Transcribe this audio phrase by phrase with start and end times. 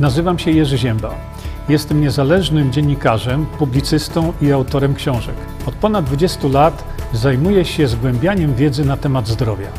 [0.00, 1.32] Nazywam się Jerzy Ziemba.
[1.68, 5.36] Jestem niezależnym dziennikarzem, publicystą i autorem książek.
[5.66, 9.72] Od ponad 20 lat zajmuję się zgłębianiem wiedzy na temat zdrowia.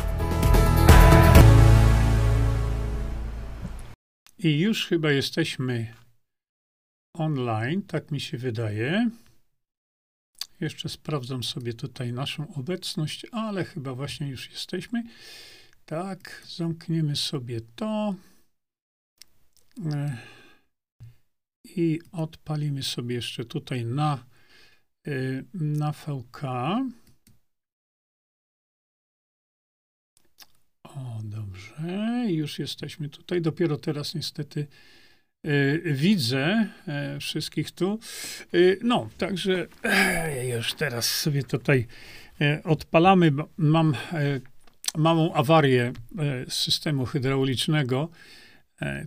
[4.39, 5.93] I już chyba jesteśmy
[7.13, 9.09] online, tak mi się wydaje.
[10.59, 15.03] Jeszcze sprawdzam sobie tutaj naszą obecność, ale chyba właśnie już jesteśmy.
[15.85, 18.15] Tak, zamkniemy sobie to.
[19.93, 20.17] E,
[21.63, 24.25] I odpalimy sobie jeszcze tutaj na,
[25.07, 25.11] e,
[25.53, 26.41] na VK.
[30.83, 33.41] O, dobrze, już jesteśmy tutaj.
[33.41, 34.67] Dopiero teraz niestety
[35.47, 36.67] y, widzę
[37.15, 37.99] y, wszystkich tu.
[38.53, 39.67] Y, no, także
[40.55, 41.87] już teraz sobie tutaj
[42.63, 43.31] odpalamy.
[43.57, 43.95] Mam
[44.97, 45.93] małą awarię
[46.47, 48.09] systemu hydraulicznego.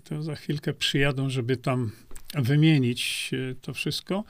[0.04, 1.92] To za chwilkę przyjadą, żeby tam
[2.34, 3.30] wymienić
[3.60, 4.24] to wszystko.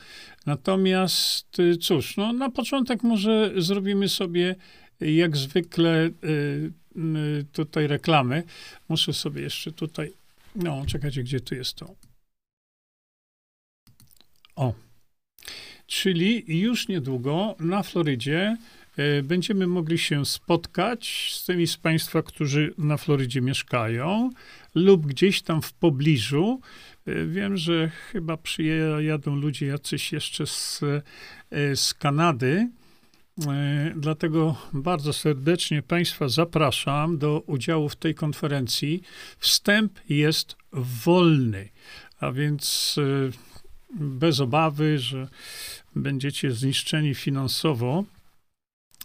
[0.46, 4.56] Natomiast cóż, no, na początek może zrobimy sobie
[5.00, 6.10] jak zwykle
[7.52, 8.42] tutaj reklamy.
[8.88, 10.12] Muszę sobie jeszcze tutaj,
[10.56, 11.94] no czekajcie, gdzie tu jest to.
[14.56, 14.74] O.
[15.86, 18.56] Czyli już niedługo na Florydzie
[19.22, 24.30] będziemy mogli się spotkać z tymi z Państwa, którzy na Florydzie mieszkają
[24.74, 26.60] lub gdzieś tam w pobliżu.
[27.08, 30.80] Y, wiem, że chyba przyjadą ludzie jacyś jeszcze z,
[31.74, 32.68] z Kanady.
[33.42, 39.02] E, dlatego bardzo serdecznie Państwa zapraszam do udziału w tej konferencji.
[39.38, 41.68] Wstęp jest wolny,
[42.20, 43.30] a więc e,
[44.00, 45.28] bez obawy, że
[45.96, 48.04] będziecie zniszczeni finansowo.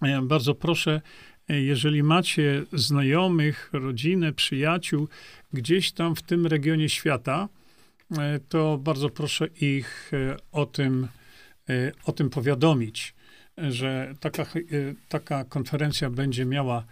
[0.01, 1.01] E, bardzo proszę,
[1.49, 5.07] jeżeli macie znajomych, rodzinę, przyjaciół
[5.53, 7.49] gdzieś tam w tym regionie świata,
[8.49, 10.11] to bardzo proszę ich
[10.51, 11.07] o tym,
[12.05, 13.13] o tym powiadomić
[13.67, 14.47] że taka, e,
[15.09, 16.85] taka konferencja będzie miała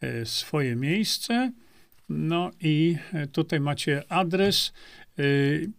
[0.00, 1.52] e, swoje miejsce.
[2.08, 4.72] No i e, tutaj macie adres.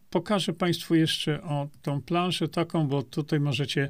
[0.09, 3.89] Pokażę Państwu jeszcze o tą planszę taką, bo tutaj możecie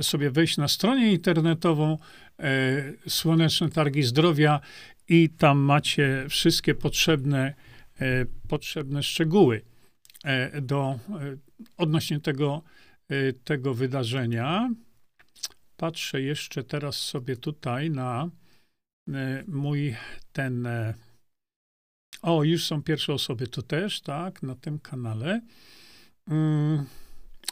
[0.00, 1.98] sobie wejść na stronę internetową
[3.08, 4.60] Słoneczne Targi Zdrowia
[5.08, 7.54] i tam macie wszystkie potrzebne,
[8.48, 9.62] potrzebne szczegóły
[10.62, 10.98] do,
[11.76, 12.62] odnośnie tego,
[13.44, 14.70] tego wydarzenia
[15.82, 18.30] patrzę jeszcze teraz sobie tutaj na
[19.08, 19.96] e, mój
[20.32, 20.66] ten.
[20.66, 20.94] E,
[22.22, 25.40] o, już są pierwsze osoby tu też, tak, na tym kanale.
[26.28, 26.86] Mm,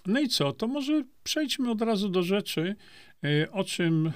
[0.06, 0.52] no i co?
[0.52, 2.76] To może przejdźmy od razu do rzeczy,
[3.24, 4.12] e, o czym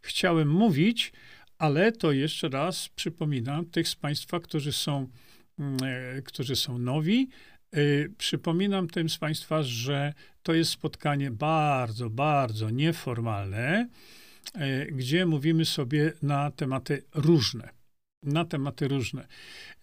[0.00, 1.12] chciałem mówić,
[1.58, 5.08] ale to jeszcze raz przypominam tych z Państwa, którzy są,
[5.58, 5.78] mm,
[6.24, 7.28] którzy są nowi,
[7.76, 13.88] Y, przypominam tym z Państwa, że to jest spotkanie bardzo, bardzo nieformalne,
[14.56, 17.68] y, gdzie mówimy sobie na tematy różne.
[18.22, 19.22] Na tematy różne.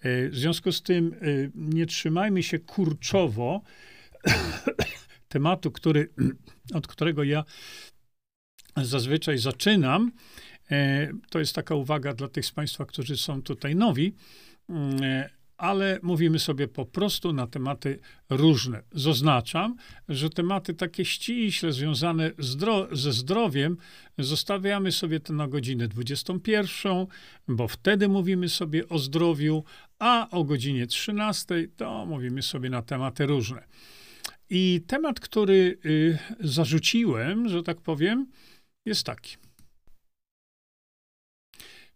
[0.05, 1.15] Y, w związku z tym
[1.55, 3.61] nie trzymajmy się kurczowo
[5.27, 6.09] tematu, który,
[6.77, 7.43] od którego ja
[8.77, 10.11] zazwyczaj zaczynam.
[11.29, 14.13] To jest taka uwaga dla tych z Państwa, którzy są tutaj nowi
[15.57, 17.99] ale mówimy sobie po prostu na tematy
[18.29, 18.83] różne.
[18.91, 19.75] Zaznaczam,
[20.09, 23.77] że tematy takie ściśle związane zdro ze zdrowiem
[24.17, 27.05] zostawiamy sobie to na godzinę 21,
[27.47, 29.63] bo wtedy mówimy sobie o zdrowiu,
[29.99, 33.63] a o godzinie 13 to mówimy sobie na tematy różne.
[34.49, 38.27] I temat, który y, zarzuciłem, że tak powiem,
[38.85, 39.37] jest taki.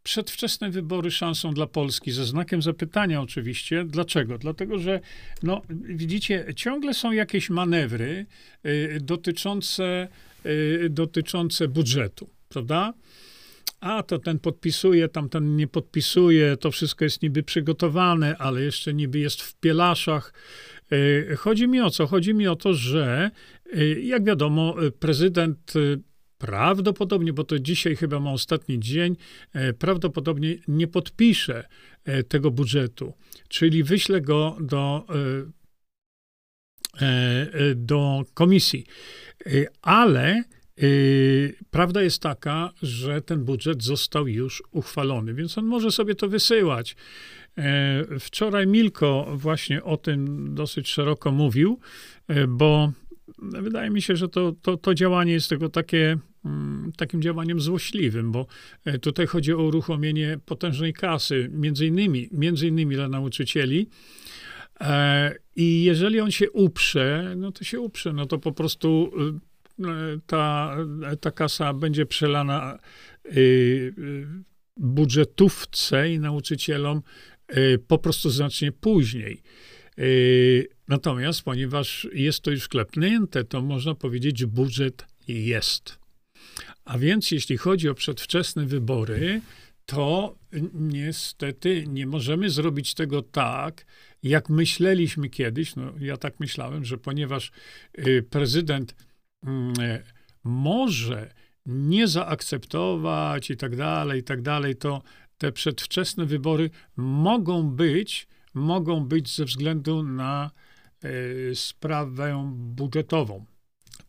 [0.03, 3.85] Przedwczesne wybory szansą dla Polski, ze znakiem zapytania oczywiście.
[3.85, 4.37] Dlaczego?
[4.37, 4.99] Dlatego, że
[5.43, 8.25] no, widzicie, ciągle są jakieś manewry
[8.65, 10.07] y, dotyczące,
[10.45, 12.93] y, dotyczące budżetu, prawda?
[13.79, 19.19] A to ten podpisuje, tamten nie podpisuje, to wszystko jest niby przygotowane, ale jeszcze niby
[19.19, 20.33] jest w pielaszach.
[20.93, 22.07] Y, chodzi mi o co?
[22.07, 23.31] Chodzi mi o to, że
[23.77, 25.99] y, jak wiadomo, prezydent y,
[26.39, 29.15] prawdopodobnie, bo to dzisiaj chyba ma ostatni dzień,
[29.53, 31.67] e, prawdopodobnie nie podpisze
[32.05, 33.13] e, tego budżetu,
[33.47, 35.05] czyli wyśle go do,
[37.01, 38.85] e, do komisji.
[39.81, 40.43] Ale
[41.71, 46.95] prawda jest taka, że ten budżet został już uchwalony, więc on może sobie to wysyłać.
[48.19, 51.79] Wczoraj Milko właśnie o tym dosyć szeroko mówił,
[52.47, 52.91] bo
[53.37, 58.31] wydaje mi się, że to, to, to działanie jest tego takie Mm, takim działaniem złośliwym,
[58.31, 58.47] bo
[58.85, 63.89] e, tutaj chodzi o uruchomienie potężnej kasy, między innymi, między innymi dla nauczycieli,
[64.81, 69.11] E, I jeżeli on się uprze, no to się uprze, no to po prostu
[70.27, 70.75] ta,
[71.21, 72.79] ta kasa będzie przelana
[74.77, 77.01] budżetówce i nauczycielom
[77.87, 79.41] po prostu znacznie później.
[80.87, 85.99] Natomiast, ponieważ jest to już klepnięte, to można powiedzieć, że budżet jest.
[86.85, 89.41] A więc, jeśli chodzi o przedwczesne wybory,
[89.85, 90.35] to
[90.73, 93.85] niestety nie możemy zrobić tego tak,
[94.23, 95.75] jak myśleliśmy kiedyś.
[95.75, 97.51] No, ja tak myślałem, że ponieważ
[97.99, 98.95] y, prezydent
[99.45, 99.73] mm,
[100.43, 101.33] może
[101.65, 105.01] nie zaakceptować i tak dalej, i tak dalej, to
[105.39, 110.51] te przedwczesne wybory mogą być, mogą być ze względu na
[111.05, 113.45] y, sprawę budżetową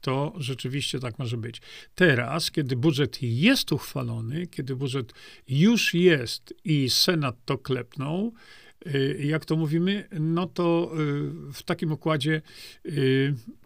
[0.01, 1.61] to rzeczywiście tak może być.
[1.95, 5.13] Teraz, kiedy budżet jest uchwalony, kiedy budżet
[5.49, 8.33] już jest i Senat to klepnął,
[8.87, 10.93] y, jak to mówimy, no to
[11.49, 12.43] y, w takim układzie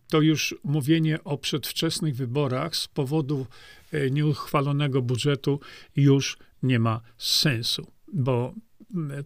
[0.08, 3.46] to już mówienie o przedwczesnych wyborach z powodu
[4.10, 5.60] nieuchwalonego budżetu
[5.96, 8.54] już nie ma sensu, bo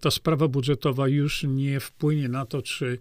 [0.01, 2.99] ta sprawa budżetowa już nie wpłynie na to, czy,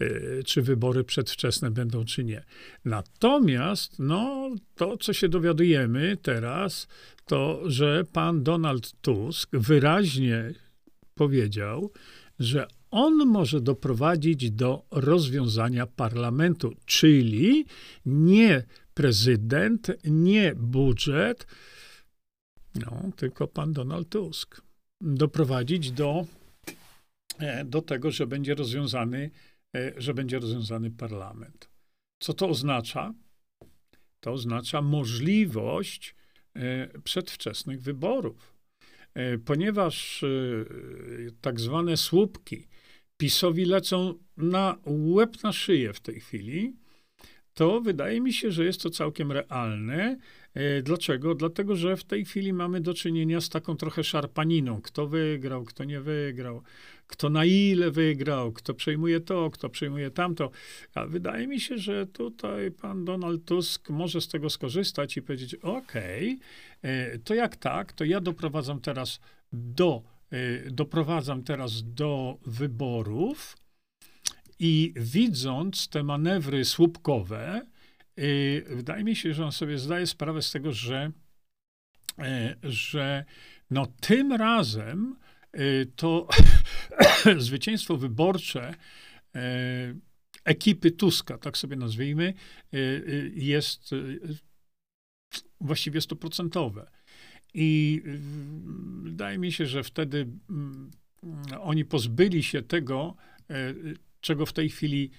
[0.00, 2.44] e, czy wybory przedwczesne będą, czy nie.
[2.84, 6.88] Natomiast no, to, co się dowiadujemy teraz,
[7.26, 10.54] to, że pan Donald Tusk wyraźnie
[11.14, 11.90] powiedział,
[12.38, 17.64] że on może doprowadzić do rozwiązania parlamentu, czyli
[18.06, 18.64] nie
[18.94, 21.46] prezydent, nie budżet,
[22.74, 24.62] no, tylko pan Donald Tusk
[25.00, 26.26] doprowadzić do,
[27.38, 29.30] e, do tego, że będzie rozwiązany,
[29.76, 31.68] e, że będzie rozwiązany parlament.
[32.18, 33.14] Co to oznacza?
[34.20, 36.14] To oznacza możliwość
[36.54, 38.52] e, przedwczesnych wyborów.
[39.44, 40.24] Ponieważ
[41.40, 42.66] tak zwane słupki
[43.16, 46.76] PiSowi lecą na łeb na szyję w tej chwili,
[47.54, 50.16] to wydaje mi się, że jest to całkiem realne.
[50.54, 51.34] E, dlaczego?
[51.34, 54.82] Dlatego, że w tej chwili mamy do czynienia z taką trochę szarpaniną.
[54.82, 56.62] Kto wygrał, kto nie wygrał,
[57.06, 60.50] kto na ile wygrał, kto przejmuje to, kto przejmuje tamto.
[60.94, 65.54] A wydaje mi się, że tutaj pan Donald Tusk może z tego skorzystać i powiedzieć:
[65.54, 65.92] OK,
[66.82, 69.20] e, to jak tak, to ja doprowadzam teraz
[69.52, 73.56] do, e, doprowadzam teraz do wyborów
[74.58, 77.66] i widząc te manewry słupkowe,
[78.16, 81.12] yy, wydaje mi się, że on sobie zdaje sprawę z tego, że,
[82.18, 82.24] yy,
[82.62, 83.24] że
[83.70, 85.16] no tym razem
[85.54, 86.28] yy, to
[87.38, 88.74] zwycięstwo wyborcze
[89.36, 89.40] y,
[90.44, 92.34] ekipy Tuska, tak sobie nazwijmy,
[93.34, 93.90] jest
[95.60, 96.90] właściwie stuprocentowe.
[97.54, 98.02] I
[99.02, 100.90] wydaje mi się, że wtedy mm,
[101.60, 103.16] oni pozbyli się tego,
[104.20, 105.10] czego w tej chwili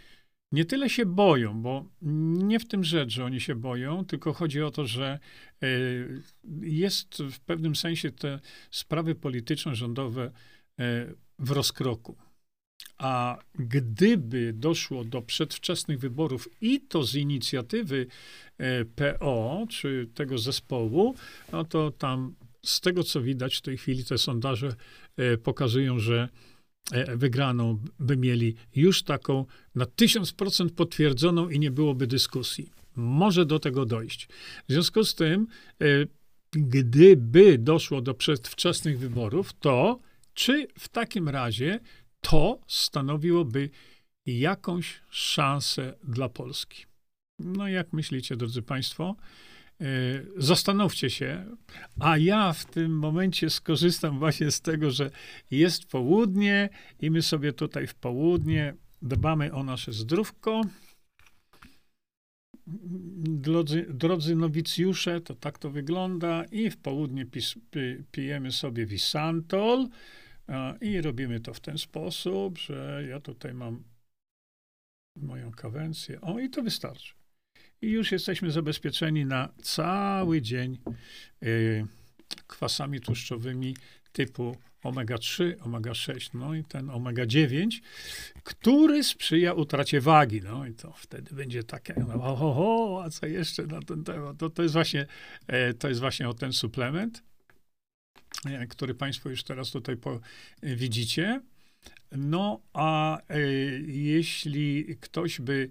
[0.53, 4.61] nie tyle się boją, bo nie w tym rzecz, że oni się boją, tylko chodzi
[4.61, 5.19] o to, że
[5.63, 5.67] e,
[6.61, 8.39] jest w pewnym sensie te
[8.71, 10.31] sprawy polityczno-rządowe
[10.79, 12.17] e, w rozkroku.
[12.97, 18.07] A gdyby doszło do przedwczesnych wyborów i to z inicjatywy
[18.57, 21.15] e, PO, czy tego zespołu,
[21.51, 22.35] no to tam
[22.65, 24.75] z tego, co widać w tej chwili, te sondaże
[25.43, 26.29] pokazują, że
[27.15, 32.69] wygraną by mieli już taką na 1000% potwierdzoną i nie byłoby dyskusji.
[32.95, 34.27] Może do tego dojść.
[34.69, 35.47] W związku z tym,
[35.81, 35.85] e,
[36.51, 39.99] gdyby doszło do przedwczesnych wyborów, to
[40.33, 41.79] czy w takim razie
[42.21, 43.69] to stanowiłoby
[44.25, 46.85] jakąś szansę dla Polski?
[47.39, 49.15] No, jak myślicie, drodzy Państwo?
[49.81, 49.85] E,
[50.37, 51.45] zastanówcie się,
[51.99, 55.11] a ja w tym momencie skorzystam właśnie z tego, że
[55.51, 60.61] jest południe i my sobie tutaj w południe dbamy o nasze zdrówko.
[62.67, 69.87] Drodzy, drodzy nowicjusze, to tak to wygląda i w południe pis, pi, pijemy sobie Visantol
[70.81, 73.83] i robimy to w ten sposób, że ja tutaj mam
[75.15, 76.21] moją kawencję.
[76.21, 77.22] O, i to wystarczy
[77.83, 80.77] i już jesteśmy zabezpieczeni na cały dzień
[81.43, 81.85] y,
[82.47, 83.75] kwasami tłuszczowymi
[84.11, 87.81] typu omega-3, omega-6, no i ten omega-9,
[88.43, 90.41] który sprzyja utracie wagi.
[90.41, 94.37] No i to wtedy będzie takie, no, ho, ho, a co jeszcze na ten temat?
[94.37, 95.05] To, to, jest, właśnie,
[95.47, 97.23] e, to jest właśnie o ten suplement,
[98.45, 100.19] e, który Państwo już teraz tutaj po,
[100.63, 101.41] widzicie.
[102.11, 103.39] No a e,
[103.87, 105.69] jeśli ktoś by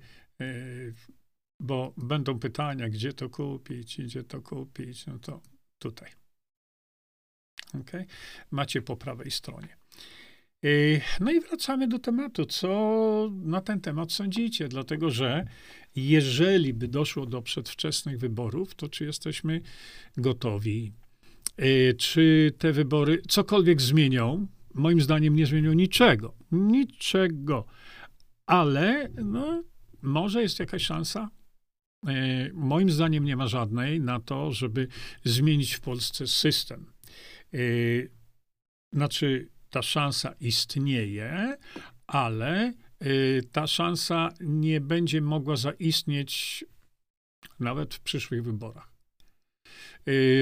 [1.63, 5.41] bo będą pytania, gdzie to kupić, gdzie to kupić, no to
[5.79, 6.11] tutaj.
[7.81, 8.07] Okay?
[8.51, 9.77] Macie po prawej stronie.
[11.21, 12.45] No i wracamy do tematu.
[12.45, 14.69] Co na ten temat sądzicie?
[14.69, 15.47] Dlatego, że
[15.97, 19.61] jeżeli by doszło do przedwczesnych wyborów, to czy jesteśmy
[20.17, 20.93] gotowi?
[21.99, 24.47] Czy te wybory cokolwiek zmienią?
[24.75, 26.35] Moim zdaniem nie zmienią niczego.
[26.53, 27.65] Niczego.
[28.47, 29.63] Ale no,
[30.03, 31.31] może jest jakaś szansa?
[32.53, 34.89] Moim zdaniem nie ma żadnej na to, żeby
[35.25, 36.87] zmienić w Polsce system.
[38.93, 41.57] Znaczy, ta szansa istnieje,
[42.07, 42.73] ale
[43.07, 46.65] y, ta szansa nie będzie mogła zaistnieć
[47.61, 48.93] nawet w przyszłych wyborach.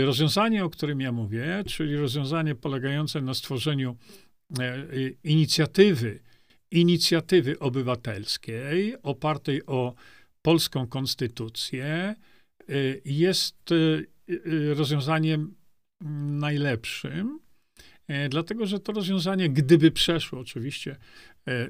[0.05, 3.97] Rozwiązanie, o którym ja mówię, czyli rozwiązanie polegające na stworzeniu
[4.59, 4.87] e,
[5.25, 6.21] inicjatywy,
[6.71, 9.95] inicjatywy obywatelskiej opartej o
[10.43, 12.15] polską konstytucję,
[13.05, 13.71] jest
[14.75, 15.55] rozwiązaniem
[16.41, 17.41] najlepszym,
[18.31, 20.97] dlatego że to rozwiązanie, gdyby przeszło, oczywiście,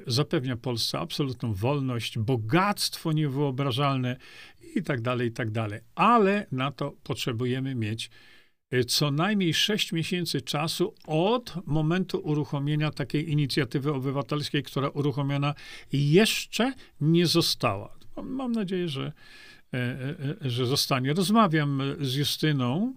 [0.07, 4.17] zapewnia Polsce absolutną wolność, bogactwo niewyobrażalne
[4.77, 5.81] i tak dalej, i tak dalej.
[5.95, 8.11] Ale na to potrzebujemy mieć
[8.89, 15.55] co najmniej 6 miesięcy czasu od momentu uruchomienia takiej inicjatywy obywatelskiej, która uruchomiona
[15.93, 18.00] jeszcze nie została.
[18.23, 19.12] Mam nadzieję, że,
[20.41, 21.12] że zostanie.
[21.12, 22.95] Rozmawiam z Justyną.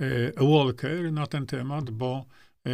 [0.00, 2.26] E, Walker na ten temat, bo
[2.66, 2.70] e,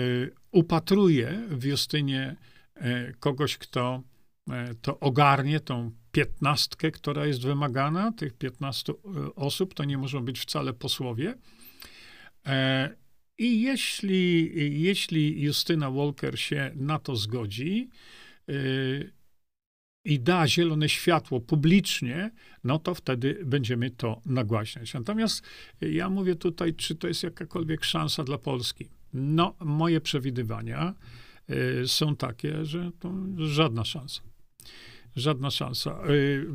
[0.51, 2.37] upatruje w Justynie
[2.75, 4.03] e, kogoś, kto
[4.83, 8.93] to ogarnie, tą piętnastkę, która jest wymagana, tych 15
[9.37, 11.35] osób, to nie muszą być wcale posłowie.
[13.39, 14.53] I jeśli,
[14.83, 17.89] jeśli Justyna Walker się na to zgodzi,
[20.05, 22.31] i da zielone światło publicznie,
[22.65, 24.95] no to wtedy będziemy to nagłaśniać.
[24.95, 25.43] Natomiast
[25.81, 28.89] ja mówię tutaj, czy to jest jakakolwiek szansa dla Polski.
[29.13, 30.95] No, moje przewidywania
[31.83, 34.23] y, są takie, że to żadna szansa.
[35.17, 35.99] Żadna szansa.
[36.11, 36.47] Y,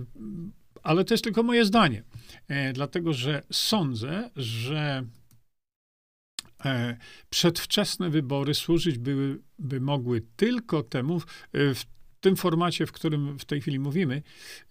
[0.84, 2.04] ale to jest tylko moje zdanie.
[2.51, 5.04] Y, dlatego, że sądzę, że
[7.30, 11.22] przedwczesne wybory służyć by, by mogły tylko temu,
[11.54, 11.86] w
[12.21, 14.21] tym formacie, w którym w tej chwili mówimy,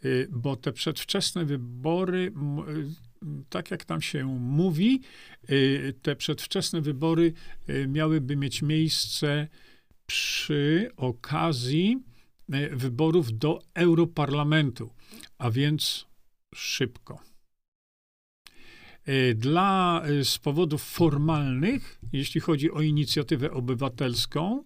[0.04, 2.32] y, bo te przedwczesne wybory,
[2.68, 5.00] y, tak jak tam się mówi,
[5.50, 7.32] y, te przedwczesne wybory
[7.88, 9.48] miałyby mieć miejsce
[10.06, 11.98] przy okazji
[12.72, 14.90] wyborów do Europarlamentu,
[15.38, 16.06] a więc
[16.54, 17.20] szybko.
[19.34, 24.64] Dla, z powodów formalnych, jeśli chodzi o inicjatywę obywatelską,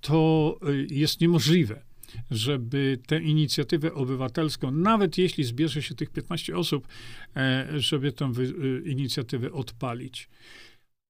[0.00, 1.82] to y, jest niemożliwe,
[2.30, 6.88] żeby tę inicjatywę obywatelską, nawet jeśli zbierze się tych 15 osób,
[7.36, 10.28] e, żeby tę y, inicjatywę odpalić.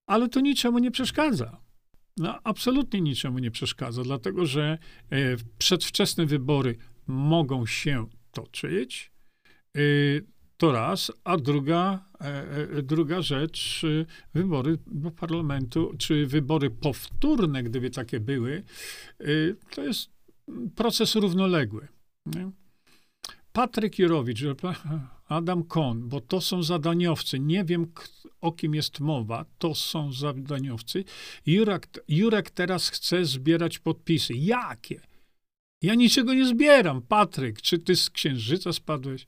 [0.07, 1.61] Ale to niczemu nie przeszkadza.
[2.17, 4.77] No, absolutnie niczemu nie przeszkadza, dlatego że
[5.11, 5.17] e,
[5.57, 6.77] przedwczesne wybory
[7.07, 9.11] mogą się toczyć.
[10.57, 12.05] To raz, a druga,
[12.83, 13.85] druga rzecz,
[14.33, 18.63] wybory do parlamentu, czy wybory powtórne, gdyby takie były,
[19.19, 19.25] e,
[19.71, 20.09] to jest
[20.75, 21.87] proces równoległy.
[22.25, 22.51] Nie?
[23.53, 24.43] Patryk Jurowicz,
[25.27, 27.39] Adam Kohn, bo to są zadaniowcy.
[27.39, 27.91] Nie wiem,
[28.41, 29.45] o kim jest mowa.
[29.57, 31.03] To są zadaniowcy.
[31.45, 34.33] Jurek, Jurek teraz chce zbierać podpisy.
[34.33, 35.01] Jakie?
[35.81, 37.01] Ja niczego nie zbieram.
[37.01, 39.25] Patryk, czy ty z księżyca spadłeś?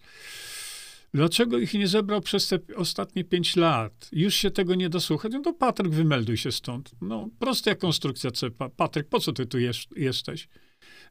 [1.14, 4.10] Dlaczego ich nie zebrał przez te ostatnie pięć lat?
[4.12, 5.32] Już się tego nie dosłuchać?
[5.32, 6.92] No to Patryk, wymelduj się stąd.
[7.02, 8.52] No, prosta konstrukcja C.
[8.52, 9.58] Patryk, po co ty tu
[9.96, 10.48] jesteś?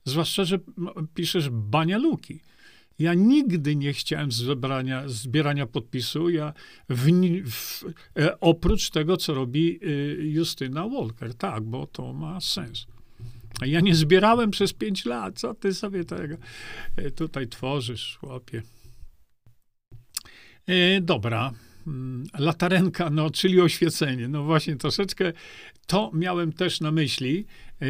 [0.05, 0.59] Zwłaszcza, że
[1.15, 2.41] piszesz banialuki.
[2.99, 6.53] Ja nigdy nie chciałem zebrania, zbierania podpisu, ja
[6.89, 7.11] w,
[7.51, 7.85] w,
[8.19, 11.35] e, oprócz tego, co robi y, Justyna Walker.
[11.35, 12.87] Tak, bo to ma sens.
[13.67, 15.39] Ja nie zbierałem przez pięć lat.
[15.39, 16.37] Co ty sobie tego
[16.97, 18.63] e, tutaj tworzysz, chłopie?
[20.69, 21.53] E, dobra.
[21.87, 24.29] Mm, latarenka, no, czyli oświecenie.
[24.29, 25.33] No właśnie, troszeczkę
[25.87, 27.47] to miałem też na myśli,
[27.81, 27.87] e,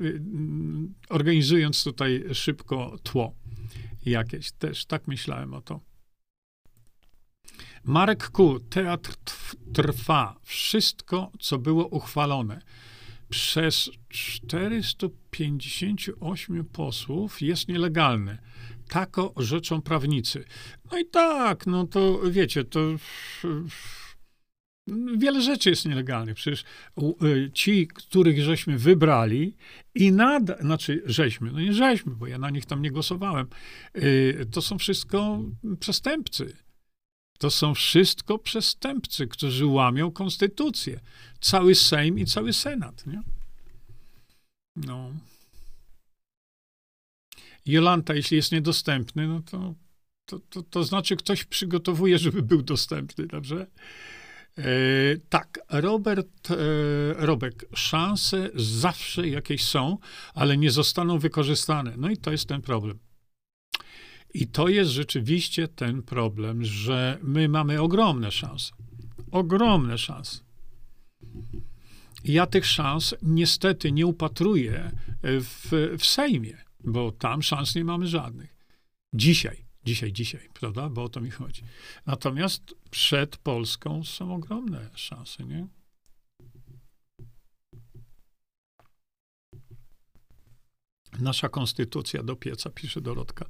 [0.00, 3.34] mm, organizując tutaj szybko tło
[4.06, 4.52] jakieś.
[4.52, 5.80] Też tak myślałem o to.
[7.84, 9.14] Marek Ku, teatr
[9.72, 10.36] trwa.
[10.42, 12.60] Wszystko, co było uchwalone
[13.28, 18.38] przez 458 posłów jest nielegalne
[18.88, 20.44] tako rzeczą prawnicy.
[20.92, 22.80] No i tak, no to wiecie, to
[25.16, 26.36] wiele rzeczy jest nielegalnych.
[26.36, 26.64] Przecież
[27.22, 29.56] y, ci, których żeśmy wybrali
[29.94, 33.46] i nadal, znaczy żeśmy, no nie żeśmy, bo ja na nich tam nie głosowałem,
[33.96, 35.40] y, to są wszystko
[35.80, 36.56] przestępcy.
[37.38, 41.00] To są wszystko przestępcy, którzy łamią konstytucję.
[41.40, 43.06] Cały Sejm i cały Senat.
[43.06, 43.22] Nie?
[44.76, 45.10] No.
[47.66, 49.74] Jolanta, jeśli jest niedostępny, no to,
[50.26, 53.66] to, to, to znaczy ktoś przygotowuje, żeby był dostępny, dobrze?
[54.58, 54.64] E,
[55.28, 56.56] tak, Robert, e,
[57.26, 59.98] Robek, szanse zawsze jakieś są,
[60.34, 61.94] ale nie zostaną wykorzystane.
[61.96, 62.98] No i to jest ten problem.
[64.34, 68.72] I to jest rzeczywiście ten problem, że my mamy ogromne szanse.
[69.30, 70.38] Ogromne szanse.
[72.24, 74.90] Ja tych szans niestety nie upatruję
[75.22, 78.56] w, w Sejmie, bo tam szans nie mamy żadnych.
[79.14, 80.88] Dzisiaj, dzisiaj, dzisiaj, prawda?
[80.88, 81.62] Bo o to mi chodzi.
[82.06, 85.66] Natomiast przed Polską są ogromne szanse, nie?
[91.20, 93.46] Nasza konstytucja do pieca, pisze Dorotka.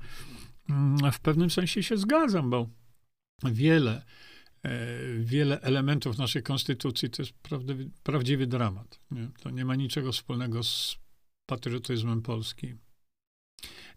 [0.71, 2.69] Mm, w pewnym sensie się zgadzam, bo
[3.45, 4.05] wiele,
[4.63, 4.89] e,
[5.19, 9.01] wiele elementów naszej konstytucji to jest prawdziwy, prawdziwy dramat.
[9.11, 9.29] Nie?
[9.41, 10.99] To nie ma niczego wspólnego z
[11.47, 12.84] patriotyzmem polskim.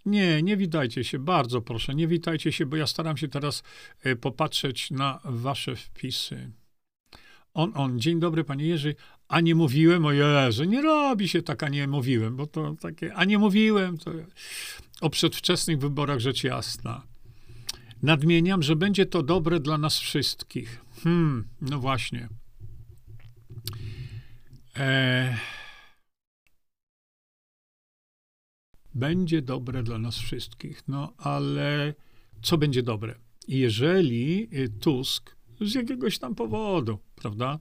[0.05, 3.63] Nie, nie witajcie się, bardzo proszę, nie witajcie się, bo ja staram się teraz
[4.03, 6.51] e, popatrzeć na wasze wpisy.
[7.53, 8.95] On, on, dzień dobry, panie Jerzy,
[9.27, 13.13] a nie mówiłem, o Jezu, nie robi się tak, a nie mówiłem, bo to takie,
[13.13, 14.11] a nie mówiłem, to
[15.01, 17.03] o przedwczesnych wyborach rzecz jasna.
[18.03, 20.81] Nadmieniam, że będzie to dobre dla nas wszystkich.
[21.03, 22.29] Hmm, no właśnie.
[24.75, 25.56] E...
[28.97, 30.87] Będzie dobre dla nas wszystkich.
[30.87, 31.93] No ale
[32.41, 33.15] co będzie dobre?
[33.47, 34.49] Jeżeli
[34.79, 37.59] Tusk z jakiegoś tam powodu, prawda,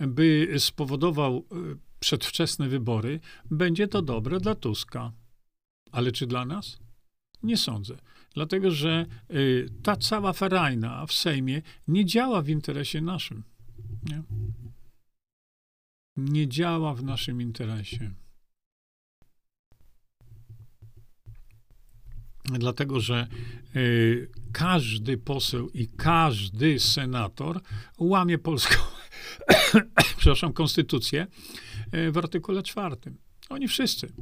[0.00, 3.20] by spowodował e, przedwczesne wybory,
[3.50, 5.12] będzie to dobre dla Tuska.
[5.92, 6.78] Ale czy dla nas?
[7.42, 7.96] Nie sądzę.
[8.34, 13.42] Dlatego, że y, ta cała ferajna w Sejmie nie działa w interesie naszym.
[14.02, 14.22] Nie,
[16.16, 18.14] nie działa w naszym interesie.
[22.52, 23.26] Dlatego, że
[23.76, 27.60] y, każdy poseł i każdy senator
[27.98, 28.76] łamie polską,
[30.18, 31.26] przepraszam, konstytucję
[31.94, 33.18] y, w artykule czwartym.
[33.48, 34.12] Oni wszyscy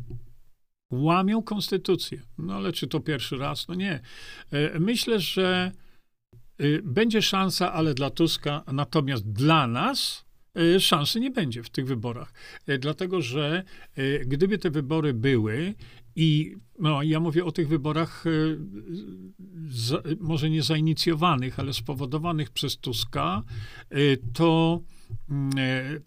[0.91, 2.23] łamią konstytucję.
[2.39, 3.69] No ale czy to pierwszy raz?
[3.69, 4.01] No nie.
[4.51, 5.73] E, myślę, że
[6.61, 10.25] y, będzie szansa, ale dla Tuska, natomiast dla nas
[10.59, 12.33] y, szansy nie będzie w tych wyborach.
[12.79, 13.65] Dlatego, że
[13.99, 15.75] y, gdyby te wybory były
[16.17, 18.25] i no, ja mówię o tych wyborach
[19.69, 23.43] z, może nie zainicjowanych, ale spowodowanych przez Tuska,
[24.33, 24.81] to
[25.31, 26.01] mm, e,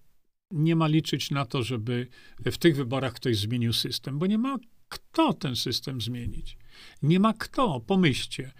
[0.51, 2.07] nie ma liczyć na to, żeby
[2.45, 4.57] w tych wyborach ktoś zmienił system, bo nie ma
[4.89, 6.57] kto ten system zmienić.
[7.01, 8.51] Nie ma kto, pomyślcie.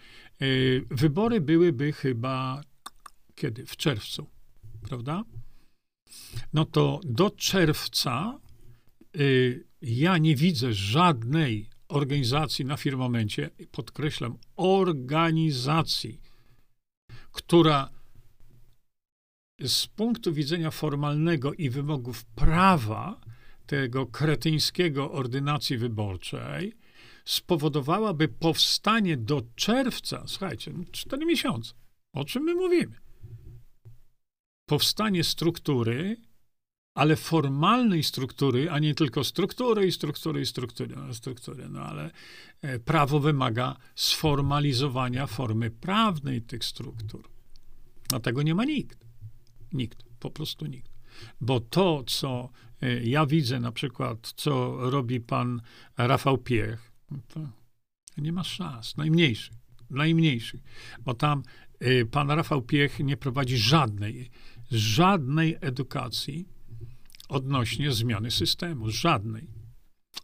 [0.42, 2.62] Y, wybory byłyby chyba
[3.34, 3.66] kiedy?
[3.66, 4.26] W czerwcu,
[4.82, 5.24] prawda?
[6.52, 8.40] No to do czerwca
[9.16, 16.20] y, ja nie widzę żadnej organizacji na firmamencie, podkreślam, organizacji,
[17.32, 17.90] która
[19.60, 23.20] z punktu widzenia formalnego i wymogów prawa
[23.66, 26.72] tego kretyńskiego ordynacji wyborczej
[27.24, 31.72] spowodowałaby powstanie do czerwca, słuchajcie, no, cztery miesiące.
[32.12, 32.96] O czym my mówimy?
[34.68, 36.16] Powstanie struktury,
[36.98, 41.68] ale formalnej struktury, a nie tylko struktury i struktury i struktury, no, struktury.
[41.68, 42.10] No ale
[42.62, 47.28] e, prawo wymaga sformalizowania formy prawnej tych struktur.
[48.12, 48.98] A tego nie ma nikt.
[49.72, 50.90] Nikt, po prostu nikt.
[51.40, 52.50] Bo to, co
[52.82, 55.60] e, ja widzę na przykład, co robi pan
[55.96, 57.40] Rafał Piech, no to
[58.16, 59.56] nie ma szans, najmniejszych,
[59.90, 60.60] najmniejszych.
[61.04, 61.42] Bo tam
[61.80, 64.30] e, pan Rafał Piech nie prowadzi żadnej,
[64.70, 66.57] żadnej edukacji
[67.28, 69.48] odnośnie zmiany systemu, żadnej.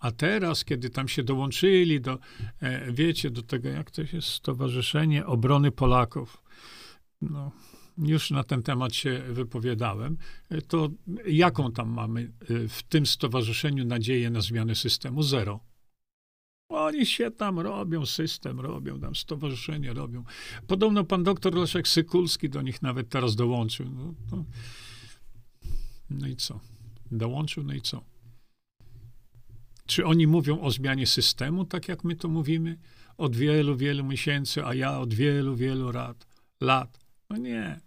[0.01, 2.19] A teraz, kiedy tam się dołączyli do,
[2.61, 6.43] e, wiecie, do tego, jak to jest Stowarzyszenie Obrony Polaków,
[7.21, 7.53] no,
[7.99, 10.17] już na ten temat się wypowiadałem,
[10.69, 10.89] to
[11.27, 15.23] jaką tam mamy y, w tym stowarzyszeniu nadzieję na zmianę systemu?
[15.23, 15.61] Zero.
[16.69, 20.25] Oni się tam robią, system robią, tam stowarzyszenie robią.
[20.67, 23.91] Podobno pan doktor Leszek Sykulski do nich nawet teraz dołączył.
[23.91, 24.45] No, no,
[26.11, 26.61] no i co?
[27.11, 28.05] Dołączył, no i co?
[29.87, 32.79] Czy oni mówią o zmianie systemu, tak jak my to mówimy?
[33.17, 36.27] Od wielu, wielu miesięcy, a ja od wielu, wielu lat.
[36.61, 36.99] lat.
[37.31, 37.81] No nie.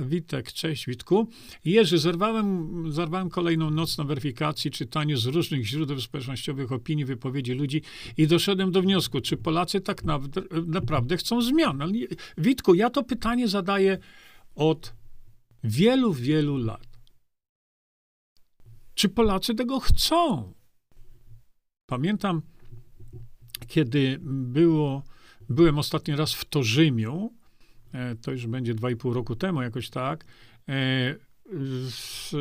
[0.00, 1.28] Witek, cześć Witku.
[1.64, 7.82] Jerzy, zerwałem, zerwałem kolejną noc na weryfikacji, czytaniu z różnych źródeł społecznościowych opinii, wypowiedzi ludzi
[8.16, 10.20] i doszedłem do wniosku, czy Polacy tak na,
[10.66, 11.92] naprawdę chcą zmian.
[12.38, 13.98] Witku, ja to pytanie zadaję
[14.54, 14.97] od
[15.64, 16.88] wielu, wielu lat.
[18.94, 20.52] Czy Polacy tego chcą?
[21.86, 22.42] Pamiętam,
[23.66, 25.02] kiedy było,
[25.48, 27.34] byłem ostatni raz w Torzymiu,
[27.92, 30.24] e, to już będzie dwa i pół roku temu, jakoś tak,
[30.68, 31.14] e,
[31.88, 32.38] z, e,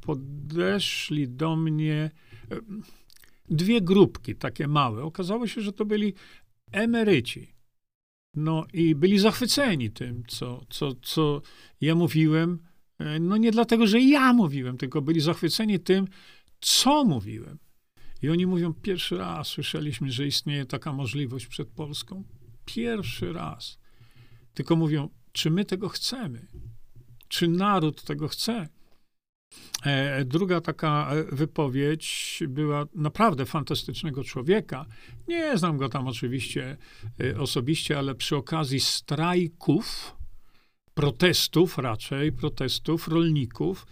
[0.00, 2.10] podeszli do mnie
[3.50, 5.02] dwie grupki, takie małe.
[5.02, 6.14] Okazało się, że to byli
[6.72, 7.57] emeryci.
[8.38, 11.42] No i byli zachwyceni tym, co, co, co
[11.80, 12.58] ja mówiłem.
[13.20, 16.06] No nie dlatego, że ja mówiłem, tylko byli zachwyceni tym,
[16.60, 17.58] co mówiłem.
[18.22, 22.24] I oni mówią, pierwszy raz słyszeliśmy, że istnieje taka możliwość przed Polską.
[22.64, 23.78] Pierwszy raz.
[24.54, 26.46] Tylko mówią, czy my tego chcemy?
[27.28, 28.68] Czy naród tego chce?
[29.84, 34.86] E, druga taka e, wypowiedź była naprawdę fantastycznego człowieka.
[35.28, 36.76] Nie znam go tam oczywiście
[37.20, 40.16] e, osobiście, ale przy okazji strajków,
[40.94, 43.86] protestów raczej, protestów rolników,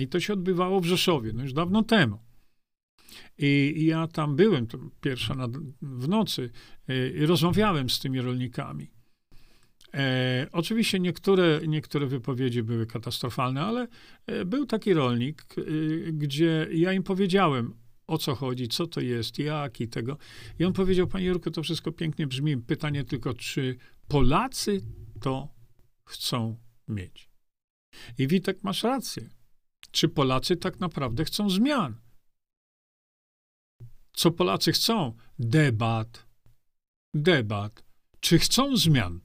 [0.00, 2.18] i to się odbywało w Rzeszowie, no już dawno temu.
[3.38, 5.48] I, i ja tam byłem, to pierwsza na,
[5.82, 6.50] w nocy,
[7.14, 8.93] i rozmawiałem z tymi rolnikami.
[9.94, 13.88] E, oczywiście niektóre, niektóre wypowiedzi były katastrofalne, ale
[14.26, 15.62] e, był taki rolnik, e,
[16.12, 17.74] gdzie ja im powiedziałem,
[18.06, 20.18] o co chodzi, co to jest, jak i tego.
[20.58, 22.56] I on powiedział, panie Jurku, to wszystko pięknie brzmi.
[22.56, 23.76] Pytanie tylko, czy
[24.08, 24.82] Polacy
[25.20, 25.48] to
[26.04, 26.56] chcą
[26.88, 27.30] mieć?
[28.18, 29.28] I Witek, masz rację.
[29.90, 31.96] Czy Polacy tak naprawdę chcą zmian?
[34.12, 35.16] Co Polacy chcą?
[35.38, 36.26] Debat.
[37.14, 37.84] Debat.
[38.20, 39.20] Czy chcą zmian?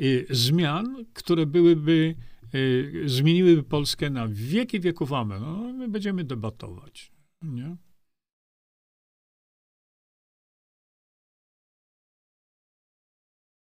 [0.00, 2.16] Y, zmian, które byłyby,
[2.54, 5.42] y, zmieniłyby Polskę na wieki wieków amen.
[5.42, 7.76] No, my będziemy debatować, nie?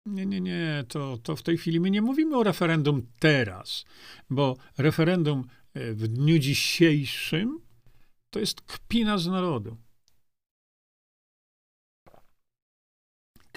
[0.05, 3.85] Nie, nie, nie, to, to w tej chwili my nie mówimy o referendum teraz,
[4.29, 7.59] bo referendum y, w dniu dzisiejszym
[8.29, 9.77] to jest kpina z narodu.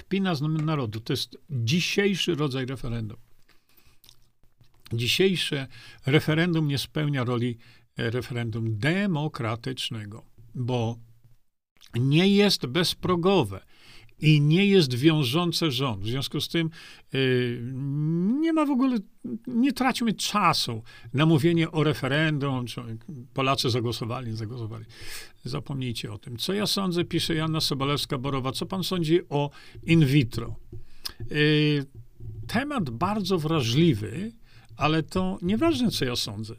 [0.07, 1.01] Kpina z narodu.
[1.01, 3.17] To jest dzisiejszy rodzaj referendum.
[4.93, 5.67] Dzisiejsze
[6.07, 7.59] referendum nie spełnia roli
[7.97, 10.99] e, referendum demokratycznego, bo
[11.95, 13.61] nie jest bezprogowe
[14.21, 16.03] i nie jest wiążące rząd.
[16.03, 16.71] W związku z tym
[17.13, 17.61] yy,
[18.41, 18.99] nie ma w ogóle,
[19.47, 20.83] nie traćmy czasu
[21.15, 22.81] na mówienie o referendum, czy
[23.35, 24.85] Polacy zagłosowali, nie zagłosowali.
[25.45, 26.37] Zapomnijcie o tym.
[26.37, 28.53] Co ja sądzę, pisze Janna Sobolewska-Borowa.
[28.53, 29.51] Co pan sądzi o
[29.83, 30.57] in vitro?
[31.31, 31.85] Yy,
[32.47, 34.33] temat bardzo wrażliwy,
[34.77, 36.55] ale to nieważne, co ja sądzę.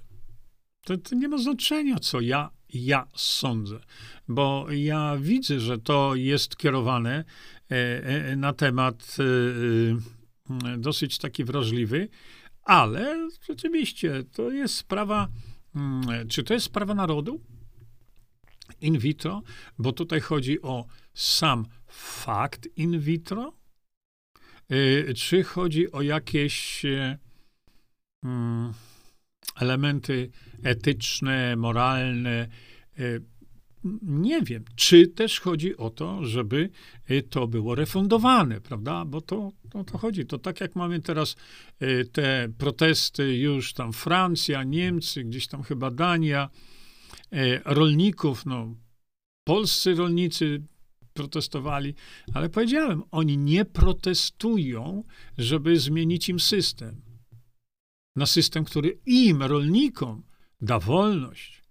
[0.86, 3.80] To, to nie ma znaczenia, co ja ja sądzę,
[4.28, 7.24] bo ja widzę, że to jest kierowane
[7.72, 12.10] e, e, na temat e, dosyć taki wrażliwy,
[12.64, 15.28] ale rzeczywiście to jest sprawa,
[15.76, 17.42] mm, czy to jest sprawa narodu?
[18.82, 19.44] In vitro,
[19.80, 23.54] bo tutaj chodzi o sam fakt in vitro,
[25.16, 26.84] czy chodzi o jakieś
[28.24, 28.74] mm,
[29.56, 30.32] elementy
[30.64, 32.48] etyczne, moralne.
[33.00, 33.04] E,
[34.02, 36.70] nie wiem, czy też chodzi o to, żeby
[37.08, 39.06] e, to było refundowane, prawda?
[39.06, 40.26] Bo to, to, to chodzi.
[40.26, 41.36] To tak jak mamy teraz
[41.80, 46.50] e, te protesty już tam Francja, Niemcy, gdzieś tam chyba Dania,
[47.66, 48.76] rolników, no,
[49.44, 50.64] polscy rolnicy
[51.14, 51.94] protestowali,
[52.34, 55.04] ale powiedziałem, oni nie protestują,
[55.38, 57.02] żeby zmienić im system
[58.18, 60.24] na system, który im, rolnikom,
[60.62, 61.64] da wolność.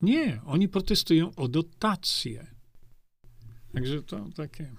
[0.00, 2.46] Nie, oni protestują o dotacje.
[3.72, 4.74] Także to takie.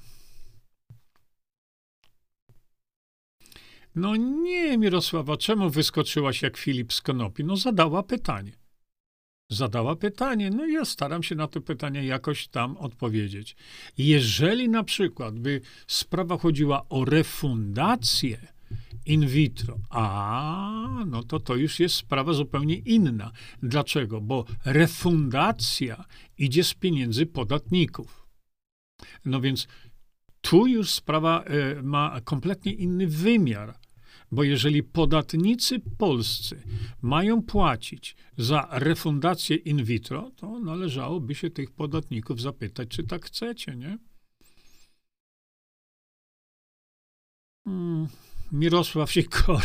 [3.95, 7.43] No nie, Mirosława, czemu wyskoczyłaś jak Filip z Konopi?
[7.43, 8.51] No zadała pytanie.
[9.51, 13.55] Zadała pytanie, no ja staram się na to pytanie jakoś tam odpowiedzieć.
[13.97, 18.54] Jeżeli na przykład by sprawa chodziła o refundację,
[19.05, 19.79] in vitro.
[19.89, 23.31] A, no to to już jest sprawa zupełnie inna.
[23.63, 24.21] Dlaczego?
[24.21, 26.05] Bo refundacja
[26.37, 28.27] idzie z pieniędzy podatników.
[29.25, 29.67] No więc
[30.41, 33.79] tu już sprawa e, ma kompletnie inny wymiar.
[34.31, 36.63] Bo jeżeli podatnicy polscy
[37.01, 43.75] mają płacić za refundację in vitro, to należałoby się tych podatników zapytać, czy tak chcecie,
[43.75, 43.97] nie?
[47.65, 48.07] Hmm,
[48.51, 49.61] Mirosław Sikora.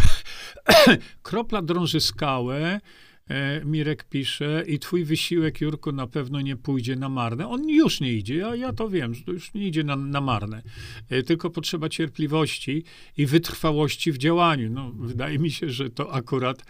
[1.23, 2.81] Kropla drąży skałę,
[3.29, 7.49] e, Mirek pisze, i twój wysiłek, Jurku, na pewno nie pójdzie na marne.
[7.49, 10.21] On już nie idzie, ja, ja to wiem, że to już nie idzie na, na
[10.21, 10.63] marne.
[11.09, 12.85] E, tylko potrzeba cierpliwości
[13.17, 14.71] i wytrwałości w działaniu.
[14.71, 16.65] No, wydaje mi się, że to akurat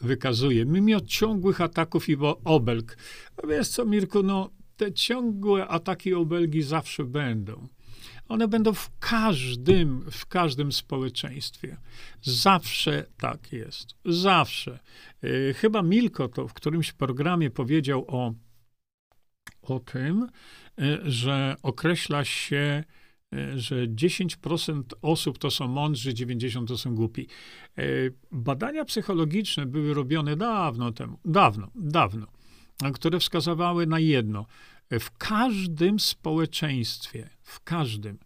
[0.00, 0.64] wykazuje.
[0.64, 2.98] Mimo ciągłych ataków i obelg.
[3.48, 7.68] Wiesz co, Mirku, no te ciągłe ataki obelgi zawsze będą.
[8.28, 11.76] One będą w każdym, w każdym społeczeństwie.
[12.22, 13.94] Zawsze tak jest.
[14.04, 14.78] Zawsze.
[15.22, 18.34] Yy, chyba Milko to w którymś programie powiedział o,
[19.62, 20.28] o tym,
[20.78, 22.84] yy, że określa się
[23.32, 27.26] yy, że 10% osób to są mądrzy, 90% to są głupi.
[28.30, 32.26] Badania psychologiczne były robione dawno temu, dawno, dawno,
[32.94, 34.46] które wskazywały na jedno.
[35.00, 38.18] W każdym społeczeństwie, w każdym,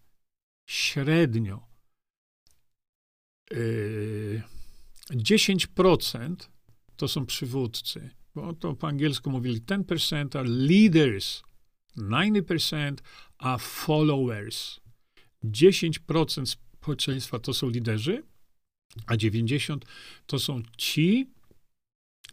[0.68, 1.68] średnio
[3.50, 4.42] yy,
[5.10, 6.36] 10%
[6.96, 11.42] to są przywódcy, bo to po angielsku mówili 10% are leaders,
[11.96, 12.96] 90%
[13.38, 14.80] are followers.
[15.44, 18.22] 10% społeczeństwa to są liderzy,
[19.06, 19.78] a 90%
[20.26, 21.30] to są ci,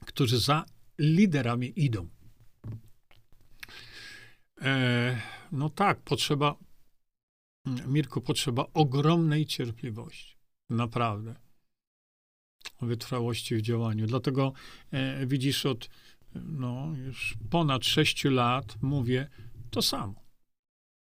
[0.05, 0.65] którzy za
[0.99, 2.09] liderami idą.
[4.63, 5.21] E,
[5.51, 6.55] no tak, potrzeba,
[7.87, 10.35] Mirku, potrzeba ogromnej cierpliwości.
[10.69, 11.35] Naprawdę.
[12.81, 14.07] Wytrwałości w działaniu.
[14.07, 14.53] Dlatego
[14.91, 15.89] e, widzisz, od
[16.35, 19.29] no, już ponad sześciu lat mówię
[19.71, 20.23] to samo.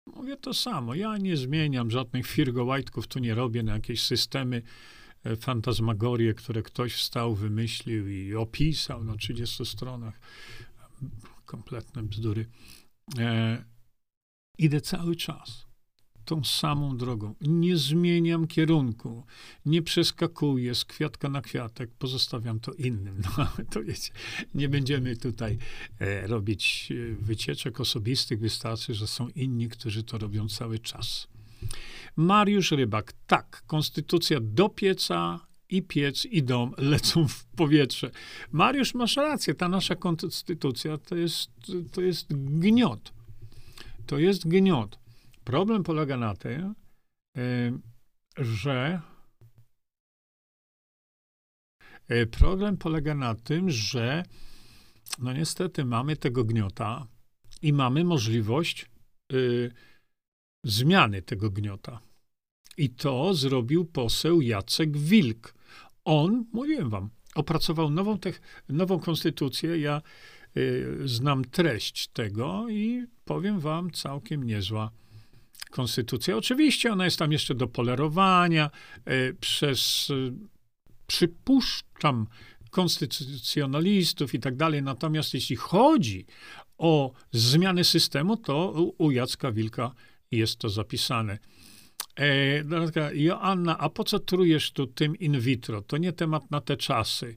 [0.07, 0.94] Mówię to samo.
[0.94, 4.62] Ja nie zmieniam żadnych firgołajtków, tu nie robię na jakieś systemy,
[5.25, 10.20] e, fantazmagorie, które ktoś wstał, wymyślił i opisał na 30 stronach.
[11.44, 12.46] Kompletne bzdury.
[13.18, 13.64] E,
[14.59, 15.70] idę cały czas
[16.25, 17.35] tą samą drogą.
[17.40, 19.25] Nie zmieniam kierunku,
[19.66, 23.23] nie przeskakuję z kwiatka na kwiatek, pozostawiam to innym.
[23.38, 24.12] No, to wiecie,
[24.55, 25.59] nie będziemy tutaj
[25.99, 31.29] e, robić e, wycieczek osobistych, wystarczy, że są inni, którzy to robią cały czas.
[32.16, 38.11] Mariusz Rybak, tak, konstytucja do pieca i piec, i dom lecą w powietrze.
[38.52, 41.50] Mariusz, masz rację, ta nasza konstytucja to jest,
[41.92, 42.26] to jest
[42.59, 43.12] gniot.
[44.06, 44.98] To jest gniot.
[45.44, 46.74] Problem polega na tym,
[47.37, 47.72] y,
[48.38, 49.00] że
[52.11, 54.22] y, problem polega na tym, że
[55.18, 57.06] no niestety mamy tego gniota
[57.62, 58.87] i mamy możliwość
[59.33, 59.72] y,
[60.64, 62.00] zmiany tego gniota.
[62.76, 65.60] I to zrobił poseł Jacek Wilk.
[66.04, 68.18] On, mówiłem wam, opracował nową,
[68.68, 69.78] nową konstytucję.
[69.78, 70.02] Ja
[70.56, 74.90] y, znam treść tego i powiem wam, całkiem niezła
[75.70, 76.36] konstytucja.
[76.36, 78.70] Oczywiście ona jest tam jeszcze do polerowania
[79.08, 80.32] y, przez, y,
[81.06, 82.26] przypuszczam,
[82.70, 84.82] konstytucjonalistów i tak dalej.
[84.82, 86.26] Natomiast jeśli chodzi
[86.78, 89.94] o zmianę systemu, to u Jacka Wilka
[90.30, 91.38] jest to zapisane.
[92.20, 95.83] E, Joanna, a po co trujesz tu tym in vitro?
[95.83, 97.37] To nie temat na te czasy.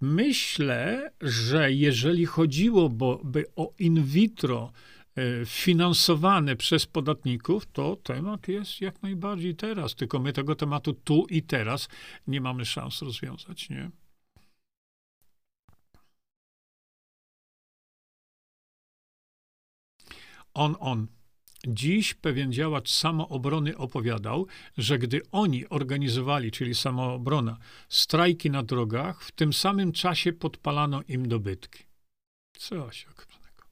[0.00, 4.72] Myślę, że jeżeli chodziłoby o in vitro
[5.16, 9.94] e, finansowane przez podatników, to temat jest jak najbardziej teraz.
[9.94, 11.88] Tylko my tego tematu tu i teraz
[12.26, 13.90] nie mamy szans rozwiązać, nie?
[20.54, 21.17] On, on.
[21.66, 24.46] Dziś pewien działacz samoobrony opowiadał,
[24.78, 31.28] że gdy oni organizowali, czyli samoobrona, strajki na drogach, w tym samym czasie podpalano im
[31.28, 31.84] dobytki.
[32.56, 33.64] Coś okropnego.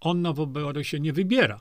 [0.00, 0.34] On na
[0.84, 1.60] się nie wybiera.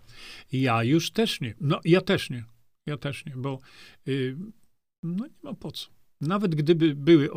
[0.51, 1.53] Ja już też nie.
[1.61, 2.43] No, ja też nie.
[2.85, 3.59] Ja też nie, bo
[4.05, 4.37] yy,
[5.03, 5.96] no nie ma po co.
[6.21, 7.29] Nawet gdyby były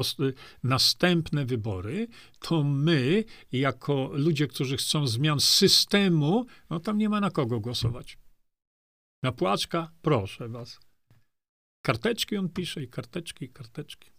[0.62, 7.30] następne wybory, to my, jako ludzie, którzy chcą zmian systemu, no tam nie ma na
[7.30, 8.18] kogo głosować.
[9.22, 9.92] Na płaczka?
[10.02, 10.80] Proszę was.
[11.82, 14.10] Karteczki on pisze i karteczki, i karteczki.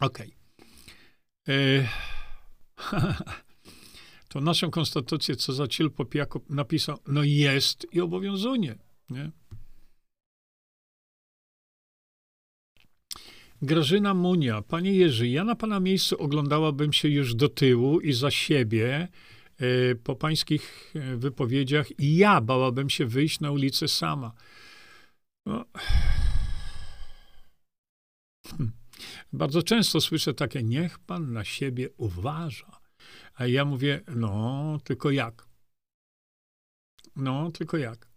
[0.00, 0.34] Okej.
[2.78, 3.47] Okay.
[4.28, 8.78] To naszą konstytucję, co za Ciel Popijako napisał, no jest i obowiązuje.
[9.10, 9.30] Nie?
[13.62, 14.62] Grażyna Munia.
[14.62, 19.08] Panie Jerzy, ja na pana miejscu oglądałabym się już do tyłu i za siebie
[19.60, 24.32] y, po pańskich e, wypowiedziach i ja bałabym się wyjść na ulicę sama.
[25.46, 25.64] No.
[28.46, 28.72] Hm.
[29.32, 32.77] Bardzo często słyszę takie, niech pan na siebie uważa.
[33.38, 35.48] A ja mówię, no, tylko jak?
[37.16, 38.08] No, tylko jak?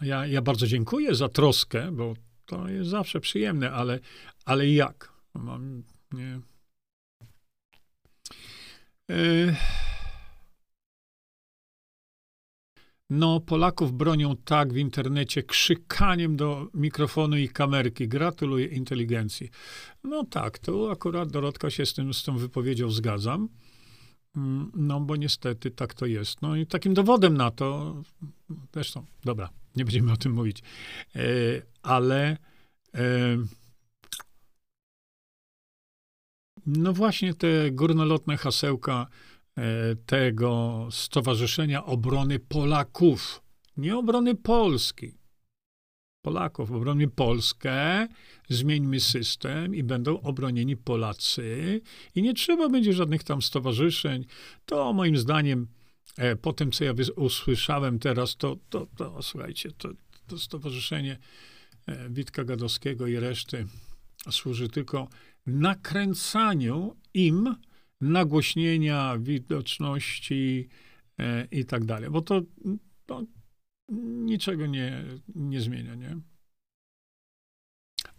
[0.00, 2.14] Ja, ja bardzo dziękuję za troskę, bo
[2.46, 4.00] to jest zawsze przyjemne, ale,
[4.44, 5.12] ale jak?
[5.34, 6.40] Mam, nie.
[9.08, 9.56] Yy.
[13.10, 18.08] No, Polaków bronią tak w internecie krzykaniem do mikrofonu i kamerki.
[18.08, 19.50] Gratuluję inteligencji.
[20.04, 23.48] No tak, to akurat Dorotka się z, tym, z tą wypowiedzią zgadzam.
[24.36, 26.42] Mm, no, bo niestety tak to jest.
[26.42, 27.94] No i takim dowodem na to,
[28.74, 30.62] zresztą, dobra, nie będziemy o tym mówić,
[31.16, 31.22] e,
[31.82, 32.36] ale
[32.94, 33.36] e,
[36.66, 39.06] no właśnie te górnolotne hasełka
[39.60, 43.42] E, tego Stowarzyszenia Obrony Polaków,
[43.76, 45.14] nie obrony Polski.
[46.24, 48.08] Polaków, obronimy Polskę,
[48.50, 51.80] zmieńmy system i będą obronieni Polacy.
[52.14, 54.24] I nie trzeba będzie żadnych tam stowarzyszeń.
[54.66, 55.66] To moim zdaniem,
[56.16, 59.88] e, po tym, co ja usłyszałem teraz, to, to, to słuchajcie, to,
[60.26, 61.18] to stowarzyszenie
[61.86, 63.66] e, Witka Gadowskiego i reszty
[64.30, 65.08] służy tylko
[65.46, 67.54] nakręcaniu im
[68.00, 70.68] nagłośnienia, widoczności
[71.18, 72.10] e, i tak dalej.
[72.10, 72.42] Bo to,
[73.06, 73.22] to
[74.24, 76.20] niczego nie, nie zmienia, nie?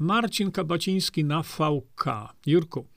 [0.01, 2.05] Marcin Kabaciński na VK.
[2.45, 2.87] Jurku,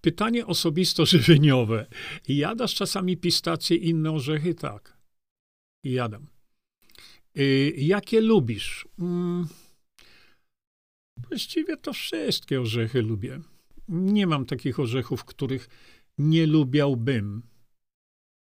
[0.00, 1.86] pytanie osobisto-żywieniowe.
[2.28, 4.54] Jadasz czasami pistacje i inne orzechy?
[4.54, 4.98] Tak.
[5.84, 6.26] Jadam.
[7.38, 8.88] Y, jakie lubisz?
[8.98, 9.48] Mm,
[11.28, 13.40] właściwie to wszystkie orzechy lubię.
[13.88, 15.68] Nie mam takich orzechów, których
[16.18, 17.42] nie lubiałbym.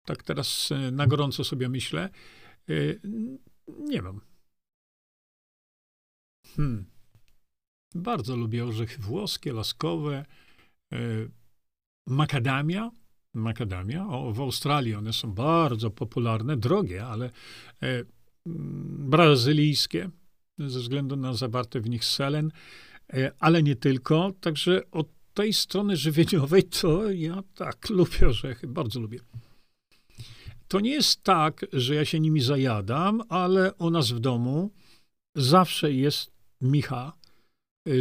[0.05, 2.10] Tak teraz e, na gorąco sobie myślę.
[2.69, 2.73] E,
[3.67, 4.21] nie mam.
[6.55, 6.99] Hmm.
[7.95, 10.25] Bardzo lubię orzechy włoskie, laskowe,
[10.93, 10.97] e,
[12.08, 12.91] makadamia.
[13.34, 14.08] Makadamia.
[14.08, 17.32] O, w Australii one są bardzo popularne, drogie, ale
[18.45, 20.10] brazylijskie,
[20.58, 22.52] ze względu na zawarte w nich selen,
[23.39, 24.32] ale nie tylko.
[24.41, 29.19] Także od tej strony żywieniowej to ja tak lubię orzechy, bardzo lubię.
[30.67, 34.71] To nie jest tak, że ja się nimi zajadam, ale u nas w domu
[35.36, 37.18] zawsze jest micha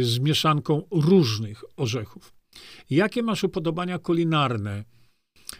[0.01, 2.33] z mieszanką różnych orzechów.
[2.89, 4.83] Jakie masz upodobania kulinarne?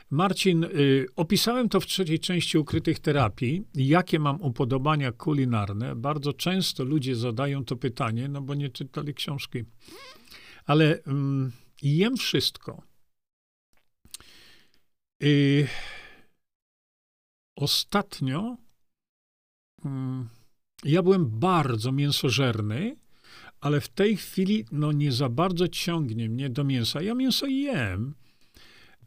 [0.09, 3.63] Marcin, y, opisałem to w trzeciej części ukrytych terapii.
[3.75, 5.95] Jakie mam upodobania kulinarne?
[5.95, 9.63] Bardzo często ludzie zadają to pytanie, no bo nie czytali książki.
[10.65, 12.83] Ale mm, jem wszystko.
[15.23, 15.67] Y,
[17.55, 18.57] ostatnio
[19.85, 20.29] mm,
[20.83, 22.95] ja byłem bardzo mięsożerny,
[23.61, 27.01] ale w tej chwili no nie za bardzo ciągnie mnie do mięsa.
[27.01, 28.15] Ja mięso jem,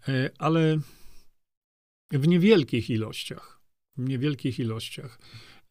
[0.09, 0.79] y, ale
[2.11, 3.61] w niewielkich ilościach.
[3.97, 5.19] W niewielkich ilościach.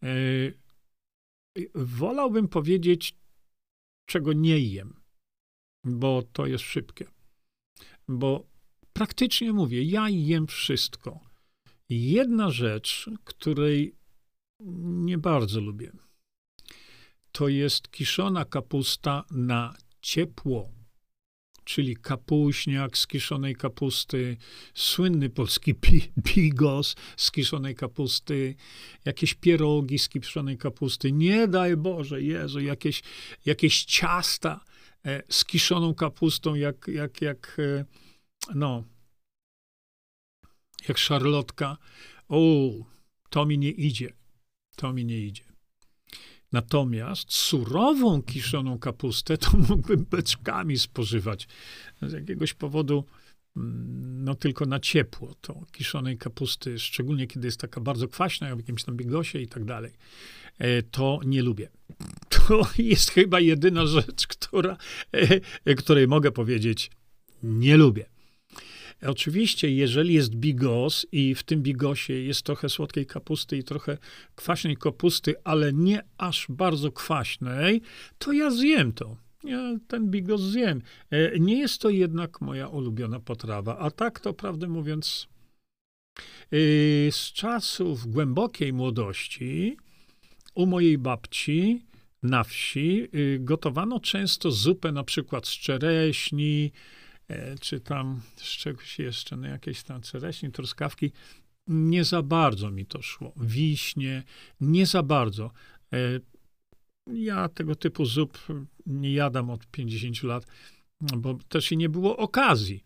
[0.03, 0.59] Y,
[1.75, 3.15] wolałbym powiedzieć,
[4.05, 5.01] czego nie jem
[5.83, 7.05] bo to jest szybkie.
[8.07, 8.47] Bo
[8.93, 11.19] praktycznie mówię, ja jem wszystko.
[11.89, 13.95] Jedna rzecz, której
[14.83, 15.91] nie bardzo lubię,
[17.31, 20.71] to jest kiszona kapusta na ciepło,
[21.63, 24.37] czyli kapuśniak z kiszonej kapusty,
[24.73, 25.75] słynny polski
[26.17, 28.55] bigos z kiszonej kapusty,
[29.05, 33.01] jakieś pierogi z kiszonej kapusty, nie daj Boże, Jezu, jakieś,
[33.45, 34.59] jakieś ciasta
[35.05, 37.85] E, z kiszoną kapustą, jak, jak, jak e,
[38.55, 38.83] no,
[40.87, 41.77] jak szarlotka.
[42.27, 42.71] O,
[43.29, 44.13] to mi nie idzie.
[44.75, 45.50] To mi nie idzie.
[46.51, 51.47] Natomiast surową kiszoną kapustę to mógłbym beczkami spożywać.
[52.01, 53.05] Z jakiegoś powodu,
[53.57, 58.59] mm, no tylko na ciepło, to kiszonej kapusty, szczególnie kiedy jest taka bardzo kwaśna, w
[58.59, 59.91] jakimś tam bigosie i tak dalej,
[60.57, 61.69] e, to nie lubię
[62.47, 64.77] to jest chyba jedyna rzecz, która,
[65.65, 66.91] e, której mogę powiedzieć,
[67.43, 68.05] nie lubię.
[69.07, 73.97] Oczywiście, jeżeli jest bigos i w tym bigosie jest trochę słodkiej kapusty i trochę
[74.35, 77.81] kwaśnej kapusty, ale nie aż bardzo kwaśnej,
[78.17, 79.17] to ja zjem to.
[79.43, 80.81] Ja ten bigos zjem.
[81.09, 85.27] E, nie jest to jednak moja ulubiona potrawa, a tak to prawdę mówiąc,
[86.17, 86.57] e,
[87.11, 89.77] z czasów głębokiej młodości
[90.55, 91.81] u mojej babci
[92.23, 97.00] na wsi y, gotowano często zupę na przykład z czereśni, e,
[97.61, 101.11] czy tam z czegoś jeszcze, no jakieś tam czereśni, truskawki.
[101.67, 103.33] Nie za bardzo mi to szło.
[103.37, 104.23] Wiśnie,
[104.61, 105.51] nie za bardzo.
[105.93, 105.97] E,
[107.07, 108.37] ja tego typu zup
[108.85, 110.45] nie jadam od 50 lat,
[111.01, 112.83] bo też i nie było okazji.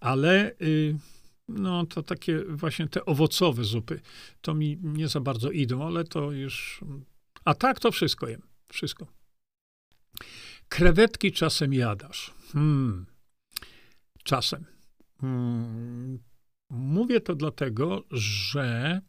[0.00, 0.96] Ale y,
[1.48, 4.00] no to takie właśnie te owocowe zupy,
[4.40, 6.80] to mi nie za bardzo idą, ale to już...
[7.44, 9.06] A tak to wszystko jem, wszystko.
[10.68, 12.34] Krewetki czasem jadasz.
[12.52, 13.06] Hmm.
[14.22, 14.64] Czasem.
[15.20, 16.18] Hmm.
[16.70, 19.00] Mówię to dlatego, że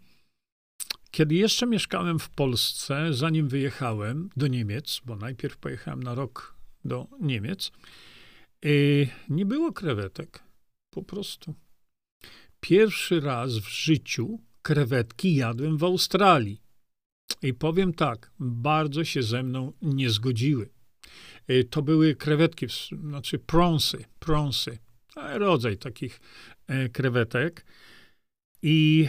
[1.11, 6.55] kiedy jeszcze mieszkałem w Polsce, zanim wyjechałem do Niemiec, bo najpierw pojechałem na rok
[6.85, 7.71] do Niemiec,
[8.65, 10.43] y, nie było krewetek.
[10.89, 11.55] Po prostu.
[12.59, 16.61] Pierwszy raz w życiu krewetki jadłem w Australii.
[17.41, 20.69] I powiem tak, bardzo się ze mną nie zgodziły.
[21.49, 22.65] Y, to były krewetki,
[23.01, 24.77] znaczy pronsy, pronsy,
[25.15, 26.19] rodzaj takich
[26.67, 27.65] e, krewetek.
[28.61, 29.07] I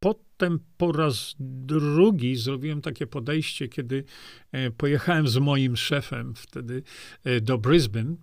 [0.00, 4.04] potem po raz drugi zrobiłem takie podejście, kiedy
[4.52, 6.82] e, pojechałem z moim szefem wtedy
[7.24, 8.16] e, do Brisbane.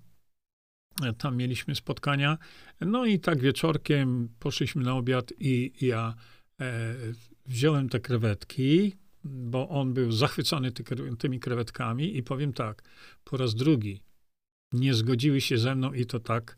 [1.17, 2.37] Tam mieliśmy spotkania.
[2.81, 6.15] No i tak wieczorkiem poszliśmy na obiad i ja
[7.45, 10.83] wziąłem te krewetki, bo on był zachwycony ty,
[11.19, 12.83] tymi krewetkami i powiem tak,
[13.23, 14.01] po raz drugi
[14.73, 16.57] nie zgodziły się ze mną i to tak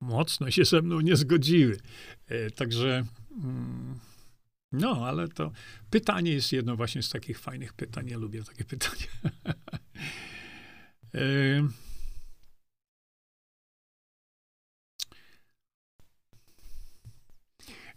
[0.00, 1.78] mocno się ze mną nie zgodziły.
[2.26, 3.04] E, także
[3.42, 3.98] mm,
[4.72, 5.52] no, ale to
[5.90, 8.08] pytanie jest jedno właśnie z takich fajnych pytań.
[8.08, 9.06] Ja lubię takie pytania.
[11.14, 11.68] e,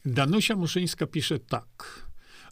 [0.05, 2.07] Danusia Muszyńska pisze tak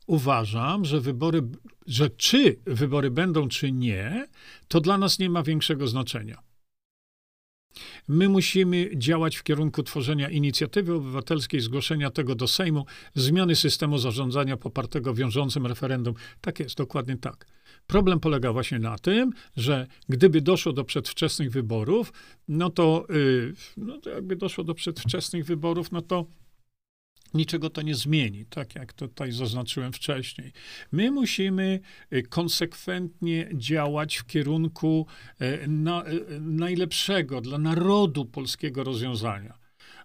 [0.08, 1.42] uważam, że wybory,
[1.88, 4.28] że czy wybory będą, czy nie,
[4.68, 6.45] to dla nas nie ma większego znaczenia.
[8.08, 14.58] My musimy działać w kierunku tworzenia inicjatywy obywatelskiej, zgłoszenia tego do Sejmu, zmiany systemu zarządzania
[14.58, 16.14] popartego wiążącym referendum.
[16.42, 17.48] Tak jest, dokładnie tak.
[17.88, 22.14] Problem polega właśnie na tym, że gdyby doszło do przedwczesnych wyborów,
[22.48, 26.26] no to, yy, no to jakby doszło do przedwczesnych wyborów, no to
[27.36, 30.52] niczego to nie zmieni, tak jak tutaj zaznaczyłem wcześniej.
[30.92, 31.80] My musimy
[32.14, 35.08] y, konsekwentnie działać w kierunku
[35.42, 39.58] y, na, y, najlepszego dla narodu polskiego rozwiązania.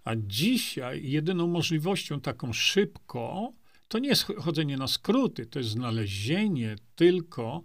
[0.04, 3.52] A dzisiaj jedyną możliwością taką szybko,
[3.88, 7.62] to nie jest chodzenie na skróty, to jest znalezienie tylko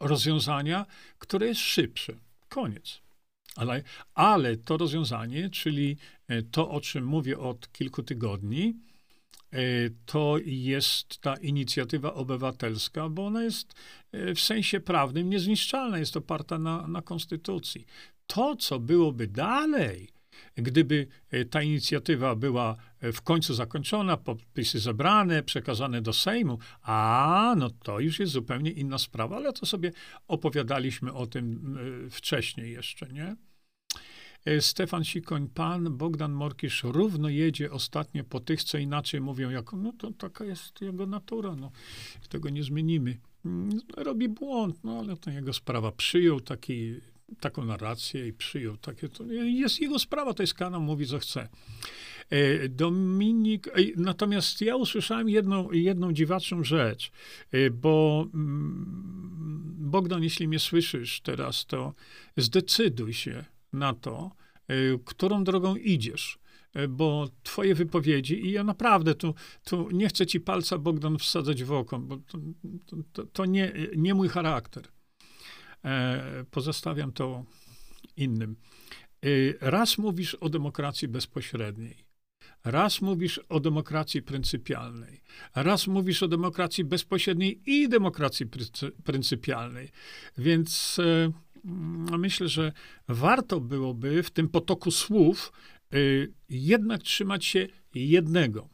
[0.00, 0.86] rozwiązania,
[1.18, 2.12] które jest szybsze.
[2.48, 3.00] Koniec.
[3.56, 3.82] Ale,
[4.14, 5.96] ale to rozwiązanie, czyli
[6.50, 8.76] to, o czym mówię od kilku tygodni,
[9.52, 9.58] e,
[10.06, 13.74] to jest ta inicjatywa obywatelska, bo ona jest
[14.12, 17.86] e, w sensie prawnym niezniszczalna, jest oparta na, na konstytucji.
[18.26, 20.08] To, co byłoby dalej,
[20.56, 21.06] gdyby
[21.50, 28.20] ta inicjatywa była w końcu zakończona, podpisy zebrane, przekazane do Sejmu, a no to już
[28.20, 29.92] jest zupełnie inna sprawa, ale to sobie
[30.28, 31.78] opowiadaliśmy o tym
[32.10, 33.36] wcześniej jeszcze, nie?
[34.46, 39.76] E, Stefan Sikoń, pan Bogdan Morkisz równo jedzie ostatnio po tych, co inaczej mówią, jako,
[39.76, 41.70] no to taka jest jego natura, no,
[42.28, 43.18] tego nie zmienimy.
[43.44, 45.92] Mm, robi błąd, no ale to jego sprawa.
[45.92, 46.94] Przyjął taki,
[47.40, 51.48] taką narrację i przyjął takie, to jest jego sprawa, to jest kanał, mówi co chce.
[52.30, 57.10] E, Dominik, natomiast ja usłyszałem jedną, jedną dziwaczną rzecz,
[57.52, 61.94] e, bo mm, Bogdan, jeśli mnie słyszysz teraz, to
[62.36, 63.44] zdecyduj się,
[63.76, 64.30] na to,
[64.68, 64.74] e,
[65.04, 66.38] którą drogą idziesz.
[66.74, 71.64] E, bo twoje wypowiedzi, i ja naprawdę tu, tu nie chcę ci palca Bogdan wsadzać
[71.64, 72.38] w oko, bo to,
[73.12, 74.84] to, to nie, nie mój charakter.
[75.84, 77.44] E, pozostawiam to
[78.16, 78.56] innym.
[79.60, 82.04] Raz mówisz o demokracji bezpośredniej,
[82.64, 85.22] raz mówisz o demokracji pryncypialnej,
[85.54, 88.46] raz mówisz o demokracji bezpośredniej i demokracji
[89.04, 89.90] pryncypialnej.
[90.38, 91.45] Więc Mm,
[92.18, 92.72] myślę, że
[93.08, 95.52] warto byłoby w tym potoku słów
[95.94, 98.68] y, jednak trzymać się jednego.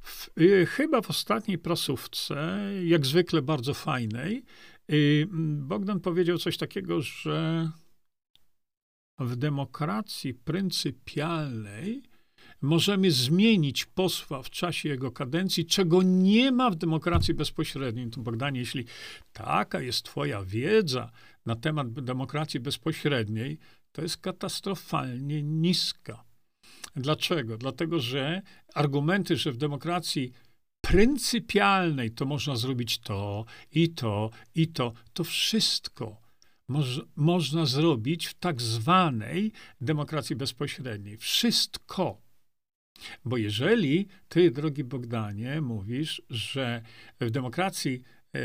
[0.00, 4.44] W, y, chyba w ostatniej prasówce, jak zwykle bardzo fajnej,
[4.92, 5.26] y,
[5.58, 7.70] Bogdan powiedział coś takiego, że
[9.18, 12.02] w demokracji pryncypialnej
[12.64, 18.10] możemy zmienić posła w czasie jego kadencji, czego nie ma w demokracji bezpośredniej.
[18.10, 18.84] To Bogdanie, jeśli
[19.32, 21.10] taka jest twoja wiedza
[21.46, 23.58] na temat demokracji bezpośredniej,
[23.92, 26.24] to jest katastrofalnie niska.
[26.96, 27.56] Dlaczego?
[27.56, 28.42] Dlatego, że
[28.74, 30.32] argumenty, że w demokracji
[30.80, 36.20] pryncypialnej to można zrobić to i to i to, to wszystko
[36.68, 41.16] moż, można zrobić w tak zwanej demokracji bezpośredniej.
[41.16, 42.23] Wszystko.
[43.24, 46.82] Bo jeżeli ty, drogi Bogdanie, mówisz, że
[47.20, 48.02] w demokracji
[48.34, 48.40] e,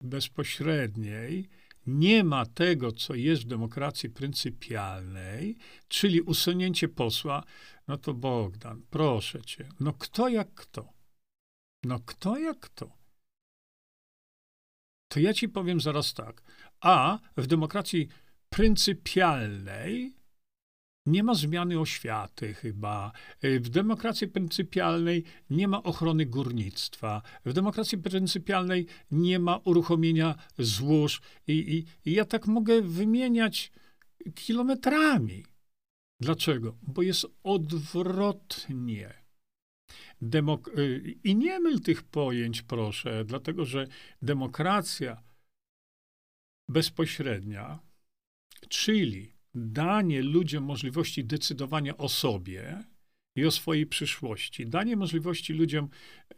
[0.00, 1.48] bezpośredniej
[1.86, 5.56] nie ma tego, co jest w demokracji pryncypialnej,
[5.88, 7.42] czyli usunięcie posła,
[7.88, 10.92] no to Bogdan, proszę cię, no kto jak kto?
[11.84, 12.92] No kto jak kto?
[15.08, 16.42] To ja ci powiem zaraz tak.
[16.80, 18.08] A w demokracji
[18.48, 20.14] pryncypialnej
[21.06, 23.12] nie ma zmiany oświaty chyba.
[23.42, 27.22] W demokracji pryncypialnej nie ma ochrony górnictwa.
[27.44, 31.20] W demokracji pryncypialnej nie ma uruchomienia złóż.
[31.46, 33.72] I, i, i ja tak mogę wymieniać
[34.34, 35.44] kilometrami.
[36.20, 36.78] Dlaczego?
[36.82, 39.14] Bo jest odwrotnie.
[40.22, 40.70] Demok-
[41.24, 43.86] I nie myl tych pojęć, proszę, dlatego że
[44.22, 45.22] demokracja
[46.68, 47.78] bezpośrednia,
[48.68, 52.84] czyli danie ludziom możliwości decydowania o sobie
[53.36, 55.88] i o swojej przyszłości, danie możliwości ludziom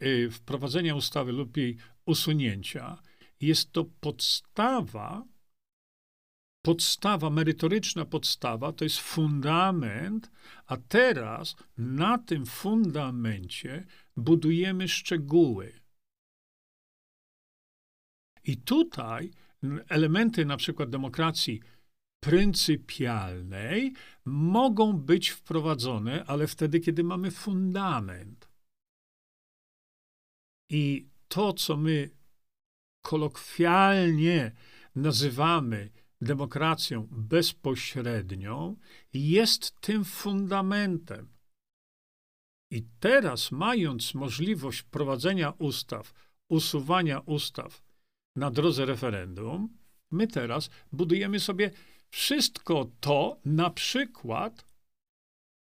[0.03, 3.01] y, wprowadzenia ustawy lub jej usunięcia,
[3.41, 5.25] jest to podstawa,
[6.61, 10.31] podstawa, merytoryczna podstawa, to jest fundament,
[10.65, 13.85] a teraz na tym fundamencie
[14.17, 15.79] budujemy szczegóły.
[18.43, 19.31] I tutaj
[19.89, 21.61] elementy na przykład demokracji
[22.19, 23.93] pryncypialnej
[24.25, 28.49] mogą być wprowadzone, ale wtedy, kiedy mamy fundament.
[30.69, 32.09] I to, co my
[33.01, 34.51] kolokwialnie
[34.95, 35.89] nazywamy
[36.21, 38.75] demokracją bezpośrednią,
[39.13, 41.33] jest tym fundamentem.
[42.71, 46.13] I teraz, mając możliwość prowadzenia ustaw,
[46.49, 47.83] usuwania ustaw
[48.35, 49.77] na drodze referendum,
[50.11, 51.71] my teraz budujemy sobie
[52.09, 54.65] wszystko to, na przykład,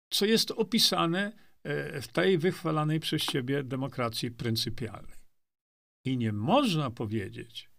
[0.10, 1.32] co jest opisane
[1.64, 5.22] e, w tej wychwalanej przez ciebie demokracji pryncypialnej.
[6.06, 7.70] I nie można powiedzieć,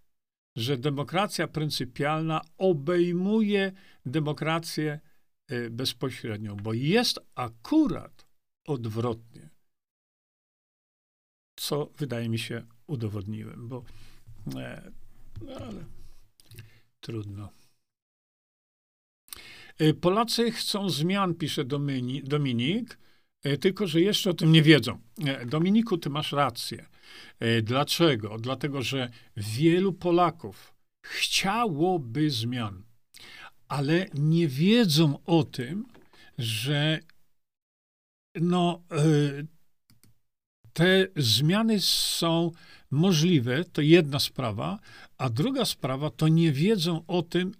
[0.56, 3.72] że demokracja pryncypialna obejmuje
[4.06, 5.00] demokrację
[5.48, 8.26] e, bezpośrednią, bo jest akurat
[8.66, 9.50] odwrotnie.
[11.56, 13.84] Co wydaje mi się udowodniłem, bo
[14.56, 14.92] e,
[15.42, 15.84] no ale
[17.00, 17.61] trudno.
[19.78, 21.64] E, Polacy chcą zmian, pisze
[22.24, 22.98] Dominik,
[23.42, 24.98] e, tylko że jeszcze o tym nie wiedzą.
[25.26, 26.86] E, Dominiku, ty masz rację.
[27.62, 28.38] Dlaczego?
[28.38, 32.82] Dlatego, że wielu Polaków chciałoby zmian,
[33.68, 35.84] ale nie wiedzą o tym,
[36.38, 37.00] że
[38.34, 38.82] no,
[40.72, 42.50] te zmiany są
[42.90, 44.78] możliwe, to jedna sprawa,
[45.18, 47.52] a druga sprawa to nie wiedzą o tym,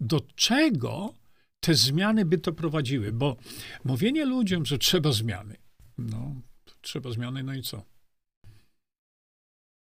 [0.00, 1.14] do czego
[1.60, 3.36] te zmiany by to prowadziły, bo
[3.84, 5.56] mówienie ludziom, że trzeba zmiany,
[5.98, 6.34] no,
[6.80, 7.84] trzeba zmiany, no i co?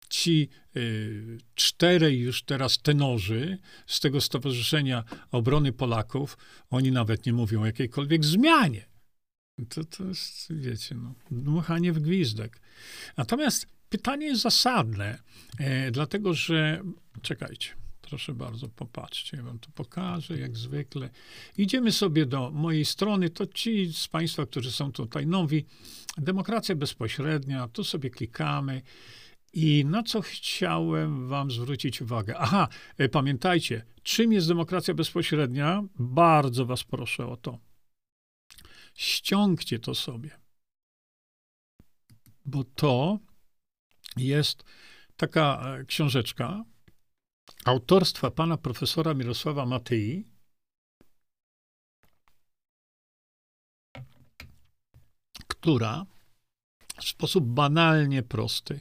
[0.09, 6.39] Ci y, czterej już teraz tenorzy z tego Stowarzyszenia Obrony Polaków,
[6.71, 8.87] oni nawet nie mówią o jakiejkolwiek zmianie.
[9.69, 12.61] To, to jest, wiecie, no, dmuchanie w gwizdek.
[13.17, 15.19] Natomiast pytanie jest zasadne,
[15.59, 16.83] e, dlatego że,
[17.23, 17.75] czekajcie,
[18.09, 21.11] proszę bardzo, popatrzcie, ja wam to pokażę, jak zwykle.
[21.59, 25.65] Idziemy sobie do mojej strony, to ci z Państwa, którzy są tutaj nowi,
[26.19, 28.83] demokracja bezpośrednia, tu sobie klikamy.
[29.53, 32.39] I na co chciałem Wam zwrócić uwagę?
[32.39, 35.83] Aha, e, pamiętajcie, czym jest demokracja bezpośrednia?
[35.99, 37.59] Bardzo Was proszę o to.
[38.95, 40.31] Ściągcie to sobie.
[42.45, 43.19] Bo to
[44.17, 44.65] jest
[45.17, 46.65] taka e, książeczka
[47.67, 50.25] autorstwa pana profesora Mirosława Matyi.
[55.49, 56.07] która
[57.01, 58.81] w sposób banalnie prosty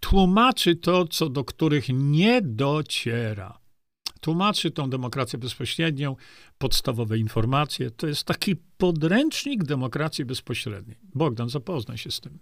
[0.00, 3.58] tłumaczy to, co do których nie dociera.
[4.20, 6.16] Tłumaczy tą demokrację bezpośrednią,
[6.58, 7.90] podstawowe informacje.
[7.90, 10.98] To jest taki podręcznik demokracji bezpośredniej.
[11.14, 12.38] Bogdan, zapoznaj się z tym.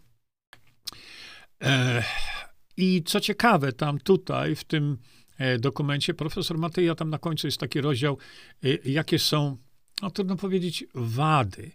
[2.76, 5.20] I co ciekawe, tam tutaj, w tym e,
[5.59, 8.18] dokumencie, profesor Matyja, tam na końcu jest taki rozdział,
[8.64, 9.57] e, jakie są,
[10.03, 11.70] no trudno powiedzieć, wady,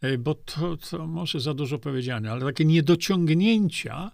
[0.00, 4.10] e, bo to, to może za dużo powiedziane, ale takie niedociągnięcia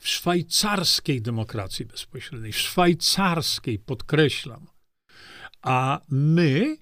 [0.00, 4.66] w szwajcarskiej demokracji bezpośredniej, w szwajcarskiej, podkreślam.
[5.62, 6.76] A my,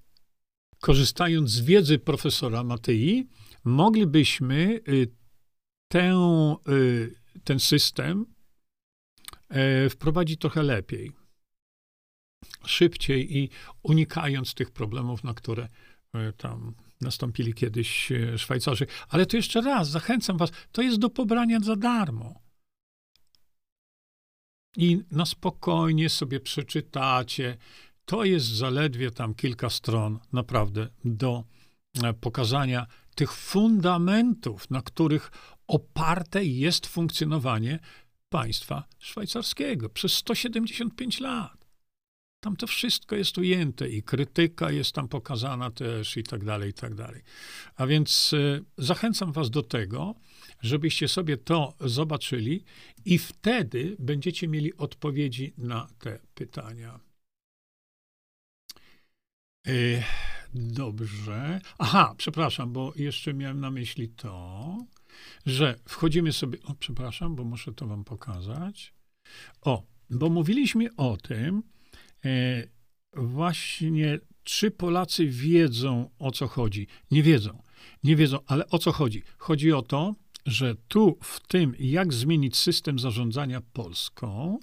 [0.81, 3.29] korzystając z wiedzy profesora Matyi,
[3.65, 4.81] moglibyśmy
[7.45, 8.27] ten system
[9.49, 11.13] e, wprowadzić trochę lepiej,
[12.67, 13.51] szybciej i
[13.83, 15.69] unikając tych problemów, na które
[16.15, 18.87] e, tam nastąpili kiedyś e, Szwajcarzy.
[19.09, 22.47] Ale to jeszcze raz, zachęcam was, to jest do pobrania za darmo.
[24.77, 27.57] i na spokojnie sobie przeczytacie.
[28.05, 31.45] To jest zaledwie tam kilka stron, naprawdę, do
[32.03, 35.31] e, pokazania tych fundamentów, na których
[35.67, 37.79] oparte jest funkcjonowanie
[38.29, 41.56] państwa szwajcarskiego przez 175 lat.
[42.41, 46.75] Tam to wszystko jest ujęte i krytyka jest tam pokazana też i tak dalej, i
[46.75, 47.23] tak dalej.
[47.77, 50.15] A więc y, zachęcam was do tego,
[50.61, 52.65] żebyście sobie to zobaczyli
[53.05, 57.01] i wtedy będziecie mieli odpowiedzi na te pytania.
[59.69, 60.03] Y,
[60.55, 61.61] dobrze.
[61.79, 64.77] Aha, przepraszam, bo jeszcze miałem na myśli to,
[65.47, 66.59] że wchodzimy sobie.
[66.65, 68.95] O, przepraszam, bo muszę to wam pokazać.
[69.61, 71.63] O, bo mówiliśmy o tym, e,
[73.17, 76.87] właśnie czy Polacy wiedzą o co chodzi.
[77.11, 77.63] Nie wiedzą.
[78.05, 79.23] Nie wiedzą, ale o co chodzi?
[79.39, 80.15] Chodzi o to,
[80.47, 84.59] że tu w tym, jak zmienić system zarządzania Polską,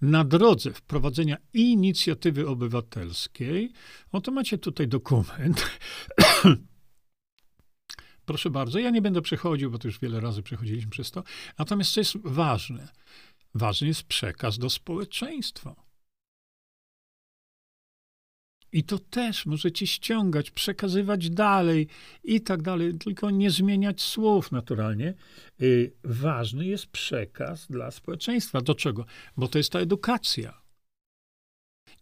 [0.00, 3.72] na drodze wprowadzenia inicjatywy obywatelskiej,
[4.12, 5.70] oto macie tutaj dokument.
[8.26, 11.22] Proszę bardzo, ja nie będę przechodził, bo to już wiele razy przechodziliśmy przez to.
[11.58, 12.88] Natomiast co jest ważne?
[13.54, 15.87] Ważny jest przekaz do społeczeństwa.
[18.72, 21.88] I to też możecie ściągać, przekazywać dalej
[22.24, 25.14] i tak dalej, tylko nie zmieniać słów naturalnie.
[25.58, 28.60] Yy, ważny jest przekaz dla społeczeństwa.
[28.60, 29.04] Do czego?
[29.36, 30.62] Bo to jest ta edukacja.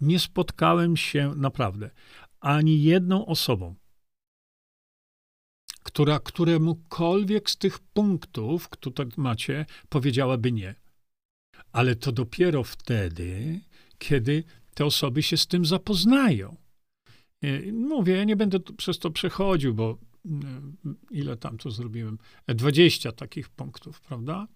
[0.01, 1.91] Nie spotkałem się naprawdę
[2.41, 3.75] ani jedną osobą,
[5.83, 10.75] która któremukolwiek z tych punktów, które macie, powiedziałaby nie.
[11.73, 13.61] Ale to dopiero wtedy,
[13.99, 14.45] kiedy
[14.77, 16.57] te osoby się z tym zapoznają.
[17.73, 20.77] Mówię, ja nie będę przez to przechodził, bo mm,
[21.11, 22.19] ile tam to zrobiłem?
[22.49, 24.47] 20 takich punktów, prawda?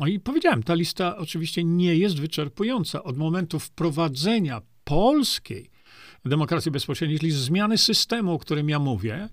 [0.00, 3.02] No i powiedziałem, ta lista oczywiście nie jest wyczerpująca.
[3.02, 5.70] Od momentu wprowadzenia polskiej
[6.24, 9.28] demokracji bezpośredniej, czyli zmiany systemu, o którym ja mówię,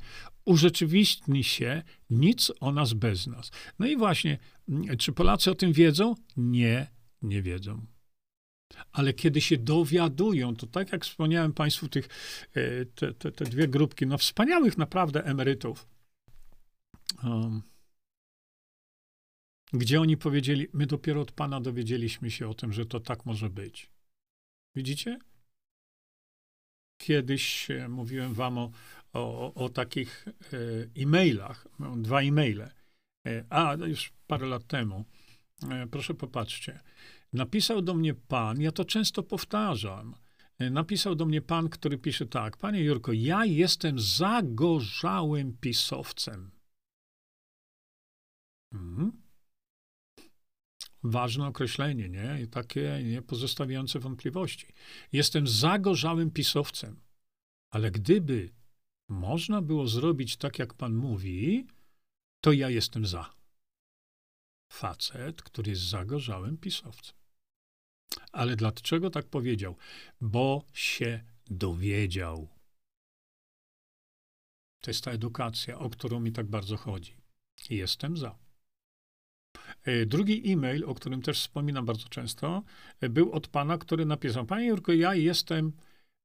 [0.46, 3.52] urzeczywistni się nic o nas bez nas.
[3.80, 4.38] No i właśnie,
[4.98, 6.16] czy Polacy o tym wiedzą?
[6.38, 6.88] Nie,
[7.22, 7.86] nie wiedzą.
[8.92, 12.08] Ale kiedy się dowiadują, to tak jak wspomniałem Państwu, tych,
[12.54, 15.88] e, te, te, te dwie grupki, no wspaniałych naprawdę emerytów,
[17.24, 17.62] um,
[19.74, 23.50] gdzie oni powiedzieli, my dopiero od Pana dowiedzieliśmy się o tym, że to tak może
[23.50, 23.90] być.
[24.76, 25.20] Widzicie?
[26.98, 28.72] Kiedyś e, mówiłem Wam o,
[29.14, 32.70] o, o takich e, e-mailach, mam dwa e-maile,
[33.50, 35.06] a już parę lat temu.
[35.92, 36.80] Proszę popatrzcie.
[37.34, 40.16] Napisał do mnie pan, ja to często powtarzam.
[40.60, 46.52] E, napisał do mnie pan, który pisze tak: Panie Jurko, ja jestem zagorzałym pisowcem.
[48.74, 49.12] Mhm.
[51.04, 52.42] Ważne określenie, nie?
[52.44, 54.68] I takie nie pozostawiające wątpliwości.
[55.12, 57.00] Jestem zagorzałym pisowcem.
[57.70, 58.50] Ale gdyby
[59.10, 61.68] można było zrobić tak, jak pan mówi,
[62.42, 63.37] to ja jestem za.
[64.70, 67.16] Facet, który jest zagorzałym pisowcem.
[68.32, 69.76] Ale dlaczego tak powiedział?
[70.22, 72.48] Bo się dowiedział.
[74.82, 77.18] To jest ta edukacja, o którą mi tak bardzo chodzi.
[77.70, 78.36] Jestem za.
[79.84, 82.64] E, drugi e-mail, o którym też wspominam bardzo często,
[83.02, 85.74] e, był od pana, który napisał: Panie Jurko, ja jestem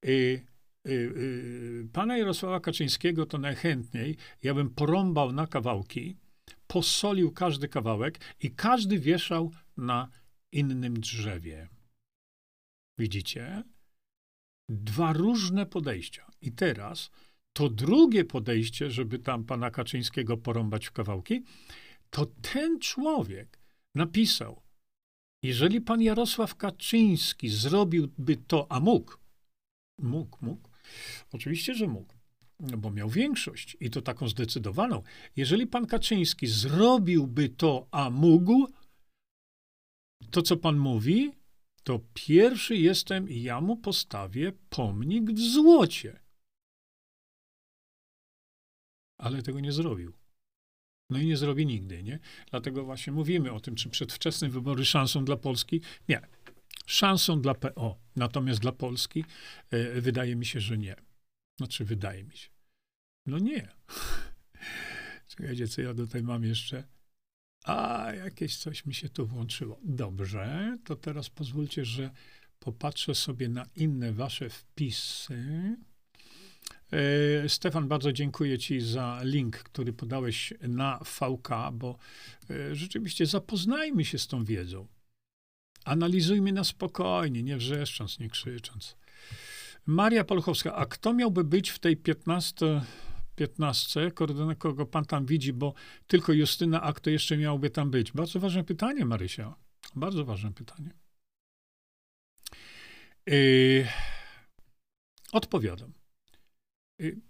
[0.05, 6.17] y, y, y, pana Jarosława Kaczyńskiego, to najchętniej ja bym porąbał na kawałki,
[6.67, 10.09] posolił każdy kawałek i każdy wieszał na
[10.53, 11.69] innym drzewie.
[12.99, 13.63] Widzicie?
[14.69, 16.31] Dwa różne podejścia.
[16.41, 17.11] I teraz
[17.53, 21.43] to drugie podejście, żeby tam pana Kaczyńskiego porąbać w kawałki,
[22.11, 23.59] to ten człowiek
[23.95, 24.63] napisał,
[25.43, 29.17] jeżeli pan Jarosław Kaczyński zrobiłby to, a mógł,
[29.99, 30.69] mógł, mógł,
[31.33, 32.15] oczywiście, że mógł,
[32.63, 35.03] bo miał większość i to taką zdecydowaną.
[35.37, 38.67] Jeżeli pan Kaczyński zrobiłby to, a mógł,
[40.31, 41.33] to co pan mówi,
[41.83, 46.21] to pierwszy jestem i ja mu postawię pomnik w złocie.
[49.19, 50.13] Ale tego nie zrobił.
[51.11, 52.19] No i nie zrobi nigdy, nie?
[52.51, 55.81] Dlatego właśnie mówimy o tym, czy przedwczesne wybory szansą dla Polski.
[56.09, 56.21] Nie.
[56.87, 57.99] Szansą dla PO.
[58.17, 59.25] Natomiast dla Polski
[59.71, 60.97] e, wydaje mi się, że nie.
[61.57, 62.49] Znaczy, wydaje mi się.
[63.27, 63.69] No nie.
[65.29, 66.85] Czekajcie, co ja tutaj mam jeszcze.
[67.65, 69.81] A, jakieś coś mi się tu włączyło.
[69.85, 72.11] Dobrze, to teraz pozwólcie, że
[72.59, 75.77] popatrzę sobie na inne wasze wpisy.
[76.93, 81.99] E, Stefan, bardzo dziękuję Ci za link, który podałeś na VK, bo
[82.51, 84.87] e, rzeczywiście zapoznajmy się z tą wiedzą.
[85.85, 88.97] Analizujmy na spokojnie, nie wrzeszcząc, nie krzycząc.
[89.87, 92.83] Maria Poluchowska, a kto miałby być w tej 15,
[93.37, 95.75] 15 koordynator, kogo pan tam widzi, bo
[96.07, 98.13] tylko Justyna, a kto jeszcze miałby tam być?
[98.13, 99.55] Bardzo ważne pytanie, Marysia.
[99.97, 100.91] Bardzo ważne pytanie.
[103.27, 103.87] Yy,
[105.33, 105.93] odpowiadam.
[106.99, 107.21] Yy,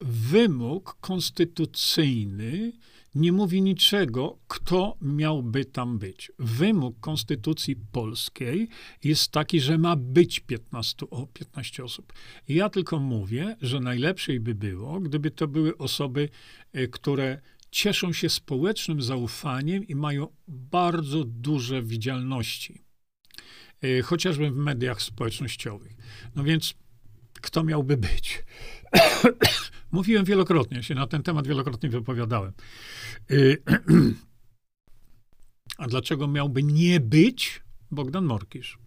[0.00, 2.72] wymóg konstytucyjny
[3.14, 6.32] nie mówi niczego, kto miałby tam być.
[6.38, 8.68] Wymóg konstytucji polskiej
[9.04, 12.12] jest taki, że ma być 15, o, 15 osób.
[12.48, 16.28] Ja tylko mówię, że najlepszej by było, gdyby to były osoby,
[16.72, 17.40] e, które
[17.70, 22.82] cieszą się społecznym zaufaniem i mają bardzo duże widzialności,
[23.82, 25.92] e, chociażby w mediach społecznościowych.
[26.36, 26.74] No więc
[27.40, 28.44] kto miałby być?
[29.92, 32.52] Mówiłem wielokrotnie, się na ten temat wielokrotnie wypowiadałem.
[33.30, 33.62] Y,
[35.78, 38.78] a dlaczego miałby nie być Bogdan Morkisz?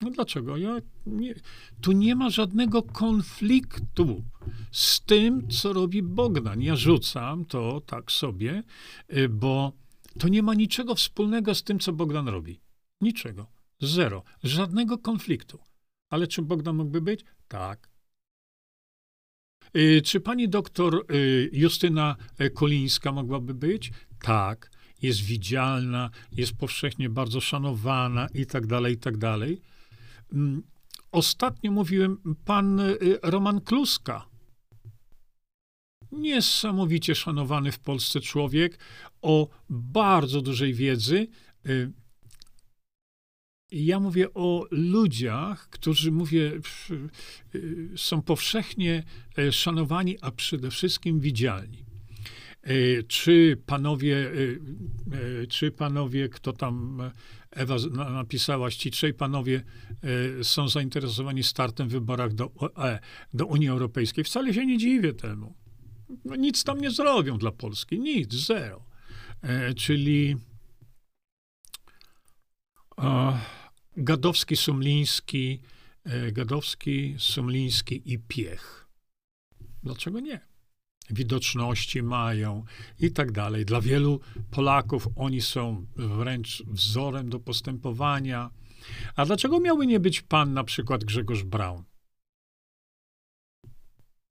[0.00, 0.56] No dlaczego?
[0.56, 1.34] Ja nie,
[1.80, 4.24] tu nie ma żadnego konfliktu
[4.72, 6.62] z tym, co robi Bogdan.
[6.62, 8.62] Ja rzucam to tak sobie,
[9.16, 9.72] y, bo
[10.18, 12.60] to nie ma niczego wspólnego z tym, co Bogdan robi.
[13.00, 13.46] Niczego.
[13.80, 14.22] Zero.
[14.42, 15.58] Żadnego konfliktu.
[16.10, 17.24] Ale czy Bogdan mógłby być?
[17.48, 17.91] Tak.
[19.76, 22.16] Y, czy pani doktor y, Justyna
[22.54, 23.92] Kolińska mogłaby być?
[24.22, 24.70] Tak.
[25.02, 29.60] Jest widzialna, jest powszechnie bardzo szanowana i tak dalej, i tak dalej.
[30.32, 30.62] Mm,
[31.12, 34.26] ostatnio mówiłem, pan y, Roman Kluska.
[36.12, 38.78] Niesamowicie szanowany w Polsce człowiek
[39.22, 41.28] o bardzo dużej wiedzy.
[43.72, 46.52] Ja mówię o ludziach, którzy, mówię,
[47.54, 49.02] y, są powszechnie
[49.38, 51.84] e, szanowani, a przede wszystkim widzialni.
[52.62, 54.30] E, czy panowie,
[55.42, 57.02] e, czy panowie, kto tam,
[57.50, 59.62] Ewa napisała, ci trzej panowie
[60.42, 62.50] są zainteresowani startem w wyborach do,
[63.34, 64.24] do Unii Europejskiej?
[64.24, 65.54] Wcale się nie dziwię temu.
[66.24, 68.84] No, nic tam nie zrobią dla Polski, nic, zero.
[69.76, 70.36] Czyli.
[72.96, 73.34] Uh,
[73.96, 75.60] Gadowski, Sumliński,
[76.04, 78.88] e, Gadowski, Sumliński i Piech.
[79.82, 80.40] Dlaczego nie?
[81.10, 82.64] Widoczności mają
[83.00, 83.64] i tak dalej.
[83.64, 84.20] Dla wielu
[84.50, 88.50] Polaków oni są wręcz wzorem do postępowania.
[89.16, 91.84] A dlaczego miałby nie być pan na przykład Grzegorz Braun?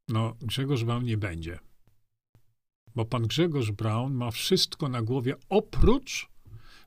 [0.07, 1.59] No, Grzegorz Braun nie będzie.
[2.95, 6.29] Bo pan Grzegorz Braun ma wszystko na głowie oprócz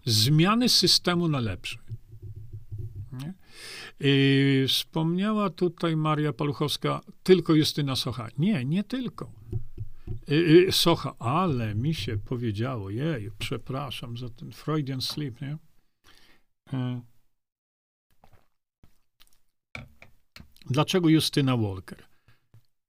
[0.05, 1.79] zmiany systemu na lepszy.
[4.01, 8.29] I wspomniała tutaj Maria Paluchowska tylko Justyna Socha.
[8.39, 9.33] Nie, nie tylko.
[10.71, 15.59] Socha, ale mi się powiedziało, jej, przepraszam za ten Freudian sleep, nie?
[16.73, 17.01] E,
[20.67, 22.05] dlaczego Justyna Walker?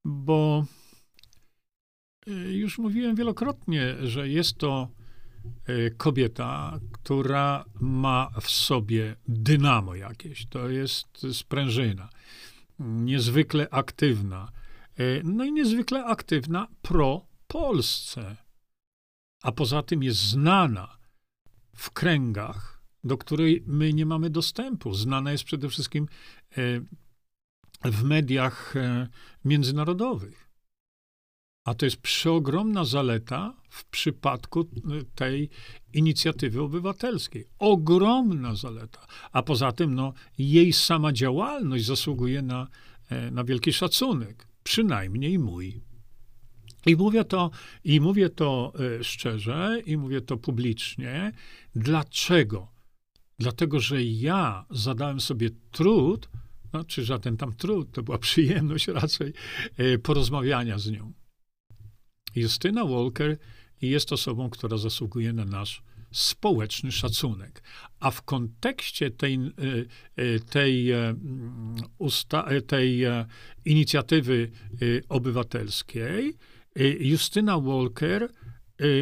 [0.06, 0.66] Bo
[2.28, 4.90] e, już mówiłem wielokrotnie, że jest to
[5.98, 10.46] kobieta, która ma w sobie dynamo jakieś.
[10.46, 12.10] To jest sprężyna.
[12.80, 14.52] Niezwykle aktywna.
[14.98, 18.36] E, no i niezwykle aktywna pro Polsce.
[19.44, 20.98] A poza tym jest znana
[21.76, 24.94] w kręgach, do której my nie mamy dostępu.
[24.94, 26.08] Znana jest przede wszystkim
[26.58, 26.82] e,
[27.92, 28.74] w mediach
[29.46, 30.45] międzynarodowych.
[31.66, 34.66] A to jest przeogromna zaleta w przypadku y,
[35.16, 35.50] tej
[35.94, 37.46] inicjatywy obywatelskiej.
[37.60, 39.08] Ogromna zaleta.
[39.32, 42.68] A poza tym, no, jej sama działalność zasługuje na,
[43.10, 44.48] e, na wielki szacunek.
[44.64, 45.82] Przynajmniej mój.
[46.86, 47.52] I mówię to,
[47.84, 51.32] i mówię to e, szczerze, i mówię to publicznie.
[51.76, 52.68] Dlaczego?
[53.40, 56.30] Dlatego, że ja zadałem sobie trud,
[56.74, 59.34] no, czy żaden tam trud, to była przyjemność raczej
[59.78, 61.14] e, porozmawiania z nią.
[62.36, 63.38] Justyna Walker
[63.82, 67.64] jest osobą, która zasługuje na nasz społeczny szacunek.
[68.00, 69.42] A w kontekście tej, e,
[70.16, 71.16] e, tej, e,
[71.98, 73.04] usta, tej
[73.66, 74.52] inicjatywy
[75.10, 76.34] obywatelskiej,
[77.00, 78.30] Justyna Walker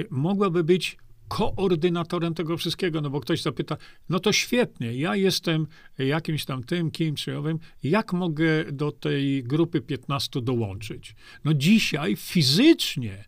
[0.10, 0.98] mogłaby być
[1.28, 3.78] koordynatorem tego wszystkiego, no bo ktoś zapyta,
[4.10, 5.68] no to świetnie, ja jestem
[5.98, 11.16] jakimś tam tym, kimś czy owym, jak mogę do tej grupy 15 dołączyć?
[11.44, 13.26] No dzisiaj fizycznie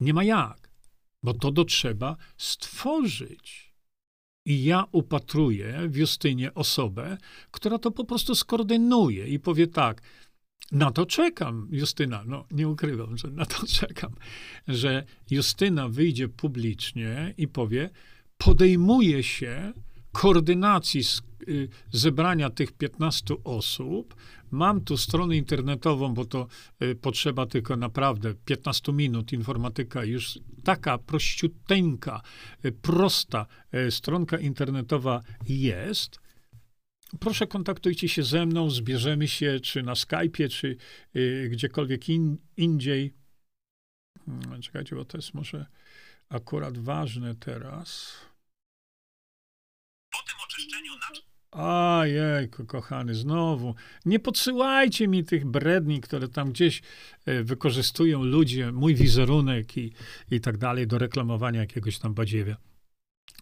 [0.00, 0.72] nie ma jak,
[1.22, 3.70] bo to do trzeba stworzyć.
[4.46, 7.18] I ja upatruję w Justynie osobę,
[7.50, 10.02] która to po prostu skoordynuje i powie tak,
[10.72, 12.22] na to czekam, Justyna.
[12.26, 14.12] No, nie ukrywam, że na to czekam,
[14.68, 17.90] że Justyna wyjdzie publicznie i powie:
[18.38, 19.72] podejmuje się
[20.12, 24.14] koordynacji z, y, zebrania tych 15 osób.
[24.50, 26.46] Mam tu stronę internetową, bo to
[26.82, 29.32] y, potrzeba tylko naprawdę 15 minut.
[29.32, 32.22] Informatyka już taka prościuteńka,
[32.64, 36.20] y, prosta y, stronka internetowa jest.
[37.18, 40.76] Proszę kontaktujcie się ze mną, zbierzemy się, czy na Skype'ie, czy
[41.16, 43.14] y, gdziekolwiek in, indziej.
[44.26, 45.66] Hmm, czekajcie, bo to jest może
[46.28, 48.16] akurat ważne teraz.
[50.12, 51.24] Po tym oczyszczeniu naczyń.
[51.52, 53.74] Ojejku, kochany, znowu.
[54.04, 56.82] Nie podsyłajcie mi tych bredni, które tam gdzieś
[57.26, 59.92] e, wykorzystują ludzie, mój wizerunek i,
[60.30, 62.56] i tak dalej do reklamowania jakiegoś tam badziewia.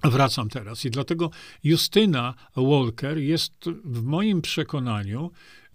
[0.04, 0.84] Wracam teraz.
[0.84, 1.30] I dlatego
[1.64, 3.52] Justyna Walker jest
[3.84, 5.30] w moim przekonaniu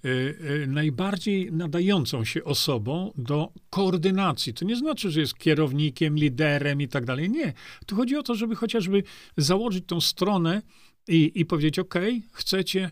[0.05, 4.53] y, y, najbardziej nadającą się osobą do koordynacji.
[4.53, 7.29] To nie znaczy, że jest kierownikiem, liderem i tak dalej.
[7.29, 7.53] Nie.
[7.85, 9.03] Tu chodzi o to, żeby chociażby
[9.37, 10.61] założyć tą stronę
[11.07, 11.95] i, i powiedzieć: OK,
[12.31, 12.91] chcecie.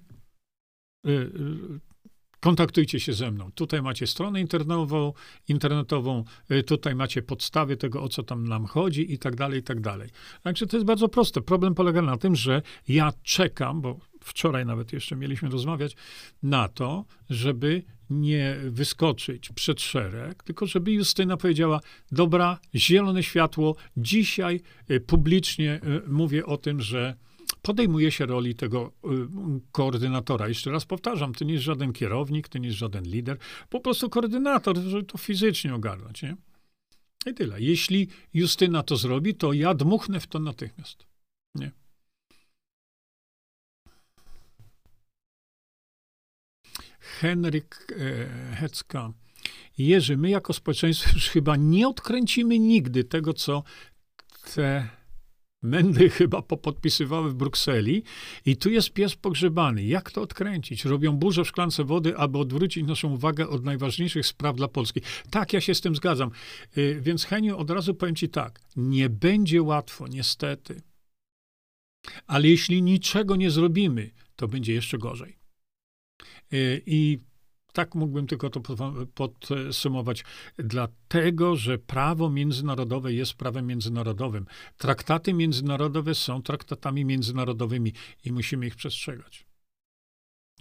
[2.41, 3.51] Kontaktujcie się ze mną.
[3.51, 5.13] Tutaj macie stronę internetową,
[5.47, 9.63] internetową y, tutaj macie podstawy tego, o co tam nam chodzi i tak dalej, i
[9.63, 10.09] tak dalej.
[10.43, 11.41] Także to jest bardzo proste.
[11.41, 15.95] Problem polega na tym, że ja czekam, bo wczoraj nawet jeszcze mieliśmy rozmawiać,
[16.43, 21.79] na to, żeby nie wyskoczyć przed szereg, tylko żeby Justyna powiedziała:
[22.11, 24.61] Dobra, zielone światło, dzisiaj
[24.91, 27.15] y, publicznie y, mówię o tym, że
[27.61, 29.07] podejmuje się roli tego y,
[29.71, 30.47] koordynatora.
[30.47, 33.37] Jeszcze raz powtarzam, to nie jest żaden kierownik, to nie jest żaden lider,
[33.69, 36.35] po prostu koordynator, żeby to fizycznie ogarnąć, nie?
[37.25, 37.61] I tyle.
[37.61, 41.07] Jeśli Justyna to zrobi, to ja dmuchnę w to natychmiast.
[41.55, 41.71] Nie?
[46.99, 49.13] Henryk e, Hecka.
[49.77, 53.63] Jerzy, my jako społeczeństwo już chyba nie odkręcimy nigdy tego, co
[54.53, 54.89] te
[55.63, 58.03] Mędy chyba popodpisywały w Brukseli
[58.45, 59.83] i tu jest pies pogrzebany.
[59.83, 60.85] Jak to odkręcić?
[60.85, 65.01] Robią burzę w szklance wody, aby odwrócić naszą uwagę od najważniejszych spraw dla Polski.
[65.29, 66.31] Tak, ja się z tym zgadzam.
[66.77, 68.61] Y, więc Heniu, od razu powiem ci tak.
[68.75, 70.81] Nie będzie łatwo, niestety.
[72.27, 75.37] Ale jeśli niczego nie zrobimy, to będzie jeszcze gorzej.
[76.53, 77.19] Y, I
[77.73, 78.61] tak mógłbym tylko to
[79.13, 80.23] podsumować.
[80.57, 84.45] Dlatego, że prawo międzynarodowe jest prawem międzynarodowym.
[84.77, 87.93] Traktaty międzynarodowe są traktatami międzynarodowymi
[88.25, 89.45] i musimy ich przestrzegać.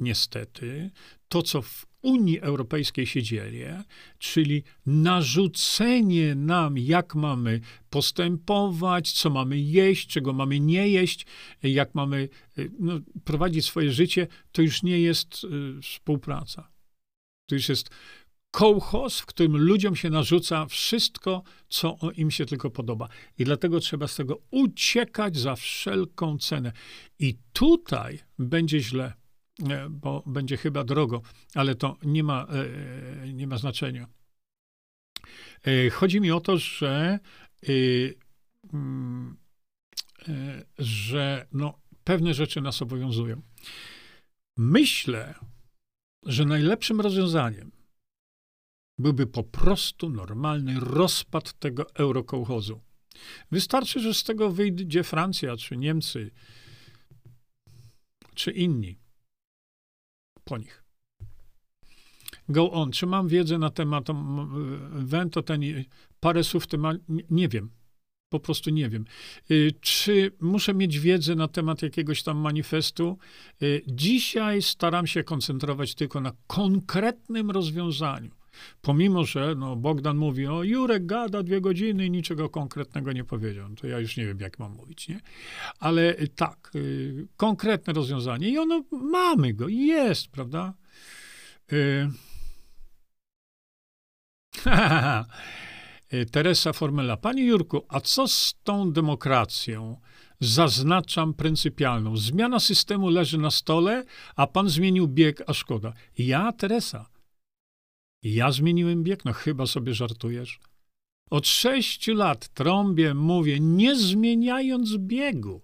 [0.01, 0.91] Niestety,
[1.29, 3.85] to co w Unii Europejskiej się dzieje,
[4.19, 11.27] czyli narzucenie nam, jak mamy postępować, co mamy jeść, czego mamy nie jeść,
[11.63, 12.29] jak mamy
[12.79, 12.93] no,
[13.25, 16.71] prowadzić swoje życie, to już nie jest y, współpraca
[17.51, 17.91] to już jest
[18.51, 23.09] kołchoz, w którym ludziom się narzuca wszystko, co im się tylko podoba.
[23.39, 26.73] I dlatego trzeba z tego uciekać za wszelką cenę.
[27.19, 29.13] I tutaj będzie źle,
[29.69, 31.23] e, bo będzie chyba drogo,
[31.55, 32.47] ale to nie ma,
[33.25, 34.07] e, nie ma znaczenia.
[35.65, 37.19] E, chodzi mi o to, że,
[38.73, 39.37] mm,
[40.79, 43.43] że no, pewne rzeczy nas obowiązują.
[44.57, 45.35] Myślę,
[46.27, 47.73] że najlepszym rozwiązaniem
[48.99, 52.81] byłby po prostu normalny rozpad tego eurokołchozu.
[53.51, 56.31] Wystarczy, że z tego wyjdzie Francja, czy Niemcy,
[58.35, 58.99] czy inni.
[60.45, 60.85] Po nich.
[62.49, 62.93] Go on.
[62.93, 64.07] Czy mam wiedzę na temat
[64.91, 65.61] Wento, ten
[66.21, 66.97] parę słów temat?
[67.31, 67.71] Nie wiem.
[68.31, 69.05] Po prostu nie wiem.
[69.51, 73.19] Y, czy muszę mieć wiedzę na temat jakiegoś tam manifestu?
[73.63, 78.31] Y, dzisiaj staram się koncentrować tylko na konkretnym rozwiązaniu.
[78.83, 83.69] Pomimo, że no, Bogdan mówi, o Jurek gada dwie godziny i niczego konkretnego nie powiedział,
[83.75, 85.21] to ja już nie wiem, jak mam mówić, nie?
[85.79, 86.73] Ale y, tak,
[87.37, 90.75] konkretne rozwiązanie i ono, mamy go, jest, prawda?
[91.73, 92.09] Y,
[96.31, 97.17] Teresa Formela.
[97.17, 100.01] Panie Jurku, a co z tą demokracją?
[100.41, 102.17] Zaznaczam pryncypialną.
[102.17, 104.05] Zmiana systemu leży na stole,
[104.37, 105.93] a pan zmienił bieg, a szkoda.
[106.19, 107.11] Ja, Teresa.
[108.23, 109.25] Ja zmieniłem bieg?
[109.25, 110.61] No chyba sobie żartujesz.
[111.31, 115.63] Od sześciu lat trąbię, mówię, nie zmieniając biegu.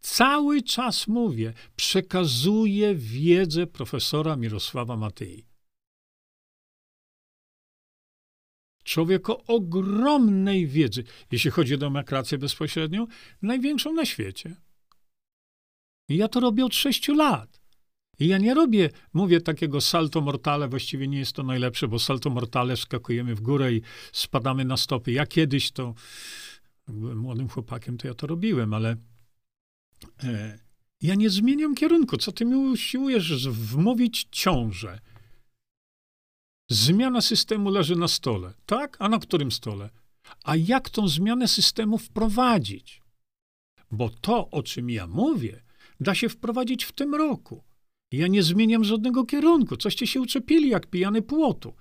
[0.00, 5.47] Cały czas mówię, przekazuję wiedzę profesora Mirosława Matyi.
[8.88, 13.06] Człowiek o ogromnej wiedzy, jeśli chodzi o demokrację bezpośrednią,
[13.42, 14.56] największą na świecie.
[16.08, 17.60] I ja to robię od sześciu lat.
[18.18, 22.30] I ja nie robię, mówię takiego salto mortale, właściwie nie jest to najlepsze, bo salto
[22.30, 23.82] mortale skakujemy w górę i
[24.12, 25.12] spadamy na stopy.
[25.12, 25.94] Ja kiedyś to,
[26.88, 28.96] byłem młodym chłopakiem, to ja to robiłem, ale
[30.22, 30.58] E,
[31.02, 32.16] ja nie zmieniam kierunku.
[32.16, 35.00] Co ty mi usiłujesz wmówić ciążę?
[36.70, 38.54] Zmiana systemu leży na stole.
[38.66, 38.96] Tak?
[39.00, 39.90] A na którym stole?
[40.44, 43.02] A jak tą zmianę systemu wprowadzić?
[43.90, 45.62] Bo to, o czym ja mówię,
[46.00, 47.64] da się wprowadzić w tym roku.
[48.12, 49.76] Ja nie zmieniam żadnego kierunku.
[49.76, 51.74] Coście się uczepili jak pijany płotu.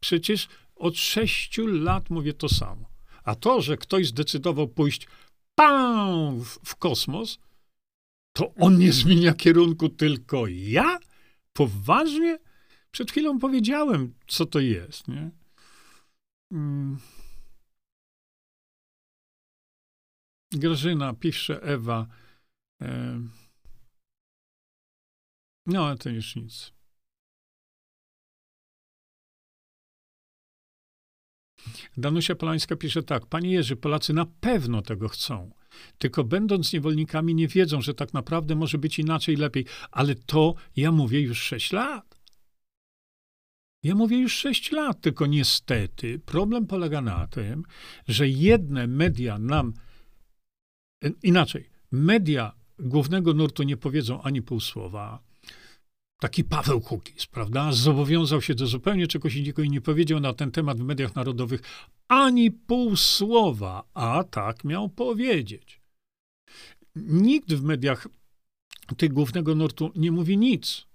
[0.00, 2.88] Przecież od sześciu lat mówię to samo.
[3.24, 5.06] A to, że ktoś zdecydował pójść
[5.54, 7.38] pam, w, w kosmos,
[8.32, 10.98] to on nie zmienia kierunku, tylko ja?
[11.52, 12.38] Poważnie?
[12.90, 15.30] Przed chwilą powiedziałem, co to jest, nie?
[16.52, 16.98] Hmm.
[20.52, 22.06] Grażyna, pisze Ewa.
[25.66, 26.72] No, to już nic.
[31.96, 33.26] Danusia Polańska pisze tak.
[33.26, 35.50] Panie Jerzy, Polacy na pewno tego chcą.
[35.98, 39.66] Tylko będąc niewolnikami nie wiedzą, że tak naprawdę może być inaczej, lepiej.
[39.90, 42.15] Ale to ja mówię już sześć lat.
[43.86, 47.62] Ja mówię już sześć lat, tylko niestety problem polega na tym,
[48.08, 49.72] że jedne media nam
[51.22, 55.22] inaczej, media głównego nurtu nie powiedzą ani pół słowa,
[56.20, 60.50] taki Paweł Kukiz, prawda, zobowiązał się do zupełnie czegoś innego i nie powiedział na ten
[60.50, 61.60] temat w mediach narodowych
[62.08, 65.80] ani pół słowa, a tak miał powiedzieć.
[66.96, 68.08] Nikt w mediach
[68.96, 70.86] tych głównego nurtu nie mówi nic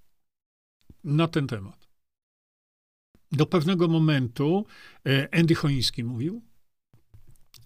[1.04, 1.81] na ten temat.
[3.32, 4.66] Do pewnego momentu
[5.06, 6.42] e, Andy Choiński mówił.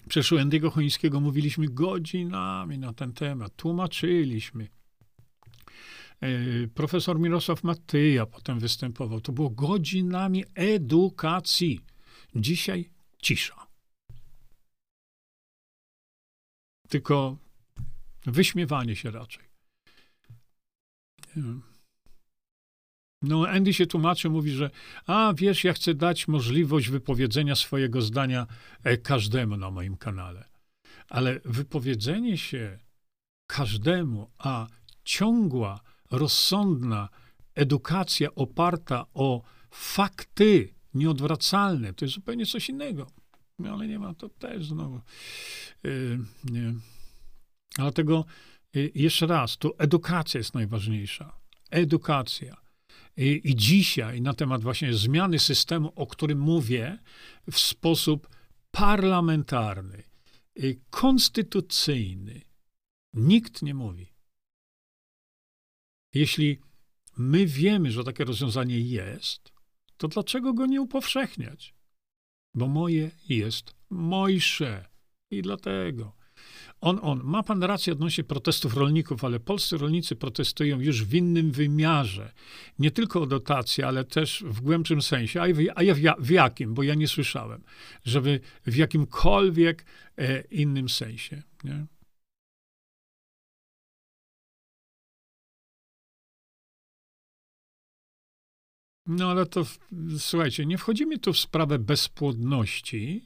[0.07, 4.67] Przecież u Andy'ego Choińskiego mówiliśmy godzinami na ten temat, tłumaczyliśmy.
[6.21, 9.21] E, profesor Mirosław Matyja potem występował.
[9.21, 11.79] To było godzinami edukacji.
[12.35, 12.89] Dzisiaj
[13.21, 13.67] cisza.
[16.89, 17.37] Tylko
[18.25, 19.43] wyśmiewanie się raczej.
[23.21, 24.69] No, Andy się tłumaczy, mówi, że
[25.05, 28.47] a wiesz, ja chcę dać możliwość wypowiedzenia swojego zdania
[28.83, 30.49] e, każdemu na moim kanale.
[31.09, 32.79] Ale wypowiedzenie się
[33.47, 34.67] każdemu, a
[35.03, 35.79] ciągła
[36.11, 37.09] rozsądna
[37.55, 43.07] edukacja oparta o fakty nieodwracalne, to jest zupełnie coś innego.
[43.59, 45.01] No, ale nie ma to też znowu.
[45.83, 46.73] Yy, nie.
[47.75, 48.25] Dlatego
[48.73, 51.37] yy, jeszcze raz, tu edukacja jest najważniejsza.
[51.71, 52.64] Edukacja.
[53.17, 56.99] I, I dzisiaj na temat właśnie zmiany systemu, o którym mówię,
[57.51, 58.29] w sposób
[58.71, 60.03] parlamentarny,
[60.89, 62.41] konstytucyjny,
[63.13, 64.13] nikt nie mówi.
[66.13, 66.59] Jeśli
[67.17, 69.53] my wiemy, że takie rozwiązanie jest,
[69.97, 71.75] to dlaczego go nie upowszechniać?
[72.53, 74.85] Bo moje jest mojsze.
[75.31, 76.15] I dlatego.
[76.81, 77.21] On, on.
[77.23, 82.31] Ma pan rację odnośnie protestów rolników, ale polscy rolnicy protestują już w innym wymiarze.
[82.79, 85.41] Nie tylko o dotacje, ale też w głębszym sensie.
[85.41, 85.45] A,
[85.75, 86.73] a ja w, w, jakim?
[86.73, 87.63] Bo ja nie słyszałem,
[88.05, 89.85] żeby w jakimkolwiek
[90.17, 91.43] e, innym sensie.
[91.63, 91.85] Nie?
[99.07, 99.65] No ale to,
[100.17, 103.25] słuchajcie, nie wchodzimy tu w sprawę bezpłodności.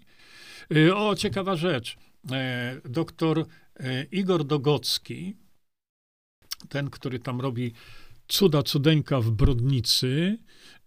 [0.76, 1.98] Y, o, ciekawa rzecz.
[2.32, 3.46] E, doktor
[3.80, 5.36] e, Igor Dogocki,
[6.70, 7.74] ten, który tam robi
[8.28, 10.38] cuda cudeńka w Brodnicy,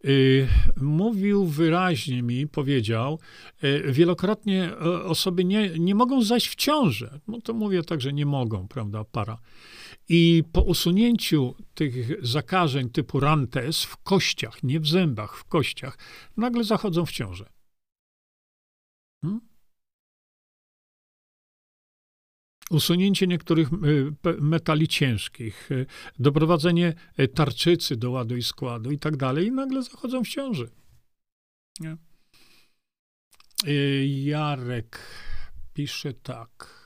[0.04, 3.18] y, mówił wyraźnie mi, powiedział,
[3.62, 7.20] e, wielokrotnie osoby nie, nie mogą zajść w ciążę.
[7.28, 9.38] No to mówię tak, że nie mogą, prawda, para.
[10.08, 15.98] I po usunięciu tych zakażeń typu rantes w kościach, nie w zębach, w kościach,
[16.36, 17.48] nagle zachodzą w ciążę.
[19.22, 19.51] Hmm?
[22.70, 25.86] Usunięcie niektórych y, metali ciężkich, y,
[26.18, 30.70] doprowadzenie y, tarczycy do ładu i składu i tak dalej, i nagle zachodzą w ciąży.
[31.80, 31.96] Nie?
[34.06, 34.98] Jarek
[35.74, 36.82] pisze tak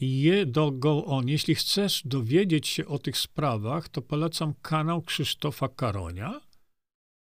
[0.00, 1.28] je do go on.
[1.28, 6.40] Jeśli chcesz dowiedzieć się o tych sprawach, to polecam kanał Krzysztofa Karonia,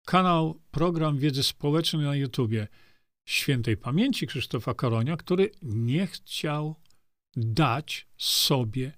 [0.05, 2.69] kanał Program Wiedzy Społecznej na YouTubie
[3.25, 6.77] świętej pamięci Krzysztofa Karonia, który nie chciał
[7.37, 8.93] dać sobie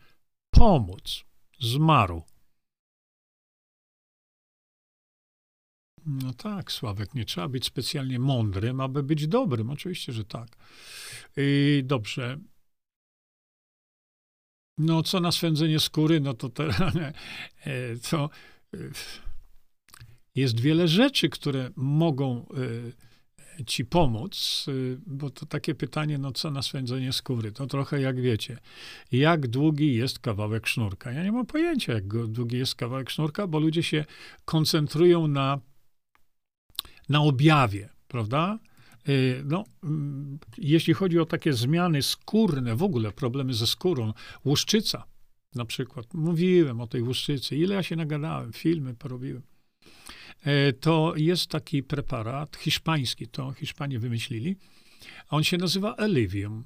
[0.51, 1.25] pomóc.
[1.61, 2.23] Zmarł.
[6.07, 9.71] No tak, Sławek, nie trzeba być specjalnie mądrym, aby być dobrym.
[9.71, 10.57] Oczywiście, że tak.
[11.37, 12.39] I dobrze.
[14.79, 16.65] No, co na swędzenie skóry, no to, to,
[18.11, 18.31] to
[18.75, 18.79] e,
[20.35, 23.14] jest wiele rzeczy, które mogą e,
[23.67, 28.21] ci pomóc, y, bo to takie pytanie, no co na swędzenie skóry, to trochę jak
[28.21, 28.59] wiecie,
[29.13, 31.13] jak długi jest kawałek sznurka?
[31.13, 34.05] Ja nie mam pojęcia, jak długi jest kawałek sznurka, bo ludzie się
[34.45, 35.61] koncentrują na,
[37.09, 38.59] na objawie, prawda?
[39.09, 44.13] Y, no, mm, jeśli chodzi o takie zmiany skórne, w ogóle problemy ze skórą,
[44.45, 45.05] łuszczyca
[45.55, 49.43] na przykład, mówiłem o tej łuszczycy, ile ja się nagadałem, filmy porobiłem.
[50.45, 54.57] E, to jest taki preparat hiszpański, to Hiszpanie wymyślili,
[55.29, 56.65] a on się nazywa Elivium.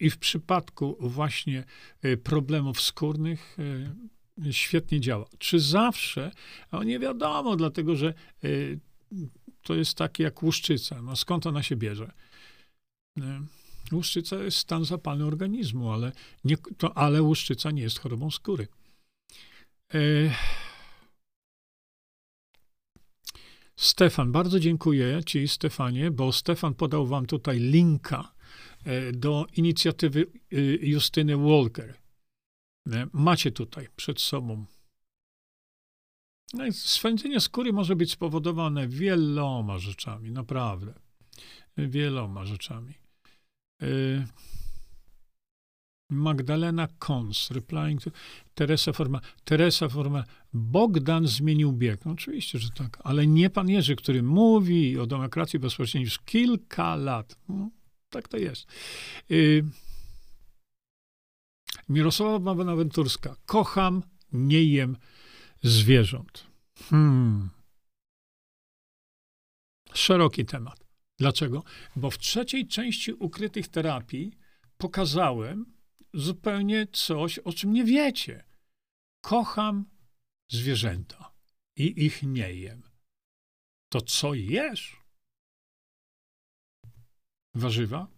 [0.00, 1.64] I w przypadku właśnie
[2.02, 3.56] e, problemów skórnych
[4.46, 5.26] e, świetnie działa.
[5.38, 6.30] Czy zawsze?
[6.70, 8.14] A nie wiadomo, dlatego że
[9.62, 11.02] to jest takie jak łuszczyca.
[11.02, 12.12] No skąd ona się bierze?
[13.92, 16.12] Łuszczyca jest stan zapalny organizmu, ale,
[16.44, 18.68] nie, to, ale łuszczyca nie jest chorobą skóry.
[23.76, 28.32] Stefan, bardzo dziękuję Ci, Stefanie, bo Stefan podał Wam tutaj linka
[28.84, 30.56] e, do inicjatywy e,
[30.86, 31.94] Justyny Walker.
[32.92, 34.64] E, macie tutaj przed sobą.
[36.54, 40.94] No swędzenie skóry może być spowodowane wieloma rzeczami, naprawdę.
[41.76, 42.94] Wieloma rzeczami.
[46.10, 48.10] Magdalena Kons, replying to
[48.54, 49.20] Teresa Forma.
[49.44, 50.24] Teresa Forma.
[50.52, 52.04] Bogdan zmienił bieg.
[52.04, 56.96] No oczywiście, że tak, ale nie pan Jerzy, który mówi o demokracji bezpośredniej już kilka
[56.96, 57.38] lat.
[57.48, 57.70] No,
[58.10, 58.66] tak to jest.
[59.30, 59.64] Y
[61.88, 63.36] Mirosława Bonaventurska.
[63.46, 64.02] Kocham,
[64.32, 64.96] nie jem
[65.62, 66.46] zwierząt.
[66.90, 67.50] Hmm.
[69.92, 70.86] Szeroki temat.
[71.18, 71.62] Dlaczego?
[71.96, 74.32] Bo w trzeciej części ukrytych terapii
[74.78, 75.75] pokazałem,
[76.16, 78.44] zupełnie coś, o czym nie wiecie.
[79.20, 79.84] Kocham
[80.50, 81.32] zwierzęta
[81.76, 82.82] i ich nie jem.
[83.88, 85.02] To co jesz?
[87.54, 88.08] Warzywa?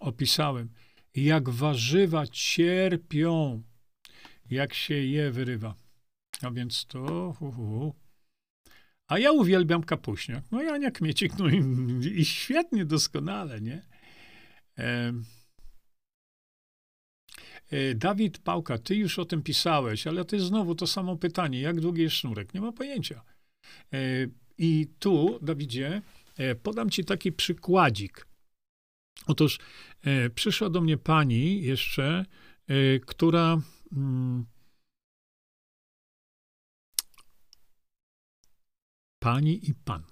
[0.00, 0.74] Opisałem,
[1.14, 3.62] jak warzywa cierpią,
[4.50, 5.74] jak się je wyrywa.
[6.42, 7.32] A więc to.
[7.32, 7.94] Hu, hu.
[9.06, 10.44] A ja uwielbiam kapuśniak.
[10.50, 11.58] No ja jak Kmiecik, no i,
[12.20, 13.91] i świetnie, doskonale, nie?
[14.76, 15.12] E,
[17.94, 21.60] Dawid Pałka, ty już o tym pisałeś, ale to jest znowu to samo pytanie.
[21.60, 22.54] Jak długi jest sznurek?
[22.54, 23.24] Nie ma pojęcia.
[23.92, 23.98] E,
[24.58, 26.02] I tu, Dawidzie,
[26.36, 28.26] e, podam ci taki przykładzik.
[29.26, 29.58] Otóż
[30.34, 32.26] przyszła do mnie pani jeszcze,
[33.06, 33.58] która
[33.92, 34.46] mm,
[39.18, 40.02] pani i pan.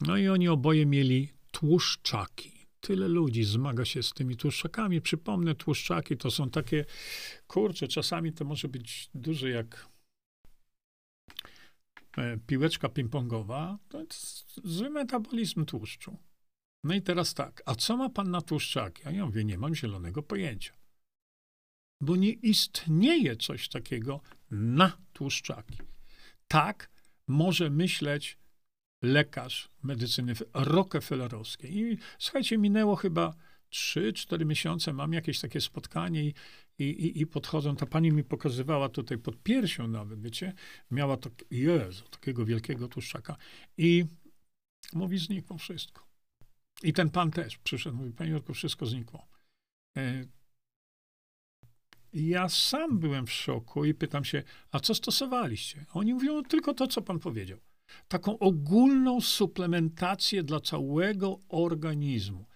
[0.00, 5.00] No i oni oboje mieli tłuszczaki tyle ludzi zmaga się z tymi tłuszczakami.
[5.00, 6.84] Przypomnę, tłuszczaki to są takie,
[7.46, 9.88] kurcze, czasami to może być duże jak
[12.16, 13.76] e, piłeczka ping-pongowa.
[13.88, 16.16] To jest zły metabolizm tłuszczu.
[16.84, 19.02] No i teraz tak, a co ma pan na tłuszczaki?
[19.04, 20.72] A ja mówię, nie mam zielonego pojęcia.
[22.00, 24.20] Bo nie istnieje coś takiego
[24.50, 25.78] na tłuszczaki.
[26.48, 26.90] Tak
[27.28, 28.38] może myśleć
[29.02, 31.78] lekarz medycyny rockefellerowskiej.
[31.78, 33.34] I słuchajcie, minęło chyba
[33.72, 36.34] 3-4 miesiące, mam jakieś takie spotkanie i,
[36.78, 40.52] i, i podchodzą, ta pani mi pokazywała tutaj pod piersią nawet, wiecie,
[40.90, 43.36] miała to, Jezu, takiego wielkiego tłuszczaka
[43.78, 44.04] i
[44.92, 46.06] mówi, znikło wszystko.
[46.82, 49.26] I ten pan też przyszedł, mówi, panie Jurku, wszystko znikło.
[49.96, 50.24] E,
[52.12, 55.86] ja sam byłem w szoku i pytam się, a co stosowaliście?
[55.92, 57.58] Oni mówią, tylko to, co pan powiedział
[58.08, 62.46] taką ogólną suplementację dla całego organizmu.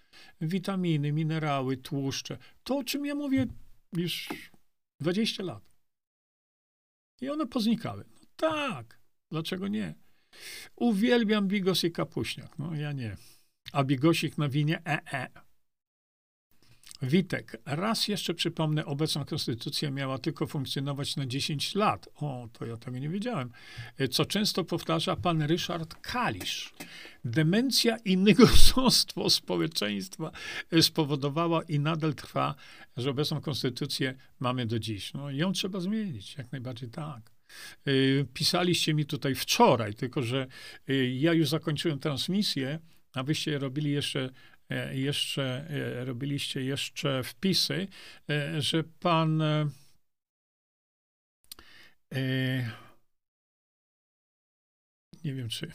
[0.41, 2.39] Witaminy, minerały, tłuszcze.
[2.65, 3.47] To, o czym ja mówię
[3.93, 4.29] już
[5.01, 5.63] 20 lat.
[7.21, 8.05] I one poznikały.
[8.21, 9.01] No tak,
[9.31, 9.95] dlaczego nie?
[10.77, 12.59] Uwielbiam bigos i kapuśniak.
[12.59, 13.17] No ja nie.
[13.73, 14.83] A bigosik na winie?
[14.87, 15.44] E, e.
[17.05, 22.09] Witek, raz jeszcze przypomnę, obecna konstytucja miała tylko funkcjonować na 10 lat.
[22.15, 23.51] O, to ja tego nie wiedziałem.
[24.11, 26.73] Co często powtarza pan Ryszard Kalisz.
[27.25, 30.31] Demencja i negocjostwo społeczeństwa
[30.81, 32.55] spowodowała i nadal trwa,
[32.97, 35.13] że obecną konstytucję mamy do dziś.
[35.15, 37.31] No, ją trzeba zmienić, jak najbardziej tak.
[37.89, 40.47] Y, pisaliście mi tutaj wczoraj, tylko że
[41.15, 42.79] ja już zakończyłem transmisję,
[43.15, 44.54] a wyście robili jeszcze E,
[44.93, 47.89] jeszcze e, robiliście jeszcze wpisy,
[48.31, 49.43] e, że pan
[55.25, 55.73] nie wiem czy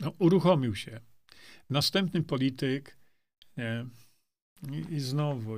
[0.00, 1.00] no, uruchomił się.
[1.70, 2.96] Następny polityk
[4.72, 5.56] i, i znowu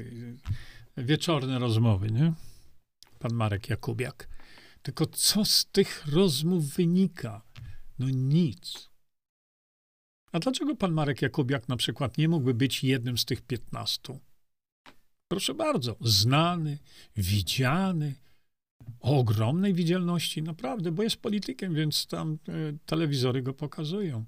[0.97, 2.33] wieczorne rozmowy, nie?
[3.19, 4.29] Pan Marek Jakubiak.
[4.83, 7.43] Tylko co z tych rozmów wynika?
[7.99, 8.91] No nic.
[10.35, 14.21] A dlaczego pan Marek Jakubiak na przykład nie mógłby być jednym z tych piętnastu?
[15.29, 16.79] Proszę bardzo, znany,
[17.17, 18.15] widziany,
[19.01, 22.53] o ogromnej widzialności, naprawdę, bo jest politykiem, więc tam e,
[22.87, 24.25] telewizory go pokazują.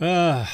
[0.00, 0.48] Ech.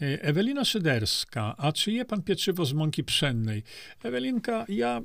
[0.00, 3.62] E, Ewelina Szyderska, a czy je pan pieczywo z mąki pszennej?
[4.02, 5.02] Ewelinka, ja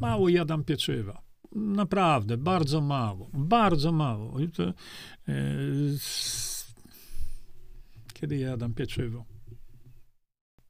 [0.00, 1.29] mało jadam pieczywa.
[1.52, 3.30] Naprawdę, bardzo mało.
[3.32, 4.36] Bardzo mało.
[4.54, 4.74] To, e,
[8.14, 9.24] kiedy jadam pieczywo?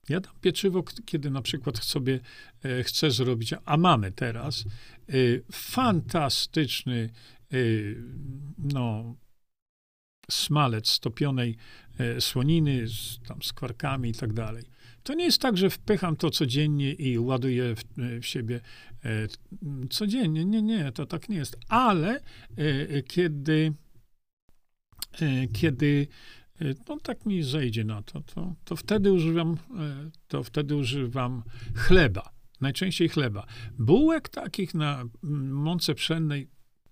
[0.09, 2.21] Jadam pieczywo, kiedy na przykład sobie
[2.65, 4.65] e, chcę zrobić, a mamy teraz
[5.09, 5.13] e,
[5.53, 7.11] fantastyczny
[7.53, 7.57] e,
[8.59, 9.15] no,
[10.31, 11.57] smalec stopionej
[11.99, 14.65] e, słoniny z, tam, z kwarkami i tak dalej.
[15.03, 17.85] To nie jest tak, że wpycham to codziennie i ładuję w,
[18.21, 18.90] w siebie e,
[19.91, 20.45] codziennie.
[20.45, 21.57] Nie, nie, to tak nie jest.
[21.69, 22.21] Ale
[22.57, 23.73] e, kiedy,
[25.53, 26.07] kiedy
[26.89, 29.57] no tak mi zejdzie na to, to, to wtedy używam,
[30.29, 31.43] to wtedy używam
[31.75, 32.31] chleba.
[32.61, 33.47] Najczęściej chleba.
[33.79, 36.49] Bułek takich na mące pszennej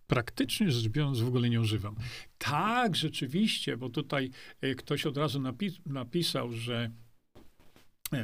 [0.08, 1.96] praktycznie rzecz biorąc w ogóle nie używam.
[2.38, 4.30] Tak, rzeczywiście, bo tutaj
[4.60, 6.90] e, ktoś od razu napis napisał, że e,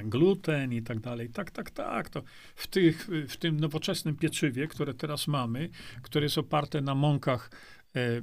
[0.04, 1.30] gluten i tak dalej.
[1.30, 2.08] Tak, tak, tak.
[2.08, 2.22] To
[2.54, 5.68] w, tych, w tym nowoczesnym pieczywie, które teraz mamy,
[6.02, 7.50] które jest oparte na mąkach
[7.96, 8.20] e,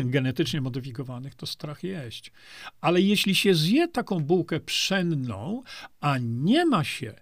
[0.14, 2.32] genetycznie modyfikowanych, to strach jeść.
[2.80, 5.62] Ale jeśli się zje taką bułkę pszenną,
[6.00, 7.14] a nie ma się,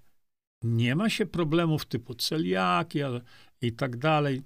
[0.62, 2.98] nie ma się problemów typu celiaki
[3.62, 4.42] i tak dalej,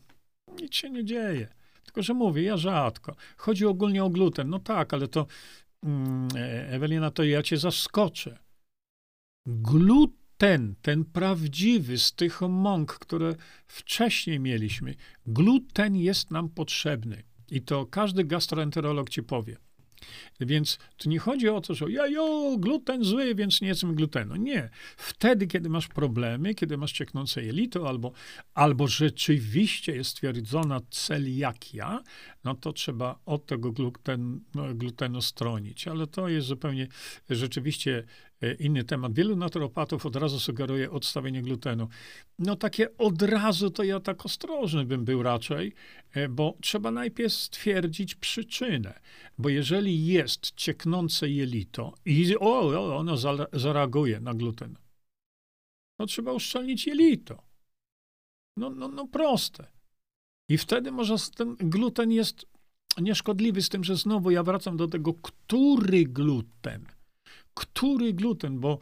[0.60, 1.48] nic się nie dzieje.
[1.84, 3.16] Tylko, że mówię, ja rzadko.
[3.36, 4.50] Chodzi ogólnie o gluten.
[4.50, 5.26] No tak, ale to,
[6.68, 8.38] Ewelina, to ja cię zaskoczę.
[9.46, 13.34] Gluten, ten prawdziwy z tych mąk, które
[13.66, 14.94] wcześniej mieliśmy,
[15.26, 17.22] gluten jest nam potrzebny.
[17.50, 19.56] I to każdy gastroenterolog ci powie.
[20.40, 24.36] Więc tu nie chodzi o to, że ja, jo, gluten zły, więc nie jedzmy glutenu.
[24.36, 24.70] Nie.
[24.96, 28.12] Wtedy, kiedy masz problemy, kiedy masz cieknące jelito, albo,
[28.54, 32.02] albo rzeczywiście jest stwierdzona celiakia,
[32.44, 35.88] no to trzeba od tego gluten, no, glutenu stronić.
[35.88, 36.88] Ale to jest zupełnie
[37.30, 38.04] rzeczywiście
[38.58, 39.14] inny temat.
[39.14, 41.88] Wielu naturopatów od razu sugeruje odstawienie glutenu.
[42.38, 45.72] No takie od razu to ja tak ostrożny bym był raczej,
[46.12, 49.00] e, bo trzeba najpierw stwierdzić przyczynę.
[49.38, 53.16] Bo jeżeli jest cieknące jelito i o, ono
[53.52, 54.76] zareaguje na gluten,
[55.98, 57.42] no trzeba uszczelnić jelito.
[58.56, 59.66] No, no, no proste.
[60.48, 62.46] I wtedy może ten gluten jest
[63.00, 66.86] nieszkodliwy, z tym, że znowu ja wracam do tego, który gluten.
[67.54, 68.78] Który gluten, bo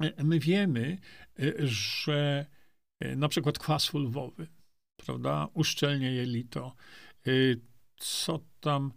[0.00, 0.98] e, my wiemy,
[1.38, 2.46] e, że
[3.00, 4.46] e, na przykład kwas fulwowy,
[4.96, 6.76] prawda, uszczelnia jelito,
[7.96, 8.92] co tam,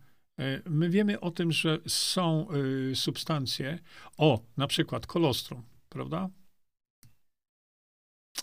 [0.66, 2.48] my wiemy o tym, że są
[2.94, 3.80] substancje,
[4.18, 6.30] o, na przykład kolostrum, prawda,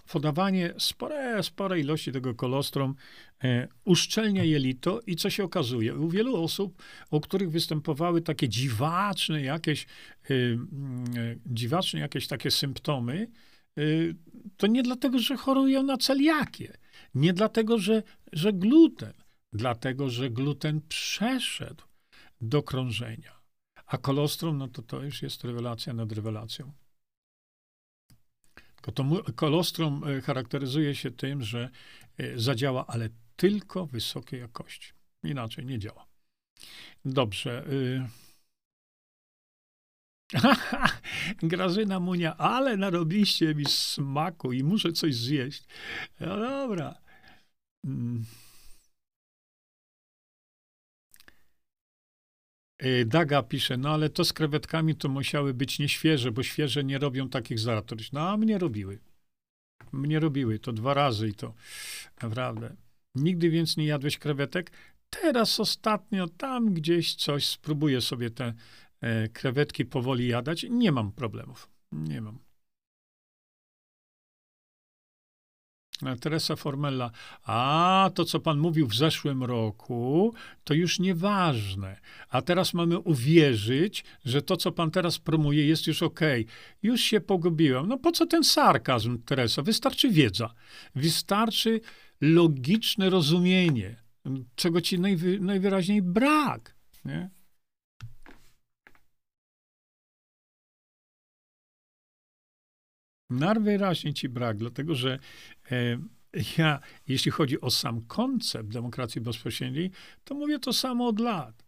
[0.02, 2.94] podawanie spore, spore ilości tego kolostrum
[3.44, 5.94] e, uszczelnia jelito i co się okazuje?
[5.94, 9.86] U wielu osób, u których występowały takie dziwaczne jakieś,
[10.30, 10.56] e, e,
[11.46, 13.30] dziwaczne jakieś takie symptomy,
[13.78, 13.82] e,
[14.56, 16.76] to nie dlatego, że chorują na celiakię,
[17.14, 18.02] nie dlatego, że,
[18.32, 19.12] że gluten,
[19.52, 21.84] dlatego, że gluten przeszedł
[22.40, 23.40] do krążenia.
[23.86, 26.72] A kolostrum, no to to już jest rewelacja nad rewelacją.
[29.36, 31.70] Kolostrum e, charakteryzuje się tym, że
[32.18, 34.92] e, zadziała, ale tylko wysokiej jakości.
[35.22, 36.06] Inaczej nie działa.
[37.04, 37.66] Dobrze.
[37.68, 38.08] Y,
[41.42, 45.64] Grażyna Munia, ale narobiliście mi smaku i muszę coś zjeść.
[46.20, 46.94] No dobra.
[53.06, 57.28] Daga pisze, no ale to z krewetkami to musiały być nieświeże, bo świeże nie robią
[57.28, 58.12] takich zatruć.
[58.12, 58.98] No a mnie robiły.
[59.92, 61.54] Mnie robiły to dwa razy i to
[62.22, 62.76] naprawdę.
[63.14, 64.70] Nigdy więc nie jadłeś krewetek?
[65.10, 68.54] Teraz ostatnio tam gdzieś coś spróbuję sobie te
[69.00, 70.66] e, krewetki powoli jadać.
[70.70, 71.68] Nie mam problemów.
[71.92, 72.43] Nie mam.
[76.20, 77.10] Teresa Formella.
[77.44, 80.34] A to, co pan mówił w zeszłym roku,
[80.64, 82.00] to już nieważne.
[82.28, 86.02] A teraz mamy uwierzyć, że to, co pan teraz promuje, jest już.
[86.02, 86.44] Okay.
[86.82, 87.88] Już się pogubiłem.
[87.88, 89.62] No po co ten sarkazm, Teresa?
[89.62, 90.54] Wystarczy wiedza.
[90.94, 91.80] Wystarczy
[92.20, 93.96] logiczne rozumienie,
[94.54, 96.74] czego ci najwy, najwyraźniej brak.
[97.04, 97.30] Nie?
[103.30, 105.18] Najwyraźniej ci brak, dlatego że e,
[106.58, 109.90] ja, jeśli chodzi o sam koncept demokracji bezpośredniej,
[110.24, 111.64] to mówię to samo od lat.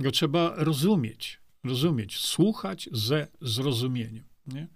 [0.00, 4.24] Go trzeba rozumieć, rozumieć, słuchać ze zrozumieniem.
[4.46, 4.68] Nie?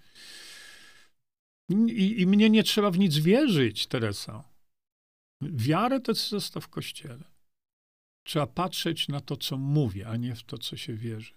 [1.89, 4.45] I, I mnie nie trzeba w nic wierzyć, Teresa.
[5.43, 7.25] Wiarę to zostaw w kościele.
[8.27, 11.35] Trzeba patrzeć na to, co mówię, a nie w to, co się wierzy.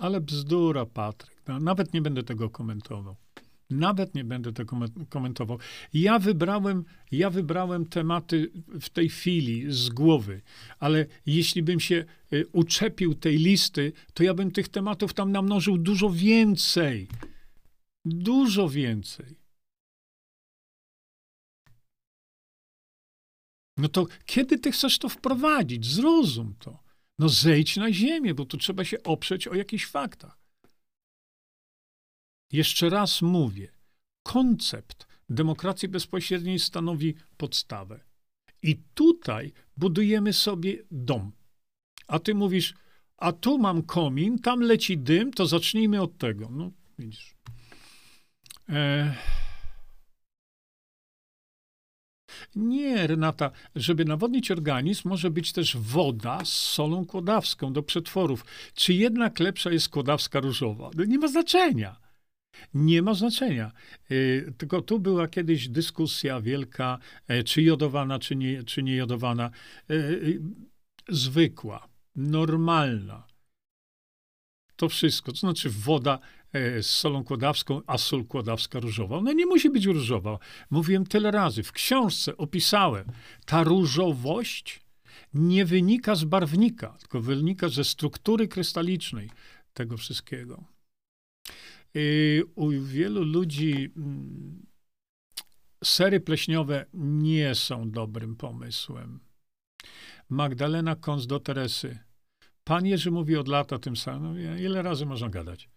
[0.00, 1.42] Ale bzdura, Patryk.
[1.48, 3.16] No, nawet nie będę tego komentował.
[3.70, 4.76] Nawet nie będę tego
[5.08, 5.58] komentował.
[5.94, 8.50] Ja wybrałem, ja wybrałem tematy
[8.80, 10.42] w tej chwili z głowy,
[10.78, 15.78] ale jeśli bym się y, uczepił tej listy, to ja bym tych tematów tam namnożył
[15.78, 17.08] dużo więcej.
[18.04, 19.36] Dużo więcej.
[23.76, 25.86] No to kiedy ty chcesz to wprowadzić?
[25.86, 26.83] Zrozum to.
[27.18, 30.38] No zejdź na ziemię, bo tu trzeba się oprzeć o jakichś faktach.
[32.52, 33.72] Jeszcze raz mówię,
[34.22, 38.00] koncept demokracji bezpośredniej stanowi podstawę.
[38.62, 41.32] I tutaj budujemy sobie dom.
[42.06, 42.74] A ty mówisz,
[43.16, 46.48] a tu mam komin, tam leci dym, to zacznijmy od tego.
[46.50, 47.34] No, widzisz.
[48.68, 49.43] E...
[52.56, 58.44] Nie, Renata, żeby nawodnić organizm, może być też woda z solą kłodawską do przetworów.
[58.74, 60.90] Czy jednak lepsza jest kłodawska różowa?
[60.94, 61.96] No nie ma znaczenia.
[62.74, 63.72] Nie ma znaczenia.
[64.10, 66.98] Y, tylko tu była kiedyś dyskusja wielka,
[67.28, 69.50] e, czy jodowana, czy nie, czy nie jodowana.
[69.90, 70.40] E, y,
[71.08, 73.26] zwykła, normalna.
[74.76, 75.32] To wszystko.
[75.32, 76.18] To znaczy woda
[76.82, 79.16] z solą kłodawską, a sól kłodawska różowa.
[79.16, 80.38] Ona nie musi być różowa.
[80.70, 81.62] Mówiłem tyle razy.
[81.62, 83.04] W książce opisałem.
[83.46, 84.80] Ta różowość
[85.34, 89.30] nie wynika z barwnika, tylko wynika ze struktury krystalicznej
[89.74, 90.64] tego wszystkiego.
[91.96, 94.66] Y, u wielu ludzi mm,
[95.84, 99.20] sery pleśniowe nie są dobrym pomysłem.
[100.28, 101.98] Magdalena Kons do Teresy.
[102.64, 104.44] Pan Jerzy mówi od lat o tym samym.
[104.44, 105.73] No, ile razy można gadać?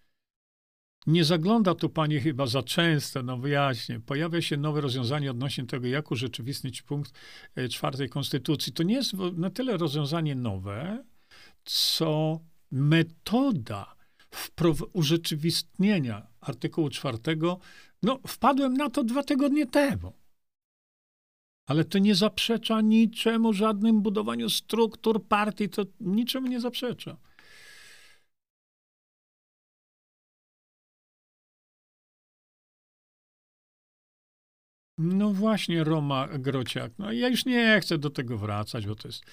[1.08, 4.00] Nie zagląda tu Panie chyba za często, no wyjaśnię.
[4.00, 7.12] Pojawia się nowe rozwiązanie odnośnie tego, jak urzeczywistnić punkt
[7.56, 8.74] e, czwartej konstytucji.
[8.74, 11.04] To nie jest na tyle rozwiązanie nowe,
[11.64, 12.40] co
[12.72, 13.96] metoda
[14.94, 17.60] urzeczywistnienia artykułu czwartego,
[18.04, 20.14] no wpadłem na to dwa tygodnie temu.
[21.66, 27.18] Ale to nie zaprzecza niczemu, żadnym budowaniu struktur partii, to niczemu nie zaprzecza.
[34.98, 36.92] No właśnie, Roma Grociak.
[36.98, 39.26] No ja już nie chcę do tego wracać, bo to jest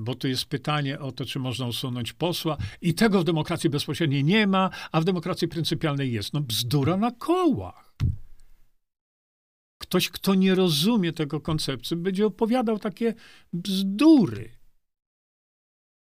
[0.00, 4.24] bo tu jest pytanie o to, czy można usunąć posła i tego w demokracji bezpośredniej
[4.24, 6.32] nie ma, a w demokracji pryncypialnej jest.
[6.32, 7.94] No bzdura na kołach.
[9.78, 13.14] Ktoś, kto nie rozumie tego koncepcji, będzie opowiadał takie
[13.52, 14.50] bzdury.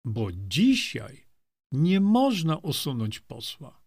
[0.05, 1.27] Bo dzisiaj
[1.73, 3.81] nie można usunąć posła.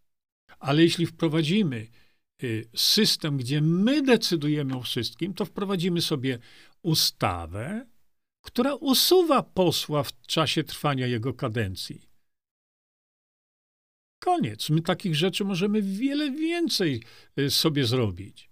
[0.60, 1.88] Ale jeśli wprowadzimy
[2.76, 6.40] system, gdzie my decydujemy o wszystkim, to wprowadzimy sobie
[6.82, 7.86] ustawę,
[8.42, 12.12] która usuwa posła w czasie trwania jego kadencji.
[14.20, 14.70] Koniec.
[14.70, 17.04] My takich rzeczy możemy wiele więcej
[17.40, 18.50] y, sobie zrobić.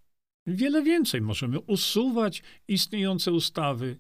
[0.48, 3.98] Wiele więcej możemy usuwać istniejące ustawy.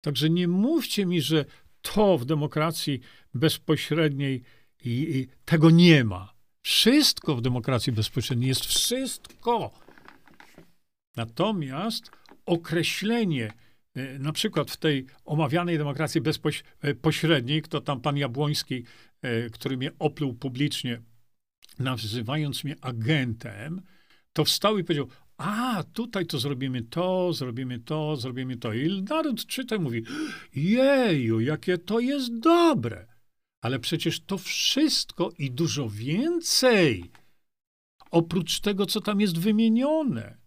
[0.00, 1.44] Także nie mówcie mi, że
[1.82, 3.00] to w demokracji
[3.34, 4.42] bezpośredniej
[4.84, 6.37] i, i tego nie ma.
[6.68, 9.70] Wszystko w demokracji bezpośredniej jest wszystko.
[11.16, 12.10] Natomiast
[12.46, 13.52] określenie
[13.98, 18.84] E, na przykład w tej omawianej demokracji bezpośredniej, kto tam pan Jabłoński,
[19.22, 21.00] e, który mnie opluł publicznie,
[21.78, 23.82] nazywając mnie agentem,
[24.32, 28.72] to wstał i powiedział, a tutaj to zrobimy to, zrobimy to, zrobimy to.
[28.72, 30.02] I naród czyta i mówi,
[30.54, 33.06] jeju, jakie to jest dobre.
[33.60, 37.10] Ale przecież to wszystko i dużo więcej,
[38.10, 40.38] oprócz tego, co tam jest wymienione.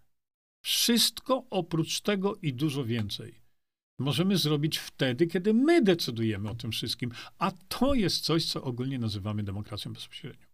[0.62, 3.42] Wszystko oprócz tego i dużo więcej
[4.02, 7.12] możemy zrobić wtedy, kiedy my decydujemy o tym wszystkim.
[7.40, 10.48] A to jest coś, co ogólnie nazywamy demokracją bezpośrednią.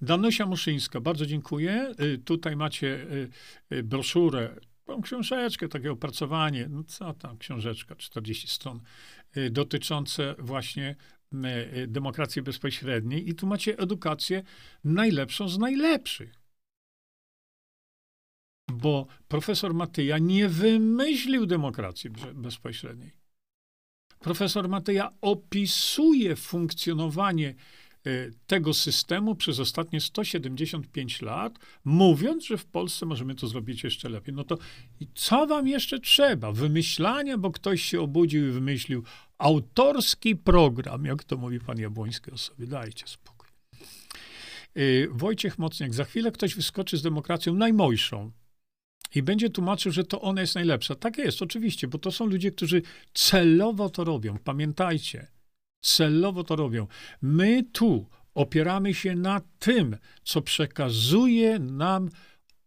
[0.00, 1.94] Danusia Muszyńska, bardzo dziękuję.
[2.00, 3.30] Y, tutaj macie y,
[3.72, 8.80] y, broszurę, tą książeczkę, takie opracowanie, no co tam, książeczka, 40 stron,
[9.50, 10.96] dotyczące właśnie
[11.86, 14.42] demokracji bezpośredniej i tu macie edukację
[14.84, 16.46] najlepszą z najlepszych
[18.72, 23.10] bo profesor Matyja nie wymyślił demokracji bezpośredniej.
[24.18, 27.54] Profesor Mateja opisuje funkcjonowanie
[28.46, 34.34] tego systemu przez ostatnie 175 lat, mówiąc, że w Polsce możemy to zrobić jeszcze lepiej.
[34.34, 34.58] No to
[35.14, 36.52] co wam jeszcze trzeba?
[36.52, 39.02] Wymyślania, bo ktoś się obudził i wymyślił
[39.38, 42.66] autorski program, jak to mówi pan Jabłoński o sobie.
[42.66, 43.48] Dajcie spokój.
[44.74, 44.80] E,
[45.10, 48.32] Wojciech Mocniak, za chwilę ktoś wyskoczy z demokracją najmojszą,
[49.14, 50.94] i będzie tłumaczył, że to ona jest najlepsza.
[50.94, 52.82] Tak jest, oczywiście, bo to są ludzie, którzy
[53.14, 54.38] celowo to robią.
[54.44, 55.26] Pamiętajcie,
[55.86, 56.86] celowo to robią.
[57.22, 62.10] My tu opieramy się na tym, co przekazuje nam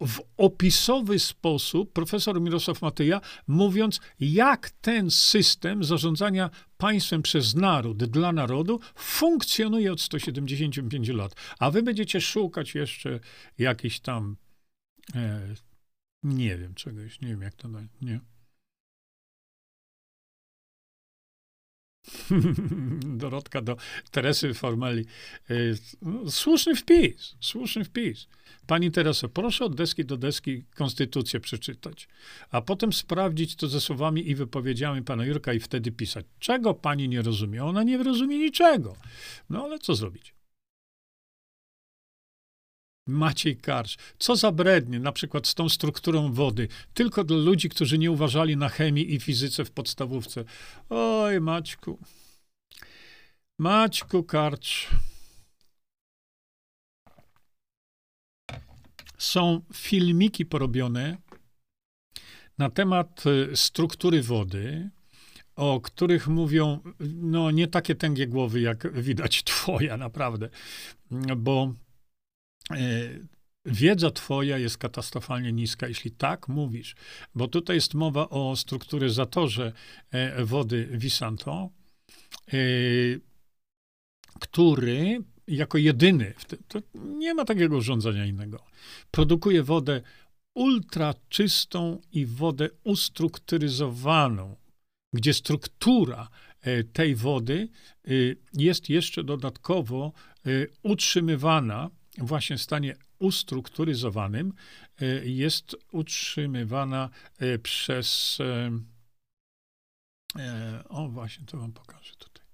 [0.02, 8.32] w opisowy sposób profesor Mirosław Matyja, mówiąc, jak ten system zarządzania państwem przez naród, dla
[8.32, 11.36] narodu, funkcjonuje od 175 lat.
[11.60, 13.20] A wy będziecie szukać jeszcze
[13.58, 14.38] jakichś tam
[15.16, 15.56] e,
[16.24, 17.70] nie wiem czegoś, nie wiem jak to
[18.02, 18.20] nie.
[23.22, 23.78] Dorotka do
[24.12, 25.06] Teresy Formeli.
[25.50, 25.78] Y,
[26.30, 28.28] słuszny wpis, słuszny wpis.
[28.68, 32.08] Pani Tereso, proszę od deski do deski konstytucję przeczytać,
[32.52, 36.26] a potem sprawdzić to ze słowami i wypowiedziami pana Jurka i wtedy pisać.
[36.40, 37.64] Czego pani nie rozumie?
[37.64, 38.96] Ona nie rozumie niczego.
[39.50, 40.39] No ale co zrobić?
[43.10, 43.98] Maciej Karcz.
[44.20, 46.68] Co za brednie, na przykład z tą strukturą wody.
[46.94, 50.44] Tylko dla ludzi, którzy nie uważali na chemii i fizyce w podstawówce.
[50.90, 52.00] Oj, Maćku.
[53.60, 54.88] Maćku Karcz.
[59.18, 61.18] Są filmiki porobione
[62.58, 64.90] na temat y, struktury wody,
[65.56, 70.50] o których mówią, no nie takie tęgie głowy, jak widać twoja, naprawdę,
[71.38, 71.74] bo
[73.66, 76.96] wiedza twoja jest katastrofalnie niska, jeśli tak mówisz,
[77.36, 79.74] bo tutaj jest mowa o strukturze zatorze
[80.12, 81.70] e, wody Visanto,
[82.48, 82.54] e,
[84.40, 86.34] który jako jedyny,
[86.96, 88.66] nie ma takiego urządzenia innego,
[89.12, 90.02] produkuje wodę
[90.56, 94.56] ultraczystą i wodę ustrukturyzowaną,
[95.14, 96.30] gdzie struktura
[96.94, 97.70] tej wody
[98.54, 100.12] jest jeszcze dodatkowo
[100.84, 104.54] utrzymywana właśnie w stanie ustrukturyzowanym
[105.02, 108.38] e, jest utrzymywana e, przez.
[110.36, 112.46] E, o, właśnie, to wam pokażę tutaj.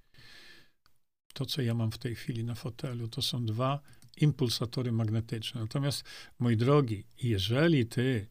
[1.33, 3.79] To, co ja mam w tej chwili na fotelu, to są dwa
[4.17, 5.61] impulsatory magnetyczne.
[5.61, 6.03] Natomiast,
[6.39, 8.27] mój drogi, jeżeli ty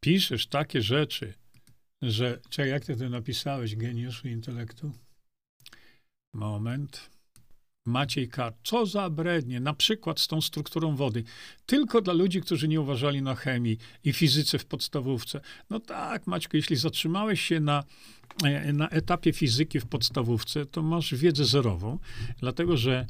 [0.00, 1.34] piszesz takie rzeczy,
[2.02, 2.40] że.
[2.50, 4.92] Czekaj, jak ty to napisałeś, geniuszu intelektu?
[6.34, 7.15] Moment.
[7.86, 8.52] Maciej K.
[8.64, 11.24] Co za brednie, na przykład z tą strukturą wody.
[11.66, 15.40] Tylko dla ludzi, którzy nie uważali na chemii i fizyce w podstawówce.
[15.70, 17.84] No tak, Maćku, jeśli zatrzymałeś się na,
[18.44, 21.98] e, na etapie fizyki w podstawówce, to masz wiedzę zerową,
[22.40, 23.06] dlatego że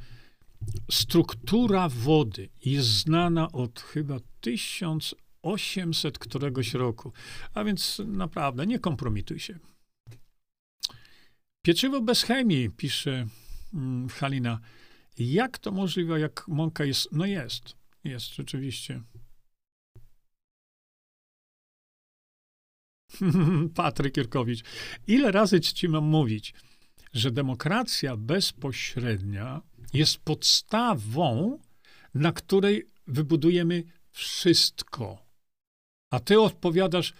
[0.91, 7.13] struktura wody jest znana od chyba 1800 któregoś roku.
[7.55, 9.59] A więc naprawdę nie kompromituj się.
[11.63, 13.27] Pieczywo bez chemii, pisze
[14.11, 14.61] Halina,
[15.19, 17.09] jak to możliwe, jak mąka jest?
[17.13, 19.03] No jest, jest rzeczywiście.
[23.75, 24.65] Patryk Jurkowicz.
[25.07, 26.55] Ile razy ci mam mówić,
[27.13, 29.63] że demokracja bezpośrednia
[29.93, 31.59] jest podstawą,
[32.15, 35.27] na której wybudujemy wszystko.
[36.11, 37.15] A ty odpowiadasz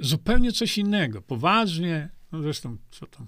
[0.00, 1.22] zupełnie coś innego.
[1.22, 3.26] Poważnie, no zresztą, co tam.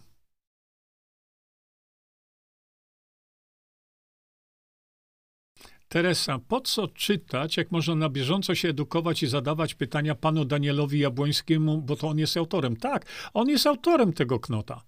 [5.93, 10.99] Teresa, po co czytać, jak można na bieżąco się edukować i zadawać pytania panu Danielowi
[10.99, 12.77] Jabłońskiemu, bo to on jest autorem.
[12.77, 14.83] Tak, on jest autorem tego knota.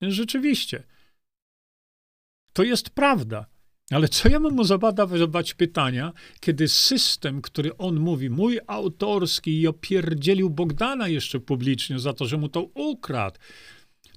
[0.00, 0.82] Rzeczywiście.
[2.52, 3.46] To jest prawda.
[3.90, 9.66] Ale co ja mam mu zadawać pytania, kiedy system, który on mówi, mój autorski i
[9.66, 13.38] opierdzielił Bogdana jeszcze publicznie za to, że mu to ukradł.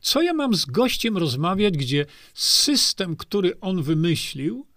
[0.02, 4.68] Co ja mam z gościem rozmawiać, gdzie system, który on wymyślił,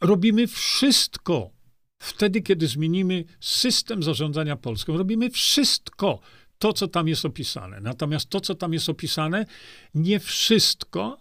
[0.00, 1.50] robimy wszystko.
[1.98, 6.20] Wtedy, kiedy zmienimy system zarządzania Polską, robimy wszystko
[6.58, 7.80] to, co tam jest opisane.
[7.80, 9.46] Natomiast to, co tam jest opisane,
[9.94, 11.20] nie wszystko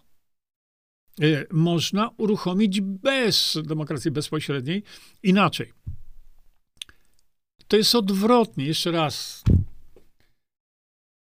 [1.21, 4.83] e, można uruchomić bez demokracji bezpośredniej.
[5.23, 5.73] Inaczej.
[7.67, 8.65] To jest odwrotnie.
[8.65, 9.43] Jeszcze raz.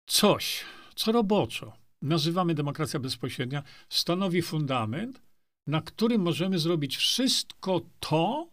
[0.07, 0.65] Coś,
[0.95, 1.73] co roboczo
[2.03, 5.23] nazywamy demokracja bezpośrednia, stanowi fundament,
[5.67, 8.51] na którym możemy zrobić wszystko to,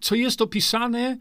[0.00, 1.18] co jest opisane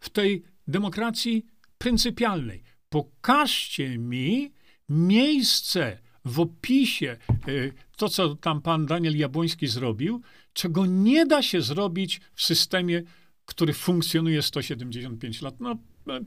[0.00, 1.46] w tej demokracji
[1.78, 2.62] pryncypialnej.
[2.88, 4.52] Pokażcie mi,
[4.88, 7.16] miejsce w opisie,
[7.48, 10.22] y, to co tam pan Daniel Jabłoński zrobił,
[10.52, 13.02] czego nie da się zrobić w systemie,
[13.44, 15.60] który funkcjonuje 175 lat.
[15.60, 15.76] No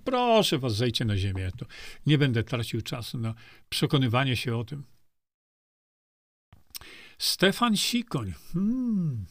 [0.04, 1.52] proszę was, zejdźcie na ziemię.
[1.58, 1.66] To
[2.06, 3.34] nie będę tracił czasu na
[3.70, 4.84] przekonywanie się o tym.
[7.20, 8.34] Stefan Sikoń.
[8.54, 9.26] Hmm.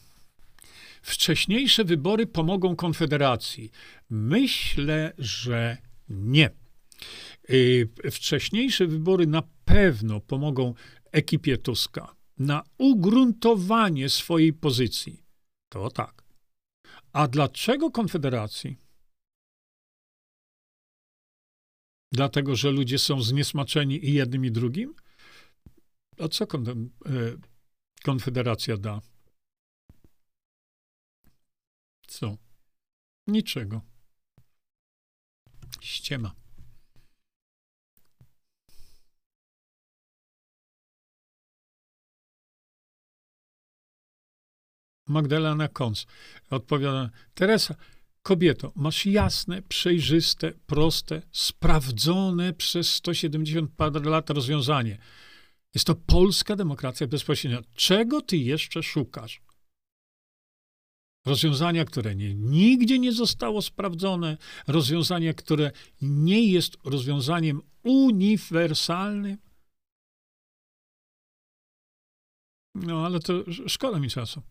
[1.01, 3.71] Wcześniejsze wybory pomogą Konfederacji.
[4.09, 5.77] Myślę, że
[6.09, 6.49] nie.
[7.49, 10.73] Y, wcześniejsze wybory na pewno pomogą
[11.11, 15.23] ekipie Tuska na ugruntowanie swojej pozycji.
[15.69, 16.23] To tak.
[17.13, 18.77] A dlaczego Konfederacji?
[22.11, 24.95] Dlatego, że ludzie są zniesmaczeni i jednym i drugim?
[26.19, 26.47] A co e,
[28.03, 29.01] Konfederacja da?
[32.07, 32.37] Co?
[33.27, 33.81] Niczego.
[35.81, 36.35] Ściema.
[45.07, 46.05] Magdalena Kons
[46.49, 47.75] odpowiada, Teresa,
[48.21, 54.97] kobieto, masz jasne, przejrzyste, proste, sprawdzone przez 170 parę lat rozwiązanie.
[55.73, 57.61] Jest to polska demokracja bezpośrednia.
[57.75, 59.41] Czego ty jeszcze szukasz?
[61.25, 64.37] Rozwiązania, które nie, nigdzie nie zostało sprawdzone,
[64.67, 65.71] rozwiązanie, które
[66.01, 69.37] nie jest rozwiązaniem uniwersalnym.
[72.75, 73.33] No, ale to
[73.67, 74.41] szkoda mi czasu.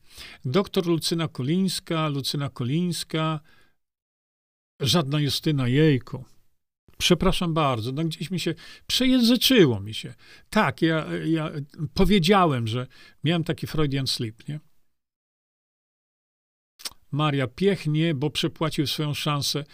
[0.44, 3.40] Doktor Lucyna Kolińska, Lucyna Kolińska,
[4.80, 6.24] żadna Justyna Jejku.
[6.98, 8.54] Przepraszam bardzo, no gdzieś mi się
[8.86, 10.14] przejęzyczyło mi się.
[10.50, 11.50] Tak, ja, ja
[11.94, 12.86] powiedziałem, że
[13.24, 14.60] miałem taki Freudian slip, nie?
[17.10, 19.64] Maria piechnie, bo przepłacił swoją szansę.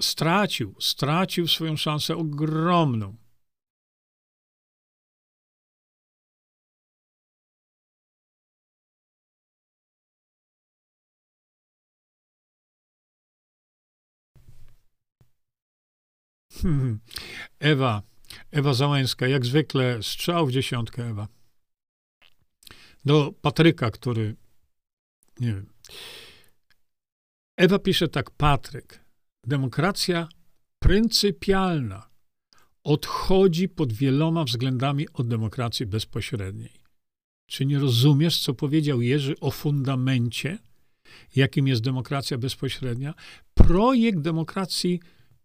[0.00, 3.16] Stracił, stracił swoją szansę ogromną.
[16.62, 17.00] Hmm.
[17.60, 18.02] Ewa,
[18.50, 21.28] Ewa Załęska, jak zwykle strzał w dziesiątkę, Ewa.
[23.04, 24.36] Do Patryka, który,
[25.40, 25.66] nie wiem.
[27.56, 29.04] Ewa pisze tak, Patryk,
[29.46, 30.28] demokracja
[30.78, 32.08] pryncypialna
[32.84, 36.82] odchodzi pod wieloma względami od demokracji bezpośredniej.
[37.46, 40.58] Czy nie rozumiesz, co powiedział Jerzy o fundamencie,
[41.36, 43.14] jakim jest demokracja bezpośrednia?
[43.54, 45.00] Projekt demokracji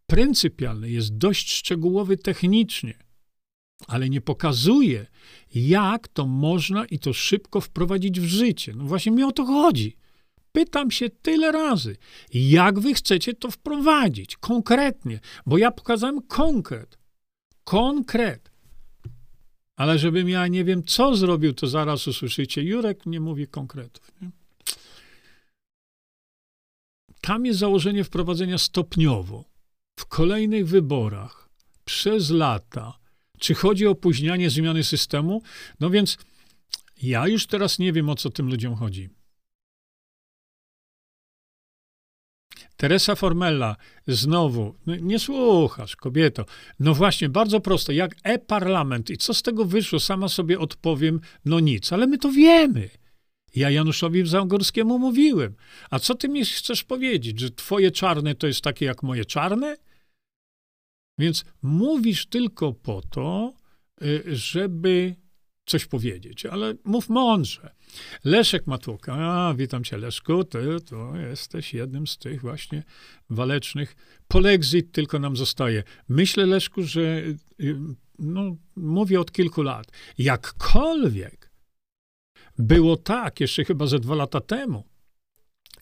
[0.08, 2.98] pryncypialny, jest dość szczegółowy technicznie,
[3.88, 5.06] ale nie pokazuje,
[5.56, 8.74] jak to można i to szybko wprowadzić w życie.
[8.76, 9.98] No właśnie mi o to chodzi.
[10.52, 11.98] Pytam się tyle razy,
[12.34, 16.98] jak wy chcecie to wprowadzić konkretnie, bo ja pokazałem konkret.
[17.64, 18.52] Konkret.
[19.76, 22.64] Ale żebym ja nie wiem, co zrobił, to zaraz usłyszycie.
[22.64, 24.12] Jurek nie mówi konkretów.
[24.22, 24.30] Nie?
[27.22, 29.57] Tam jest założenie wprowadzenia stopniowo
[29.98, 31.50] w kolejnych wyborach
[31.86, 33.00] przez lata,
[33.40, 35.42] czy chodzi o opóźnianie zmiany systemu?
[35.80, 36.18] No więc
[37.02, 39.10] ja już teraz nie wiem, o co tym ludziom chodzi.
[42.78, 43.76] Teresa Formella,
[44.08, 46.46] znowu, no nie słuchasz, kobieto.
[46.80, 49.10] No właśnie, bardzo prosto, jak e-parlament.
[49.10, 50.00] I co z tego wyszło?
[50.00, 52.90] Sama sobie odpowiem, no nic, ale my to wiemy.
[53.56, 55.56] Ja Januszowi Zagórskiemu mówiłem.
[55.90, 59.78] A co ty mi chcesz powiedzieć, że twoje czarne to jest takie jak moje czarne?
[61.18, 63.54] Więc mówisz tylko po to,
[64.02, 65.16] y, żeby
[65.66, 67.72] coś powiedzieć, ale mów mądrze.
[68.24, 72.84] Leszek Matłuka, a witam cię Leszku, ty to jesteś jednym z tych właśnie
[73.30, 73.96] walecznych.
[74.28, 75.84] Polexit tylko nam zostaje.
[76.10, 77.02] Myślę Leszku, że
[77.60, 77.76] y,
[78.20, 79.88] no, mówię od kilku lat.
[80.18, 81.52] Jakkolwiek
[82.58, 84.84] było tak, jeszcze chyba ze dwa lata temu,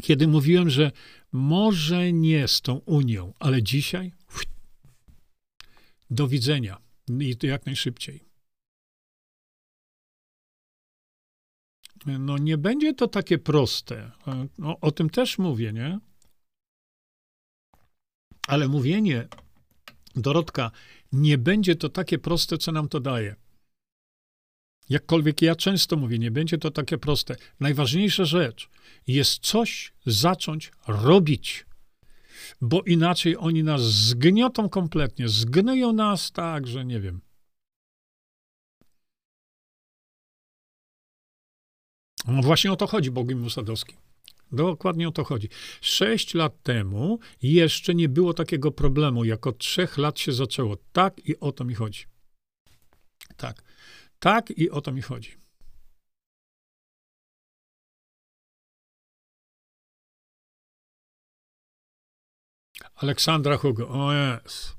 [0.01, 0.91] kiedy mówiłem, że
[1.31, 4.11] może nie z tą Unią, ale dzisiaj
[6.15, 6.81] do widzenia
[7.19, 8.25] i jak najszybciej.
[12.05, 14.11] No nie będzie to takie proste.
[14.57, 15.99] No, o tym też mówię, nie?
[18.47, 19.27] Ale mówienie,
[20.15, 20.71] Dorotka,
[21.11, 23.35] nie będzie to takie proste, co nam to daje.
[24.89, 27.35] Jakkolwiek ja często mówię, nie będzie to takie proste.
[27.59, 28.69] Najważniejsza rzecz
[29.07, 31.65] jest coś zacząć robić
[32.61, 37.21] bo inaczej oni nas zgniotą kompletnie, zgnoją nas tak, że nie wiem.
[42.27, 43.95] No właśnie o to chodzi Bogiem Sadowski.
[44.51, 45.49] Dokładnie o to chodzi.
[45.81, 50.77] Sześć lat temu jeszcze nie było takiego problemu, jak od trzech lat się zaczęło.
[50.91, 52.05] Tak i o to mi chodzi.
[53.37, 53.63] Tak.
[54.19, 55.44] Tak i o to mi chodzi.
[63.05, 63.87] Aleksandra Hugo.
[63.89, 64.75] O jest.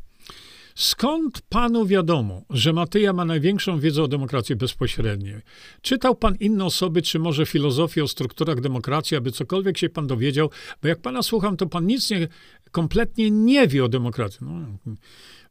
[0.75, 5.41] Skąd panu wiadomo, że Matyja ma największą wiedzę o demokracji bezpośredniej?
[5.83, 10.51] Czytał pan inne osoby, czy może filozofię o strukturach demokracji, aby cokolwiek się pan dowiedział?
[10.83, 12.29] Bo jak pana słucham, to pan nic nie,
[12.71, 14.39] kompletnie nie wie o demokracji.
[14.41, 14.95] No,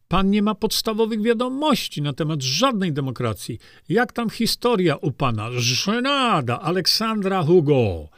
[0.08, 3.60] pan nie ma podstawowych wiadomości na temat żadnej demokracji.
[3.90, 5.50] Jak tam historia u pana?
[5.52, 8.10] Żenada, Aleksandra Hugo.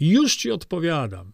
[0.00, 1.32] Już ci odpowiadam.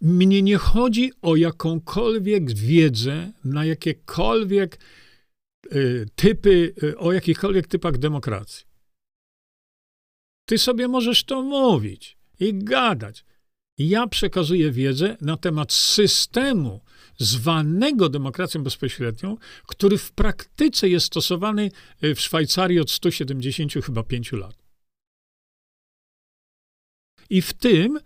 [0.00, 4.80] Mnie nie chodzi o jakąkolwiek wiedzę na jakiekolwiek
[5.72, 8.66] y, typy, y, o jakichkolwiek typach demokracji.
[10.44, 13.24] Ty sobie możesz to mówić i gadać.
[13.78, 16.80] Ja przekazuję wiedzę na temat systemu
[17.18, 21.70] zwanego demokracją bezpośrednią, który w praktyce jest stosowany
[22.04, 24.54] y, w Szwajcarii od 170 chyba 5 lat.
[27.30, 28.00] I w tym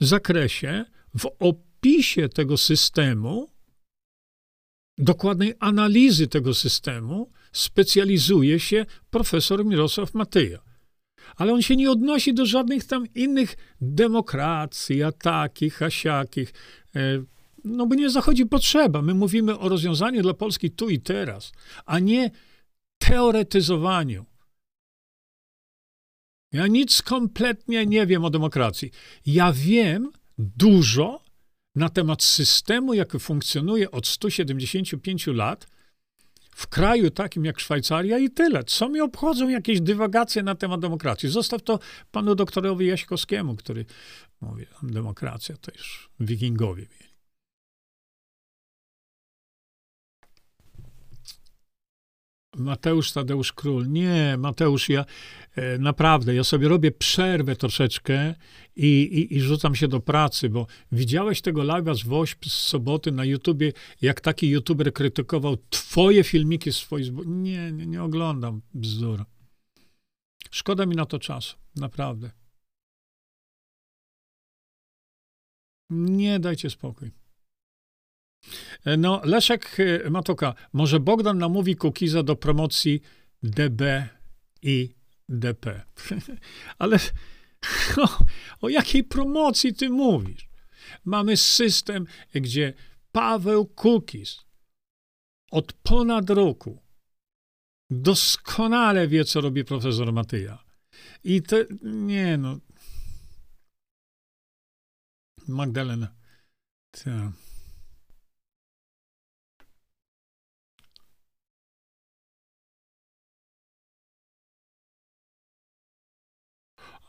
[0.00, 0.84] zakresie
[1.18, 3.48] w opisie tego systemu,
[4.98, 10.58] dokładnej analizy tego systemu, specjalizuje się profesor Mirosław Matyja.
[11.36, 16.52] Ale on się nie odnosi do żadnych tam innych demokracji, a takich, a siakich.
[16.96, 17.22] E,
[17.64, 19.02] no bo nie zachodzi potrzeba.
[19.02, 21.52] My mówimy o rozwiązaniu dla Polski tu i teraz,
[21.86, 22.30] a nie
[22.98, 24.26] teoretyzowaniu.
[26.52, 28.90] Ja nic kompletnie nie wiem o demokracji.
[29.26, 30.12] Ja wiem,
[30.56, 31.20] dużo
[31.74, 35.66] na temat systemu, jaki funkcjonuje od 175 lat
[36.50, 38.64] w kraju takim jak Szwajcaria i tyle.
[38.64, 41.28] Co mi obchodzą jakieś dywagacje na temat demokracji?
[41.28, 41.78] Zostaw to
[42.10, 43.84] panu doktorowi Jaśkowskiemu, który
[44.40, 46.86] mówi, demokracja to już wikingowie
[52.60, 53.88] Mateusz Tadeusz Król.
[53.88, 55.04] Nie, Mateusz, ja
[55.54, 58.34] e, naprawdę, ja sobie robię przerwę troszeczkę
[58.76, 63.12] i, i, i rzucam się do pracy, bo widziałeś tego live'a z WOŚP z soboty
[63.12, 63.72] na YouTubie,
[64.02, 66.88] jak taki YouTuber krytykował twoje filmiki z.
[67.26, 69.24] Nie, nie, nie oglądam bzdur.
[70.50, 72.30] Szkoda mi na to czasu, naprawdę.
[75.90, 77.19] Nie dajcie spokój.
[78.84, 83.00] E, no, Leszek e, Matoka, może Bogdan namówi Kukiza do promocji
[83.42, 84.08] DB
[84.62, 84.94] i
[85.28, 85.82] DP.
[86.78, 86.98] Ale
[88.04, 88.24] o,
[88.60, 90.50] o jakiej promocji ty mówisz?
[91.04, 92.74] Mamy system, gdzie
[93.12, 94.44] Paweł Kukiz
[95.50, 96.82] od ponad roku
[97.90, 100.64] doskonale wie, co robi profesor Matyja.
[101.24, 102.58] I to, nie no.
[105.48, 106.14] Magdalena.
[106.90, 107.32] Ta.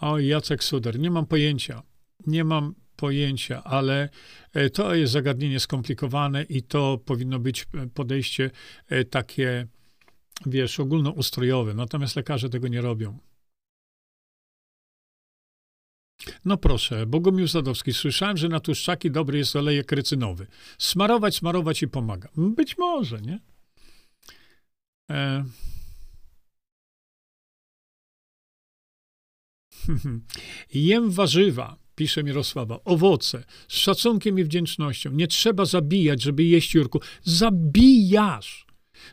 [0.01, 1.83] O, Jacek Suder, nie mam pojęcia.
[2.27, 4.09] Nie mam pojęcia, ale
[4.53, 8.51] e, to jest zagadnienie skomplikowane i to powinno być e, podejście
[8.87, 9.67] e, takie,
[10.45, 11.73] wiesz, ogólnoustrojowe.
[11.73, 13.17] Natomiast lekarze tego nie robią.
[16.45, 20.47] No proszę, Bogumił Zadowski, słyszałem, że na tłuszczaki dobry jest olejek rycynowy.
[20.77, 22.29] Smarować, smarować i pomaga.
[22.37, 23.39] Być może, nie?
[25.11, 25.45] E
[30.73, 35.11] Jem warzywa, pisze Mirosława, owoce, z szacunkiem i wdzięcznością.
[35.11, 36.99] Nie trzeba zabijać, żeby jeść, Jurku.
[37.23, 38.65] Zabijasz!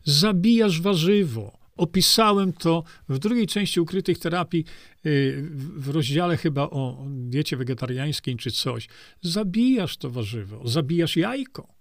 [0.04, 1.58] Zabijasz warzywo.
[1.76, 4.64] Opisałem to w drugiej części ukrytych terapii,
[5.06, 8.88] y, w rozdziale chyba o diecie wegetariańskiej czy coś.
[9.22, 11.74] Zabijasz to warzywo, zabijasz jajko.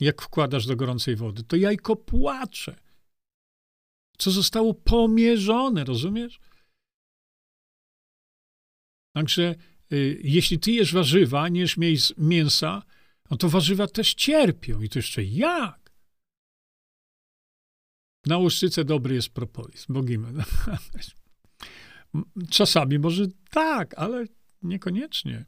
[0.00, 2.76] Jak wkładasz do gorącej wody, to jajko płacze.
[4.18, 6.40] Co zostało pomierzone, rozumiesz?
[9.12, 9.54] Także
[9.92, 11.76] y, jeśli ty jesz warzywa, nie jesz
[12.18, 12.82] mięsa,
[13.30, 14.82] no to warzywa też cierpią.
[14.82, 15.92] I to jeszcze jak?
[18.26, 20.32] Na łuszczyce dobry jest propolis, bogimy.
[22.50, 24.24] Czasami może tak, ale
[24.62, 25.44] niekoniecznie.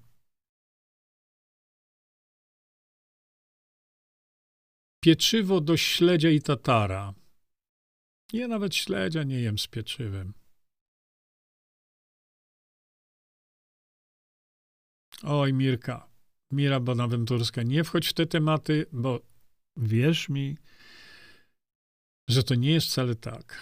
[5.01, 7.15] Pieczywo do śledzia i tatara.
[8.32, 10.39] Ja nawet śledzia nie jem z pieczywem.
[15.24, 16.09] Oj, Mirka,
[16.51, 19.20] Mira Bonaventurska, nie wchodź w te tematy, bo
[19.76, 20.56] wierz mi,
[22.28, 23.59] że to nie jest wcale tak.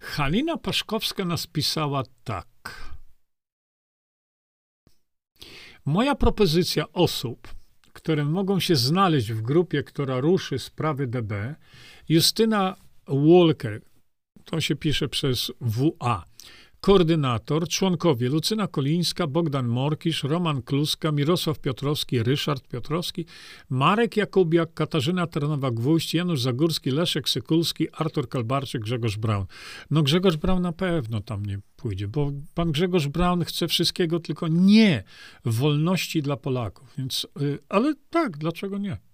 [0.00, 2.48] Halina Paszkowska nas pisała tak.
[5.84, 7.57] Moja propozycja osób,
[7.98, 11.54] które mogą się znaleźć w grupie, która ruszy sprawy DB,
[12.08, 12.76] Justyna
[13.08, 13.80] Walker,
[14.44, 16.24] to się pisze przez WA,
[16.80, 23.26] Koordynator, członkowie Lucyna Kolińska, Bogdan Morkisz, Roman Kluska, Mirosław Piotrowski, Ryszard Piotrowski,
[23.70, 29.46] Marek Jakubiak, Katarzyna Ternowa-Gwóźdź, Janusz Zagórski, Leszek Sykulski, Artur Kalbarczyk, Grzegorz Braun.
[29.90, 34.48] No Grzegorz Braun na pewno tam nie pójdzie, bo pan Grzegorz Braun chce wszystkiego, tylko
[34.48, 35.04] nie
[35.44, 36.94] wolności dla Polaków.
[36.98, 39.07] Więc, y, ale tak, dlaczego nie?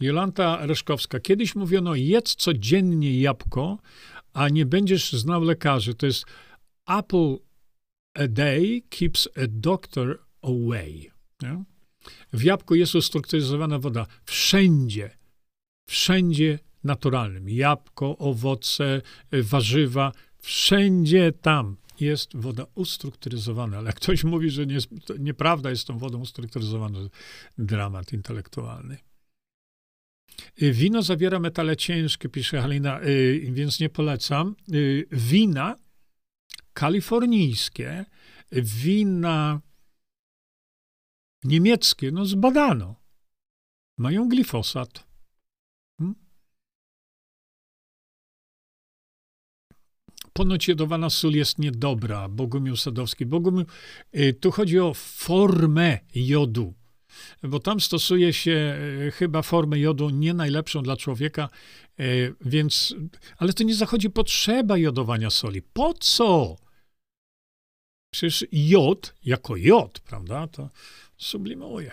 [0.00, 1.20] Jolanta Reszkowska.
[1.20, 3.78] Kiedyś mówiono, jedz codziennie jabłko,
[4.32, 5.94] a nie będziesz znał lekarzy.
[5.94, 6.24] To jest
[6.88, 7.36] apple
[8.14, 11.10] a day keeps a doctor away.
[11.42, 11.64] Nie?
[12.32, 14.06] W jabłku jest ustrukturyzowana woda.
[14.24, 15.10] Wszędzie,
[15.88, 17.48] wszędzie naturalnym.
[17.48, 19.02] Jabłko, owoce,
[19.32, 23.78] warzywa, wszędzie tam jest woda ustrukturyzowana.
[23.78, 24.78] Ale ktoś mówi, że nie,
[25.18, 27.08] nieprawda jest tą wodą ustrukturyzowaną.
[27.58, 28.98] Dramat intelektualny.
[30.62, 34.56] Y, wino zawiera metale ciężkie, pisze Halina, y, więc nie polecam.
[34.74, 35.76] Y, wina
[36.72, 38.04] kalifornijskie,
[38.52, 39.60] wina
[41.44, 42.94] niemieckie, no zbadano.
[43.98, 45.04] Mają glifosat.
[45.98, 46.14] Hmm?
[50.32, 52.28] Ponoć jodowana sól jest niedobra.
[52.28, 53.26] Bogumił Sadowski.
[53.26, 53.66] Bogumił,
[54.40, 56.79] tu chodzi o formę jodu
[57.42, 58.76] bo tam stosuje się
[59.06, 61.48] e, chyba formę jodu nie najlepszą dla człowieka,
[61.98, 62.04] e,
[62.40, 62.94] więc,
[63.36, 65.62] ale to nie zachodzi potrzeba jodowania soli.
[65.62, 66.56] Po co?
[68.14, 70.70] Przecież jod, jako jod, prawda, to
[71.16, 71.92] sublimuje.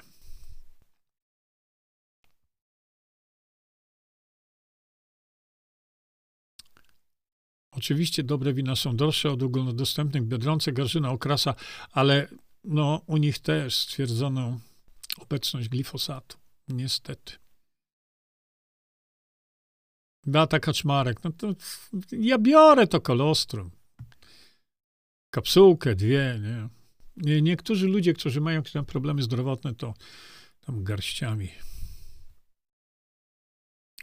[7.78, 11.56] Oczywiście dobre wina są droższe od ogólnodostępnych Biedronce, Garzyna, Okrasa,
[11.92, 12.28] ale
[12.64, 14.60] no, u nich też stwierdzono
[15.20, 16.38] obecność glifosatu.
[16.68, 17.34] Niestety.
[20.26, 21.56] Beata Kaczmarek, no to
[22.12, 23.72] ja biorę to kolostrum.
[25.30, 26.70] Kapsułkę, dwie, nie?
[27.18, 29.94] nie niektórzy ludzie, którzy mają jakieś tam problemy zdrowotne, to
[30.66, 31.50] tam garściami.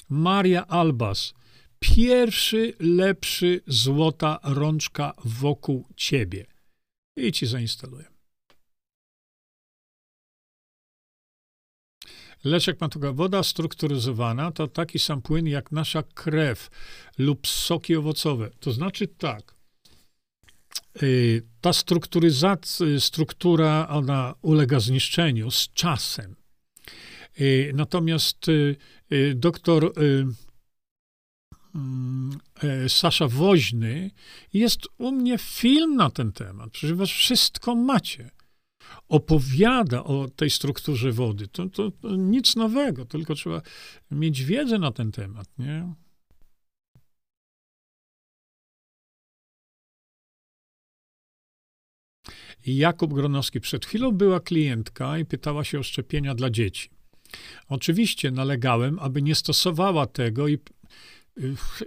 [0.09, 1.35] Maria Albas.
[1.79, 6.47] Pierwszy, lepszy złota rączka wokół ciebie.
[7.17, 8.14] I ci zainstaluję.
[12.45, 16.71] Leszek Matuga, woda strukturyzowana to taki sam płyn jak nasza krew
[17.19, 18.51] lub soki owocowe.
[18.61, 19.55] To znaczy tak,
[21.03, 26.37] y, ta strukturyzacja, struktura, ona ulega zniszczeniu z czasem.
[27.41, 28.77] Y, natomiast y,
[29.35, 30.35] doktor mm,
[32.89, 34.11] Sasza Woźny,
[34.53, 36.71] jest u mnie film na ten temat.
[36.71, 38.31] Przecież wszystko macie
[39.09, 41.49] opowiada o tej strukturze wody.
[41.49, 43.63] To, to, to nic nowego, tylko trzeba
[44.11, 45.95] mieć wiedzę na ten temat, nie?
[52.67, 53.61] Jakub Gronowski.
[53.61, 56.91] Przed chwilą była klientka i pytała się o szczepienia dla dzieci.
[57.69, 60.59] Oczywiście nalegałem, aby nie stosowała tego i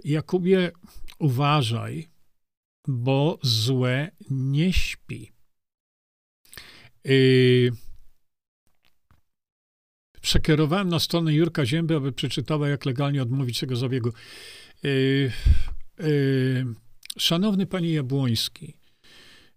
[0.04, 0.72] Jakubie,
[1.18, 2.08] uważaj,
[2.88, 5.32] bo złe nie śpi.
[7.08, 7.72] Yy,
[10.20, 14.12] przekierowałem na stronę Jurka Zięby, aby przeczytała, jak legalnie odmówić tego zabiegu.
[14.82, 15.32] Yy,
[15.98, 16.66] yy,
[17.18, 18.76] szanowny panie Jabłoński,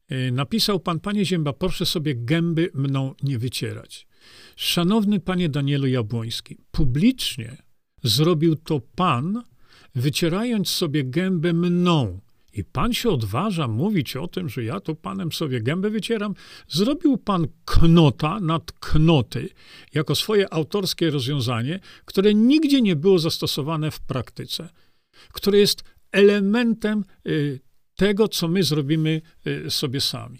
[0.10, 4.08] yy, napisał pan, panie Zięba, proszę sobie gęby mną nie wycierać.
[4.56, 7.58] Szanowny panie Danielu Jabłoński, publicznie
[8.04, 9.44] zrobił to pan,
[9.96, 12.20] wycierając sobie gębę mną.
[12.54, 16.36] I pan się odważa mówić o tym, że ja tu panem sobie gębę wycieram.
[16.68, 19.50] Zrobił pan knota nad knoty
[19.94, 24.70] jako swoje autorskie rozwiązanie, które nigdzie nie było zastosowane w praktyce,
[25.34, 27.60] które jest elementem y,
[27.96, 30.40] tego, co my zrobimy y, sobie sami.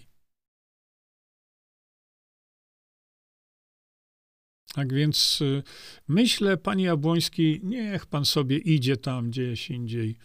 [4.74, 5.62] Tak więc y,
[6.08, 10.18] myślę, panie Jabłoński, niech pan sobie idzie tam gdzieś indziej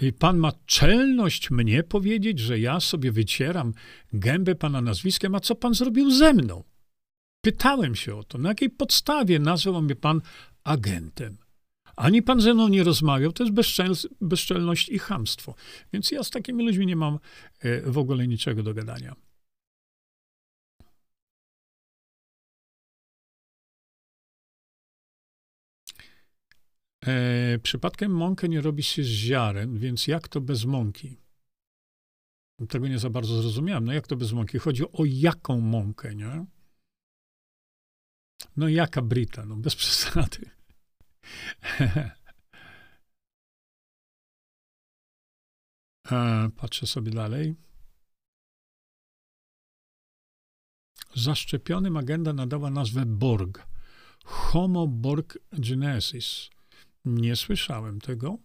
[0.00, 3.74] i pan ma czelność mnie powiedzieć, że ja sobie wycieram
[4.12, 6.64] gębę pana nazwiskiem, a co pan zrobił ze mną?
[7.40, 10.20] Pytałem się o to, na jakiej podstawie nazwał mnie pan
[10.64, 11.38] agentem.
[11.96, 15.54] Ani pan ze mną nie rozmawiał, to jest bezczel, bezczelność i chamstwo.
[15.92, 17.18] Więc ja z takimi ludźmi nie mam
[17.60, 19.16] e, w ogóle niczego do gadania.
[27.06, 31.16] E, przypadkiem mąkę nie robi się z ziaren, więc jak to bez mąki?
[32.68, 33.84] Tego nie za bardzo zrozumiałem.
[33.84, 34.58] No jak to bez mąki?
[34.58, 36.46] Chodzi o jaką mąkę, nie?
[38.56, 39.46] No jaka Brita?
[39.46, 40.50] No bez przesady.
[46.12, 47.54] E, patrzę sobie dalej.
[51.14, 53.66] Zaszczepionym agenda nadała nazwę Borg.
[54.24, 56.50] Homo Borg Genesis.
[57.06, 58.38] Nie słyszałem tego.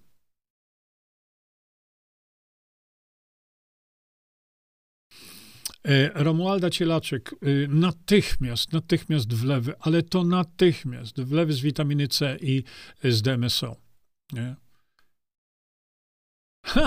[5.84, 12.64] E, Romualda Cielaczek, y, natychmiast, natychmiast wlewy, ale to natychmiast, wlewy z witaminy C i
[13.04, 13.76] z DMSO.
[14.34, 14.56] Nie?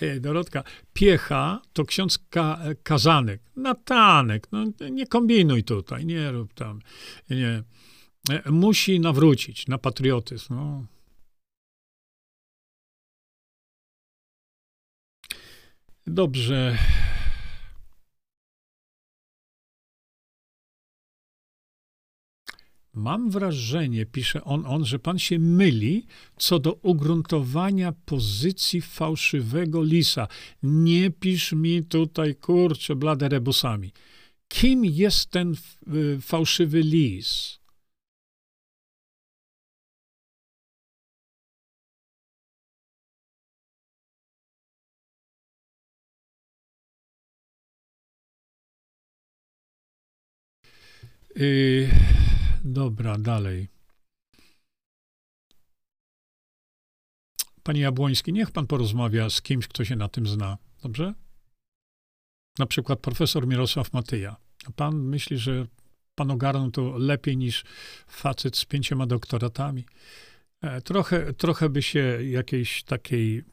[0.00, 6.80] E, Dorotka, piecha to ksiądz ka kazanek, natanek, no nie kombinuj tutaj, nie rób tam,
[7.30, 7.62] nie.
[8.30, 10.86] E, musi nawrócić na patriotyzm, no.
[16.06, 16.78] Dobrze.
[22.94, 30.28] Mam wrażenie, pisze on, on, że pan się myli co do ugruntowania pozycji fałszywego lisa.
[30.62, 33.92] Nie pisz mi tutaj, kurczę, blade rebusami.
[34.48, 35.54] Kim jest ten
[35.94, 37.61] y, fałszywy lis?
[51.36, 51.88] Yy,
[52.64, 53.68] dobra, dalej.
[57.62, 60.58] Panie Jabłoński, niech pan porozmawia z kimś, kto się na tym zna.
[60.82, 61.14] Dobrze?
[62.58, 64.36] Na przykład profesor Mirosław Matyja.
[64.66, 65.66] A pan myśli, że
[66.14, 67.64] pan ogarnął to lepiej niż
[68.06, 69.84] facet z pięcioma doktoratami.
[70.60, 73.44] E, trochę, trochę by się jakiejś takiej,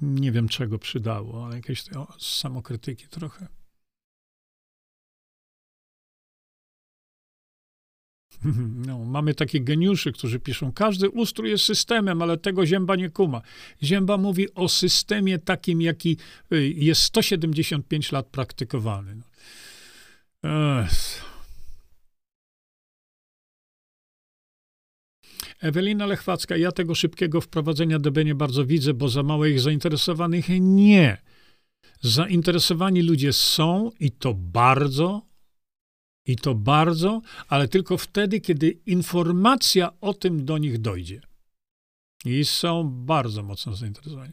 [0.00, 1.84] nie wiem czego przydało, ale jakiejś
[2.18, 3.61] samokrytyki trochę.
[8.86, 13.42] No, mamy takich geniuszy, którzy piszą, każdy ustrój jest systemem, ale tego Zięba nie kuma.
[13.82, 16.16] Zięba mówi o systemie takim, jaki
[16.52, 19.16] y, jest 175 lat praktykowany.
[19.16, 19.24] No.
[20.80, 21.22] Ech.
[25.60, 30.46] Ewelina Lechwacka, ja tego szybkiego wprowadzenia DB nie bardzo widzę, bo za mało ich zainteresowanych.
[30.60, 31.22] Nie.
[32.00, 35.22] Zainteresowani ludzie są i to bardzo,
[36.26, 41.20] i to bardzo, ale tylko wtedy, kiedy informacja o tym do nich dojdzie.
[42.24, 44.32] I są bardzo mocno zainteresowani.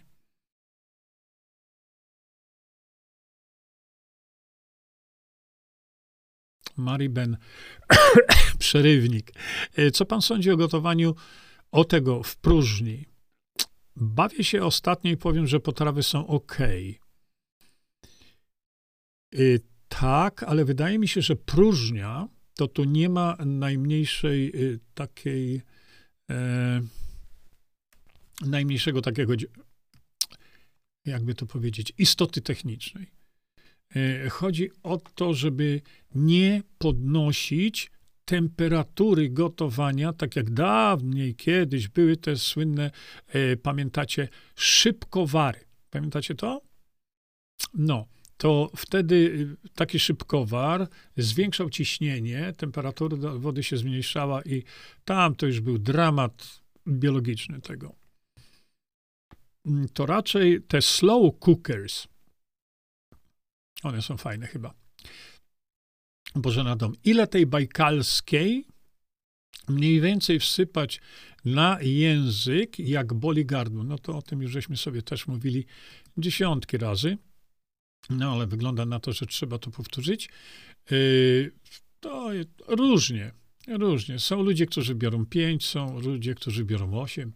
[6.77, 7.37] Mariben,
[8.59, 9.31] przerywnik.
[9.75, 11.15] E, co pan sądzi o gotowaniu
[11.71, 13.05] o tego w próżni?
[13.95, 16.57] Bawię się ostatnio i powiem, że potrawy są ok.
[19.89, 25.61] Tak, ale wydaje mi się, że próżnia to tu nie ma najmniejszej y, takiej,
[26.29, 26.81] e,
[28.41, 29.33] najmniejszego takiego,
[31.05, 33.11] jakby to powiedzieć, istoty technicznej.
[33.95, 35.81] E, chodzi o to, żeby
[36.15, 37.91] nie podnosić
[38.25, 42.91] temperatury gotowania, tak jak dawniej kiedyś były te słynne,
[43.27, 45.59] e, pamiętacie, szybkowary.
[45.89, 46.61] Pamiętacie to?
[47.73, 48.07] No
[48.39, 50.87] to wtedy y, taki szybkowar
[51.17, 54.63] zwiększał ciśnienie, temperatura wody się zmniejszała i
[55.05, 57.95] tam to już był dramat biologiczny tego.
[59.65, 62.07] Mm, to raczej te slow cookers,
[63.83, 64.73] one są fajne chyba.
[66.35, 66.93] Boże na dom.
[67.03, 68.65] Ile tej bajkalskiej
[69.67, 71.01] mniej więcej wsypać
[71.45, 73.83] na język, jak boli gardło?
[73.83, 75.65] No to o tym już żeśmy sobie też mówili
[76.17, 77.17] dziesiątki razy.
[78.09, 80.29] No ale wygląda na to, że trzeba to powtórzyć.
[80.91, 81.51] Yy,
[81.99, 82.29] to
[82.67, 83.31] różnie,
[83.67, 84.19] różnie.
[84.19, 87.33] Są ludzie, którzy biorą pięć, są ludzie, którzy biorą osiem.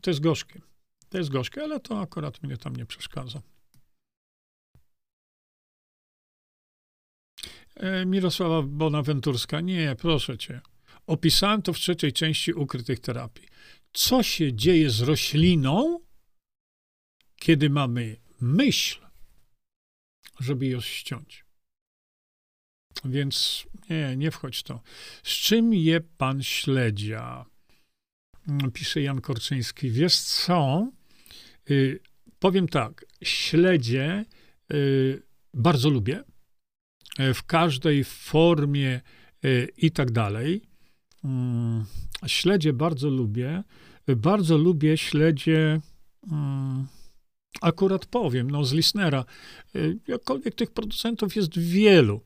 [0.00, 0.60] To jest gorzkie.
[1.08, 3.42] To jest gorzkie, ale to akurat mnie tam nie przeszkadza.
[7.76, 10.60] E, Mirosława Bonaventurska, nie, proszę cię.
[11.06, 13.48] Opisałem to w trzeciej części ukrytych terapii.
[13.92, 16.00] Co się dzieje z rośliną,
[17.36, 19.00] kiedy mamy myśl,
[20.40, 21.44] żeby ją ściąć.
[23.04, 24.80] Więc nie, nie wchodź to.
[25.22, 27.44] Z czym je pan śledzia?
[28.72, 29.90] Pisze Jan Korczyński.
[29.90, 30.88] Wiesz co?
[31.70, 32.00] Y,
[32.38, 33.04] powiem tak.
[33.22, 34.24] Śledzie
[34.72, 35.22] y,
[35.54, 36.24] bardzo lubię.
[37.20, 39.00] Y, w każdej formie
[39.76, 40.62] i tak dalej.
[41.24, 41.84] Mm,
[42.26, 43.62] śledzie bardzo lubię.
[44.16, 45.80] Bardzo lubię śledzie.
[47.60, 49.24] Akurat powiem, no z Lisnera.
[50.08, 52.20] Jakkolwiek tych producentów jest wielu.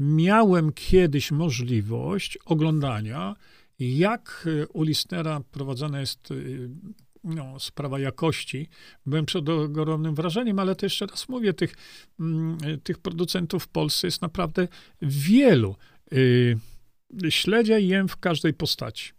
[0.00, 3.36] Miałem kiedyś możliwość oglądania,
[3.78, 6.32] jak u Lisnera prowadzona jest
[7.24, 8.68] no, sprawa jakości.
[9.06, 11.74] Byłem przed ogromnym wrażeniem, ale to jeszcze raz mówię, tych,
[12.20, 14.68] mm, tych producentów w Polsce jest naprawdę
[15.02, 15.76] wielu.
[16.12, 16.58] Y,
[17.28, 19.12] śledzia jem w każdej postaci.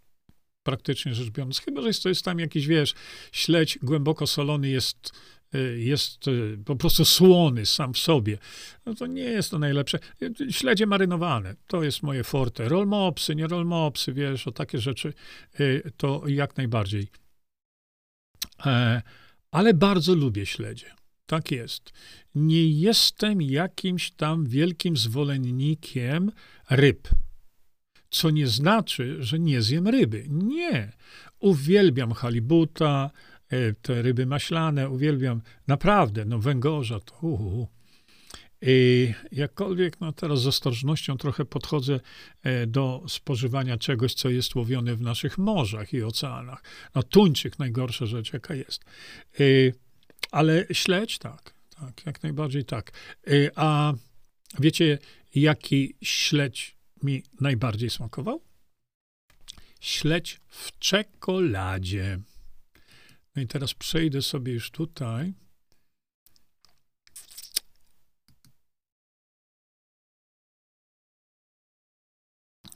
[0.64, 1.60] Praktycznie rzecz biorąc.
[1.60, 2.94] Chyba, że jest to jest tam jakiś, wiesz,
[3.32, 5.41] śledź głęboko solony jest, y,
[5.78, 8.38] jest y, po prostu słony sam w sobie.
[8.86, 10.00] No to nie jest to najlepsze.
[10.50, 12.70] Śledzie marynowane, to jest moje forte.
[12.70, 15.14] Rolmopsy, nie rolmopsy, wiesz, o takie rzeczy,
[15.98, 17.08] to jak najbardziej.
[18.66, 19.02] E,
[19.52, 20.92] ale bardzo lubię śledzie.
[21.26, 21.92] Tak jest.
[22.36, 26.32] Nie jestem jakimś tam wielkim zwolennikiem
[26.70, 27.08] ryb.
[28.10, 30.26] Co nie znaczy, że nie zjem ryby.
[30.30, 30.92] Nie.
[31.40, 33.12] Uwielbiam halibuta,
[33.82, 37.68] te ryby maślane, uwielbiam naprawdę, no węgorza to.
[38.62, 42.00] I jakkolwiek, no teraz z ostrożnością trochę podchodzę
[42.44, 46.64] e, do spożywania czegoś, co jest łowione w naszych morzach i oceanach.
[46.96, 48.86] No tuńczyk, najgorsza rzecz, jaka jest.
[49.40, 49.44] E,
[50.32, 52.92] ale śledź, tak, tak, jak najbardziej tak.
[53.28, 53.94] E, a
[54.60, 54.98] wiecie,
[55.36, 58.42] jaki śledź mi najbardziej smakował?
[59.80, 62.20] Śledź w czekoladzie.
[63.36, 65.34] No i teraz przejdę sobie już tutaj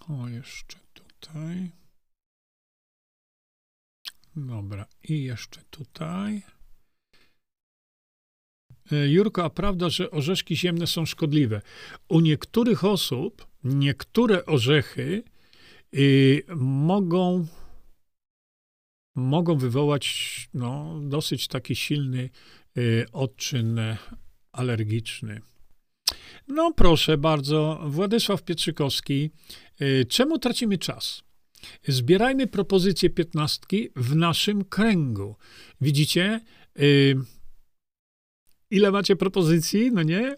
[0.10, 1.72] O, jeszcze tutaj.
[4.36, 6.41] Dobra, i jeszcze tutaj.
[8.91, 11.61] E, Jurko, a prawda, że orzeszki ziemne są szkodliwe?
[12.07, 15.23] U niektórych osób niektóre orzechy
[15.95, 17.48] y, mogą,
[19.15, 22.29] mogą wywołać no, dosyć taki silny
[22.77, 23.79] y, odczyn
[24.51, 25.41] alergiczny.
[26.47, 29.29] No proszę bardzo, Władysław Pietrzykowski.
[29.81, 31.23] Y, czemu tracimy czas?
[31.87, 35.35] Zbierajmy propozycje piętnastki w naszym kręgu.
[35.81, 36.41] Widzicie,
[36.79, 37.15] y,
[38.69, 40.35] ile macie propozycji, no nie?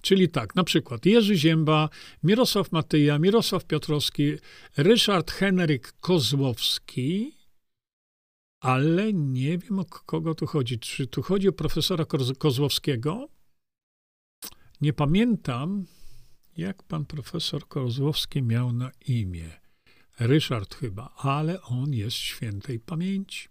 [0.00, 1.88] Czyli tak, na przykład Jerzy Zięba,
[2.22, 4.32] Mirosław Matyja, Mirosław Piotrowski,
[4.76, 7.38] Ryszard Henryk Kozłowski,
[8.60, 10.78] ale nie wiem o kogo tu chodzi.
[10.78, 12.04] Czy tu chodzi o profesora
[12.38, 13.28] Kozłowskiego?
[14.80, 15.84] Nie pamiętam,
[16.56, 19.50] jak pan profesor Kozłowski miał na imię.
[20.18, 23.48] Ryszard chyba, ale on jest świętej pamięci.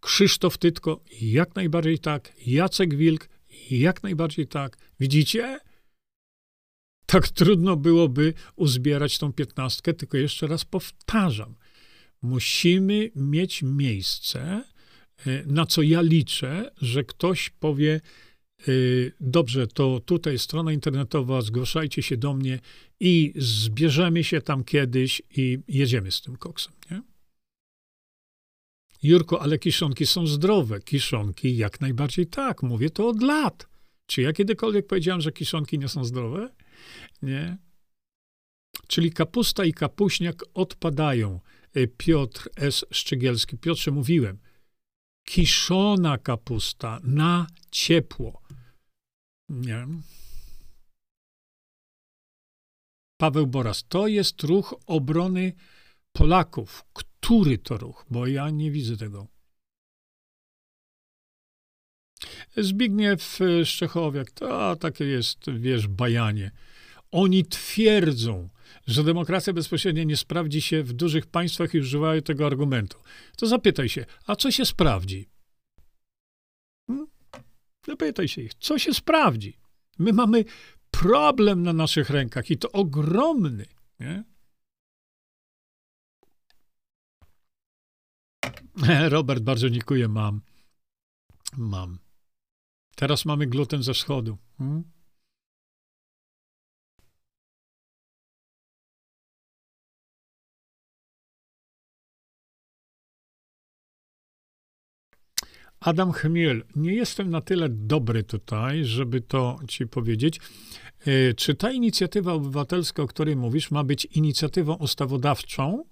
[0.00, 2.32] Krzysztof Tytko, jak najbardziej tak.
[2.46, 3.28] Jacek Wilk,
[3.70, 4.76] jak najbardziej tak.
[5.00, 5.58] Widzicie?
[7.06, 11.54] Tak trudno byłoby uzbierać tą piętnastkę, tylko jeszcze raz powtarzam.
[12.22, 14.64] Musimy mieć miejsce,
[15.26, 18.00] e, na co ja liczę, że ktoś powie,
[18.68, 22.58] Y, dobrze, to tutaj strona internetowa, zgłaszajcie się do mnie
[23.00, 27.02] i zbierzemy się tam kiedyś i jedziemy z tym koksem, nie?
[29.04, 30.80] Jurko, ale kiszonki są zdrowe.
[30.80, 33.68] Kiszonki jak najbardziej tak, mówię to od lat.
[34.06, 36.50] Czy ja kiedykolwiek powiedziałem, że kiszonki nie są zdrowe?
[37.22, 37.58] Nie.
[38.86, 41.40] Czyli kapusta i kapuśniak odpadają.
[41.76, 42.84] Y, Piotr S.
[42.90, 43.58] Szczygielski.
[43.58, 44.38] Piotrze, mówiłem,
[45.24, 48.42] kiszona kapusta na ciepło.
[49.48, 49.86] Nie.
[53.20, 55.52] Paweł Boras, to jest ruch obrony
[56.12, 56.84] Polaków.
[57.24, 58.04] Który to ruch?
[58.10, 59.26] Bo ja nie widzę tego.
[62.56, 66.50] Zbigniew Szczechowiak, to takie jest, wiesz, bajanie.
[67.10, 68.48] Oni twierdzą,
[68.86, 72.98] że demokracja bezpośrednia nie sprawdzi się w dużych państwach i używają tego argumentu.
[73.36, 75.28] To zapytaj się, a co się sprawdzi?
[76.86, 77.06] Hmm?
[77.86, 79.58] Zapytaj się ich, co się sprawdzi?
[79.98, 80.44] My mamy
[80.90, 83.66] problem na naszych rękach i to ogromny.
[84.00, 84.33] Nie?
[89.08, 90.40] Robert, bardzo dziękuję, mam.
[91.56, 91.98] Mam.
[92.96, 94.38] Teraz mamy gluten ze wschodu.
[94.58, 94.84] Hmm?
[105.80, 110.40] Adam Chmiel, nie jestem na tyle dobry tutaj, żeby to ci powiedzieć.
[111.06, 115.84] E, czy ta inicjatywa obywatelska, o której mówisz, ma być inicjatywą ustawodawczą,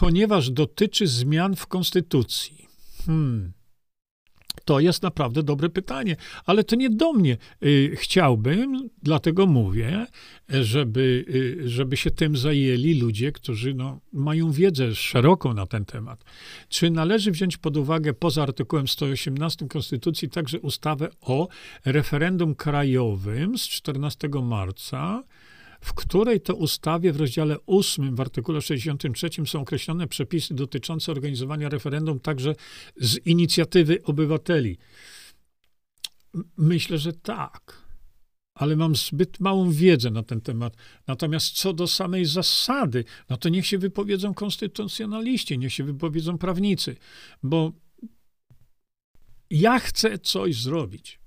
[0.00, 2.68] ponieważ dotyczy zmian w konstytucji?
[3.06, 3.52] Hmm.
[4.64, 6.16] To jest naprawdę dobre pytanie,
[6.46, 7.36] ale to nie do mnie.
[7.64, 10.06] Y, chciałbym, dlatego mówię,
[10.48, 11.24] żeby,
[11.64, 16.24] y, żeby się tym zajęli ludzie, którzy no, mają wiedzę szeroką na ten temat.
[16.68, 21.48] Czy należy wziąć pod uwagę poza artykułem 118 Konstytucji także ustawę o
[21.84, 25.22] referendum krajowym z 14 marca,
[25.86, 31.68] w której to ustawie w rozdziale 8 w artykule 63 są określone przepisy dotyczące organizowania
[31.68, 32.54] referendum także
[32.96, 34.78] z inicjatywy obywateli.
[36.56, 37.82] Myślę, że tak.
[38.54, 40.76] Ale mam zbyt małą wiedzę na ten temat.
[41.06, 46.96] Natomiast co do samej zasady, no to niech się wypowiedzą konstytucjonaliści, niech się wypowiedzą prawnicy,
[47.42, 47.72] bo
[49.50, 51.20] ja chcę coś zrobić.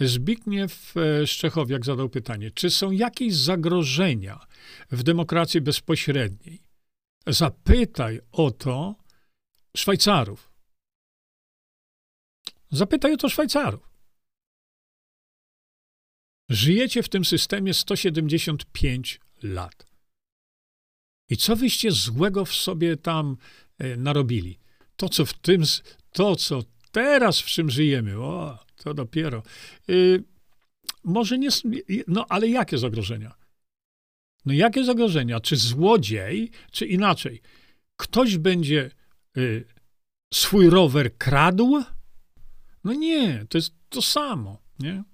[0.00, 4.46] Zbigniew e, Szczechowiak zadał pytanie, czy są jakieś zagrożenia
[4.90, 6.62] w demokracji bezpośredniej?
[7.26, 8.94] Zapytaj o to
[9.76, 10.50] Szwajcarów.
[12.70, 13.90] Zapytaj o to Szwajcarów.
[16.48, 19.86] Żyjecie w tym systemie 175 lat.
[21.28, 23.36] I co wyście złego w sobie tam
[23.78, 24.58] e, narobili?
[24.96, 25.62] To, co w tym,
[26.12, 29.42] to, co teraz w czym żyjemy, o, to dopiero.
[29.88, 30.24] Y,
[31.04, 31.48] może nie,
[32.08, 33.34] no ale jakie zagrożenia?
[34.46, 35.40] No jakie zagrożenia?
[35.40, 37.42] Czy złodziej, czy inaczej?
[37.96, 38.90] Ktoś będzie
[39.36, 39.64] y,
[40.34, 41.82] swój rower kradł?
[42.84, 45.04] No nie, to jest to samo, nie?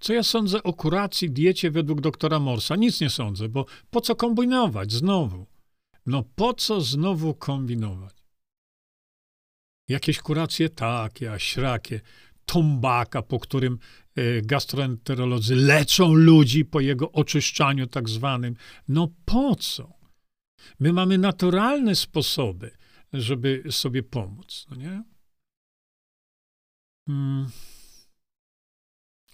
[0.00, 2.76] Co ja sądzę o kuracji, diecie według doktora Morsa?
[2.76, 5.46] Nic nie sądzę, bo po co kombinować znowu?
[6.06, 8.23] No po co znowu kombinować?
[9.88, 12.00] Jakieś kuracje takie, a śrakie,
[12.46, 13.78] tombaka, po którym
[14.16, 18.56] e, gastroenterolodzy leczą ludzi po jego oczyszczaniu tak zwanym.
[18.88, 19.92] No po co?
[20.80, 22.70] My mamy naturalne sposoby,
[23.12, 25.02] żeby sobie pomóc, no nie?
[27.06, 27.50] Hmm.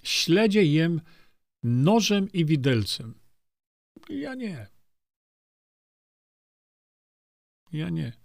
[0.02, 1.00] Śledzie jem
[1.62, 3.14] nożem i widelcem.
[4.08, 4.66] Ja nie.
[7.72, 8.19] Ja nie.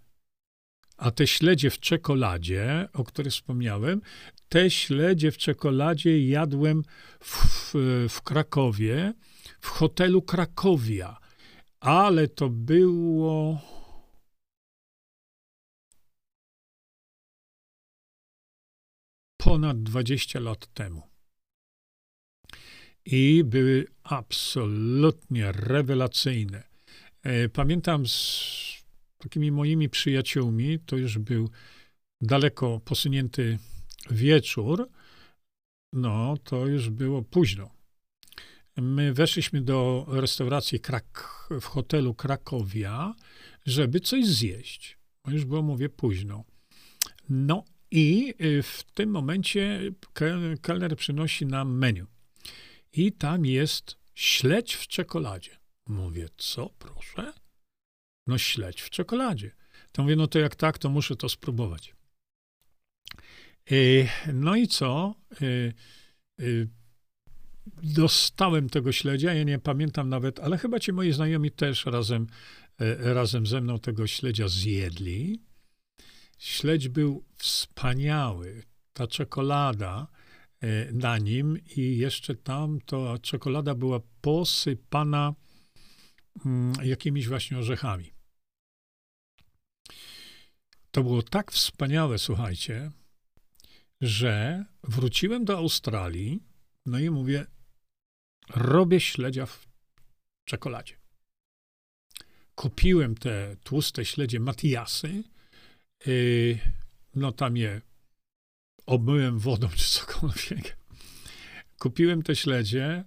[0.96, 4.00] A te śledzie w czekoladzie, o których wspomniałem,
[4.48, 6.82] te śledzie w czekoladzie jadłem
[7.20, 7.74] w, w,
[8.08, 9.14] w Krakowie,
[9.60, 11.18] w hotelu Krakowia.
[11.80, 13.60] Ale to było.
[19.36, 21.02] Ponad 20 lat temu.
[23.04, 26.62] I były absolutnie rewelacyjne.
[27.22, 28.85] E, pamiętam z
[29.18, 31.50] takimi moimi przyjaciółmi, to już był
[32.20, 33.58] daleko posunięty
[34.10, 34.88] wieczór,
[35.92, 37.70] no to już było późno.
[38.76, 43.14] My weszliśmy do restauracji Krak w hotelu Krakowia,
[43.66, 44.98] żeby coś zjeść.
[45.28, 46.44] Już było, mówię, późno.
[47.28, 49.80] No i y, w tym momencie
[50.62, 52.04] kelner przynosi nam menu.
[52.92, 55.58] I tam jest śledź w czekoladzie.
[55.86, 57.32] Mówię, co, proszę?
[58.26, 59.50] No śledź w czekoladzie.
[59.92, 61.94] To mówię, no to jak tak, to muszę to spróbować.
[63.70, 63.74] E,
[64.32, 65.14] no i co?
[65.32, 66.66] E, e,
[67.82, 72.26] dostałem tego śledzia, ja nie pamiętam nawet, ale chyba ci moi znajomi też razem,
[72.98, 75.42] razem ze mną tego śledzia zjedli.
[76.38, 78.62] Śledź był wspaniały.
[78.92, 80.06] Ta czekolada
[80.92, 85.34] na nim i jeszcze tam ta czekolada była posypana
[86.46, 88.15] mm, jakimiś właśnie orzechami.
[90.96, 92.90] To było tak wspaniałe, słuchajcie,
[94.00, 96.42] że wróciłem do Australii,
[96.86, 97.46] no i mówię,
[98.48, 99.68] robię śledzia w
[100.44, 100.96] czekoladzie.
[102.54, 105.24] Kupiłem te tłuste śledzie Matiasy,
[106.06, 106.58] yy,
[107.14, 107.80] no tam je
[108.86, 110.78] obmyłem wodą czy cokolwiek.
[111.78, 113.04] Kupiłem te śledzie,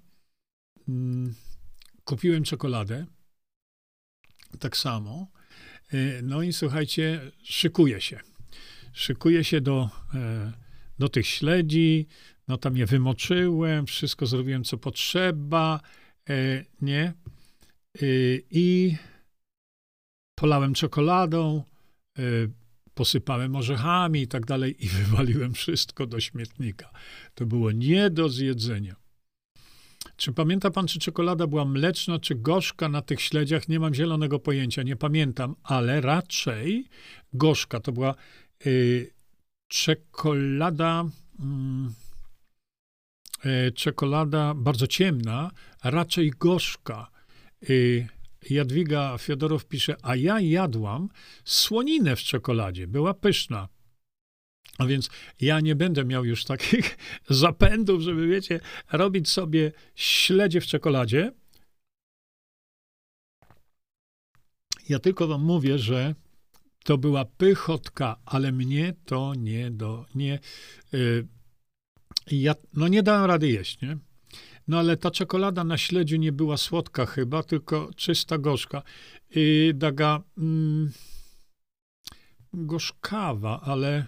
[0.87, 1.33] yy,
[2.03, 3.05] kupiłem czekoladę,
[4.59, 5.38] tak samo,
[6.23, 8.19] no i słuchajcie, szykuję się.
[8.93, 10.51] Szykuję się do e,
[10.99, 12.07] do tych śledzi,
[12.47, 15.81] no tam je wymoczyłem, wszystko zrobiłem, co potrzeba,
[16.29, 17.03] e, nie?
[17.03, 18.05] E,
[18.51, 18.95] I
[20.35, 21.63] polałem czekoladą,
[22.17, 22.21] e,
[22.93, 26.91] posypałem orzechami i tak dalej i wywaliłem wszystko do śmietnika.
[27.35, 28.95] To było nie do zjedzenia.
[30.19, 33.67] Czy pamięta pan, czy czekolada była mleczna, czy gorzka na tych śledziach?
[33.67, 36.85] Nie mam zielonego pojęcia, nie pamiętam, ale raczej
[37.33, 37.79] gorzka.
[37.79, 38.15] To była
[38.65, 39.13] y,
[39.67, 41.05] czekolada.
[41.39, 41.93] Mm,
[43.45, 45.51] e, czekolada bardzo ciemna,
[45.83, 47.11] raczej gorzka.
[48.49, 51.09] Jadwiga Fiodorow pisze, a ja jadłam
[51.45, 53.67] słoninę w czekoladzie, była pyszna.
[54.79, 55.09] A więc
[55.41, 56.97] ja nie będę miał już takich
[57.29, 58.59] zapędów, żeby, wiecie,
[58.91, 61.31] robić sobie śledzie w czekoladzie.
[64.89, 66.15] Ja tylko wam mówię, że
[66.83, 70.39] to była pychotka, ale mnie to nie do, nie,
[70.91, 71.27] yy,
[72.31, 73.97] ja, no nie dałem rady jeść, nie?
[74.67, 78.83] No ale ta czekolada na śledziu nie była słodka chyba, tylko czysta gorzka.
[79.35, 80.91] I daga mm,
[82.53, 84.05] gorzkawa, ale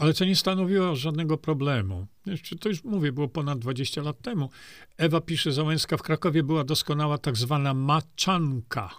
[0.00, 2.06] ale to nie stanowiło żadnego problemu.
[2.26, 4.50] Jeszcze to już mówię, było ponad 20 lat temu.
[4.96, 8.90] Ewa pisze, Załęska w Krakowie była doskonała tak zwana maczanka.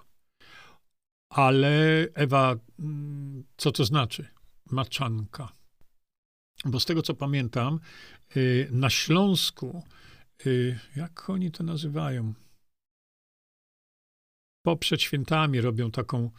[1.29, 2.55] Ale Ewa,
[3.57, 4.27] co to znaczy?
[4.71, 5.51] Maczanka.
[6.65, 7.79] Bo z tego, co pamiętam,
[8.37, 9.83] y, na Śląsku,
[10.45, 12.33] y, jak oni to nazywają?
[14.65, 16.31] Po przed świętami robią taką,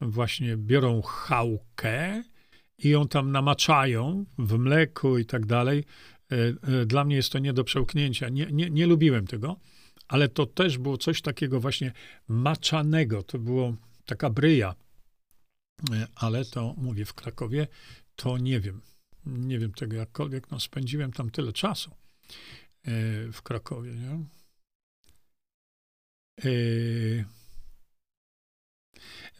[0.00, 2.22] właśnie biorą chałkę
[2.78, 5.84] i ją tam namaczają w mleku i tak dalej.
[6.32, 8.28] Y, dla mnie jest to nie do przełknięcia.
[8.28, 9.56] Nie, nie, nie lubiłem tego,
[10.08, 11.92] ale to też było coś takiego właśnie
[12.28, 13.22] maczanego.
[13.22, 13.76] To było
[14.06, 14.74] taka bryja.
[16.14, 17.66] Ale to, mówię, w Krakowie
[18.16, 18.80] to nie wiem
[19.26, 22.92] nie wiem tego jakkolwiek, no spędziłem tam tyle czasu e,
[23.32, 24.24] w Krakowie, nie?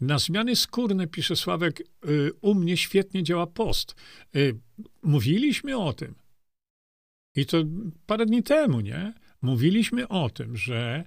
[0.01, 1.85] Na zmiany skórne, pisze Sławek, e,
[2.41, 3.95] u mnie świetnie działa post.
[5.01, 6.15] Mówiliśmy o tym.
[7.35, 7.57] I to
[8.05, 9.13] parę dni temu, nie?
[9.41, 11.03] Mówiliśmy o tym, że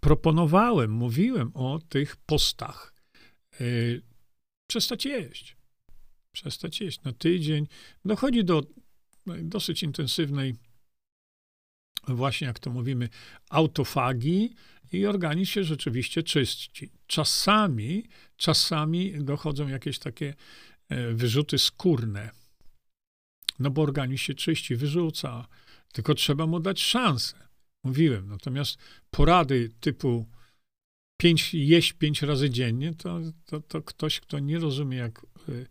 [0.00, 2.94] proponowałem, mówiłem o tych postach.
[4.68, 5.56] Przestać jeść
[6.34, 7.66] przestać jeść na tydzień.
[8.04, 8.62] Dochodzi do
[9.42, 10.54] dosyć intensywnej,
[12.08, 13.08] właśnie jak to mówimy,
[13.50, 14.54] autofagii
[14.98, 16.90] i organizm się rzeczywiście czyści.
[17.06, 18.04] Czasami,
[18.36, 20.34] czasami dochodzą jakieś takie
[20.88, 22.30] e, wyrzuty skórne,
[23.58, 25.46] no bo organizm się czyści, wyrzuca,
[25.92, 27.48] tylko trzeba mu dać szansę.
[27.84, 28.78] Mówiłem, natomiast
[29.10, 30.26] porady typu
[31.20, 35.66] pięć, jeść pięć razy dziennie, to, to, to ktoś, kto nie rozumie, jak y,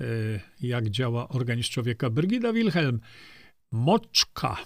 [0.00, 2.10] E, jak działa organizm człowieka.
[2.10, 3.00] Brygida Wilhelm,
[3.70, 4.56] moczka.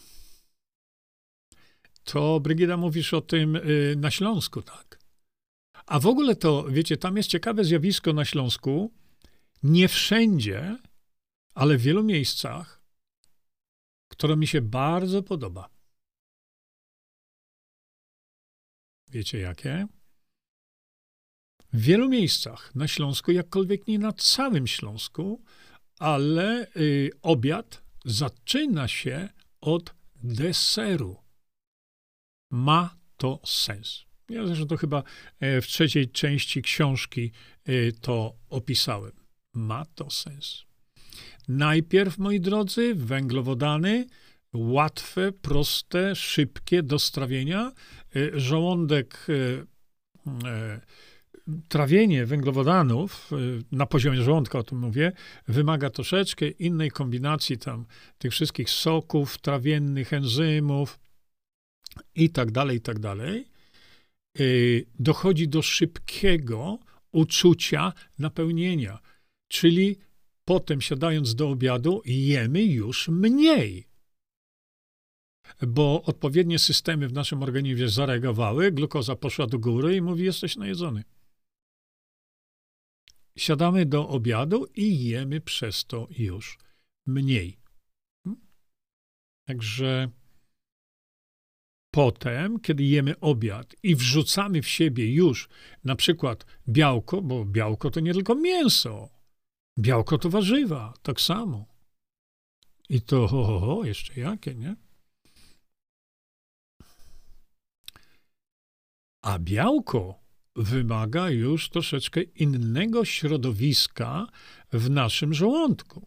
[2.05, 3.61] To, Brygida, mówisz o tym e,
[3.97, 4.99] na Śląsku, tak?
[5.87, 8.93] A w ogóle to, wiecie, tam jest ciekawe zjawisko na Śląsku.
[9.63, 10.79] Nie wszędzie,
[11.55, 12.83] ale w wielu miejscach,
[14.09, 15.69] które mi się bardzo podoba.
[19.11, 19.87] Wiecie jakie?
[21.73, 25.43] w wielu miejscach na Śląsku, jakkolwiek nie na całym Śląsku,
[25.99, 29.29] ale y, obiad zaczyna się
[29.61, 31.22] od deseru.
[32.53, 34.05] Ma to sens.
[34.29, 35.03] Ja zresztą to chyba
[35.41, 37.33] e, w trzeciej części książki
[37.69, 39.13] y, to opisałem.
[39.55, 40.65] Ma to sens.
[41.49, 44.07] Najpierw, moi drodzy, węglowodany,
[44.53, 47.73] łatwe, proste, szybkie do strawienia.
[48.17, 49.27] Y, żołądek
[51.69, 53.31] trawienie węglowodanów
[53.73, 55.13] na poziomie żołądka, o tym mówię,
[55.49, 57.87] wymaga troszeczkę innej kombinacji tam
[58.19, 60.99] tych wszystkich soków trawiennych, enzymów
[62.15, 63.49] i tak dalej, i tak dalej.
[64.41, 66.79] Y, dochodzi do szybkiego
[67.13, 68.99] uczucia napełnienia,
[69.49, 69.97] czyli
[70.45, 73.93] potem siadając do obiadu jemy już mniej
[75.67, 81.05] bo odpowiednie systemy w naszym organizmie zareagowały, glukoza poszła do góry i mówi, jesteś najedzony
[83.37, 86.59] siadamy do obiadu i jemy przez to już
[87.07, 87.59] mniej.
[88.25, 88.41] Hmm?
[89.47, 90.11] Także
[91.93, 95.49] potem, kiedy jemy obiad i wrzucamy w siebie już
[95.85, 99.09] na przykład białko, bo białko to nie tylko mięso,
[99.79, 101.67] białko to warzywa, tak samo.
[102.89, 104.77] I to ho, ho, ho jeszcze jakie, nie?
[109.23, 110.21] A białko
[110.57, 114.27] wymaga już troszeczkę innego środowiska
[114.73, 116.07] w naszym żołądku.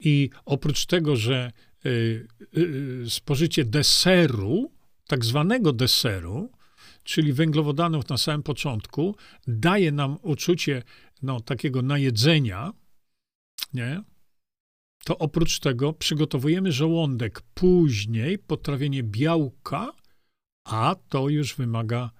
[0.00, 1.52] I oprócz tego, że
[3.08, 4.72] spożycie deseru,
[5.06, 6.52] tak zwanego deseru,
[7.04, 10.82] czyli węglowodanów na samym początku, daje nam uczucie
[11.22, 12.72] no, takiego najedzenia,
[13.74, 14.02] nie?
[15.04, 19.92] to oprócz tego przygotowujemy żołądek później, potrawienie białka,
[20.64, 22.10] a to już wymaga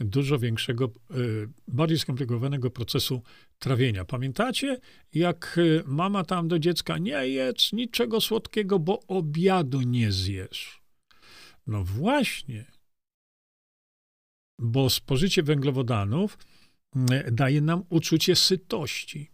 [0.00, 3.22] dużo większego, y, bardziej skomplikowanego procesu
[3.60, 4.04] trawienia.
[4.04, 4.80] Pamiętacie,
[5.14, 10.82] jak y, mama tam do dziecka, nie jedz niczego słodkiego, bo obiadu nie zjesz.
[11.66, 12.64] No właśnie,
[14.58, 16.38] bo spożycie węglowodanów
[16.96, 19.30] y, daje nam uczucie sytości.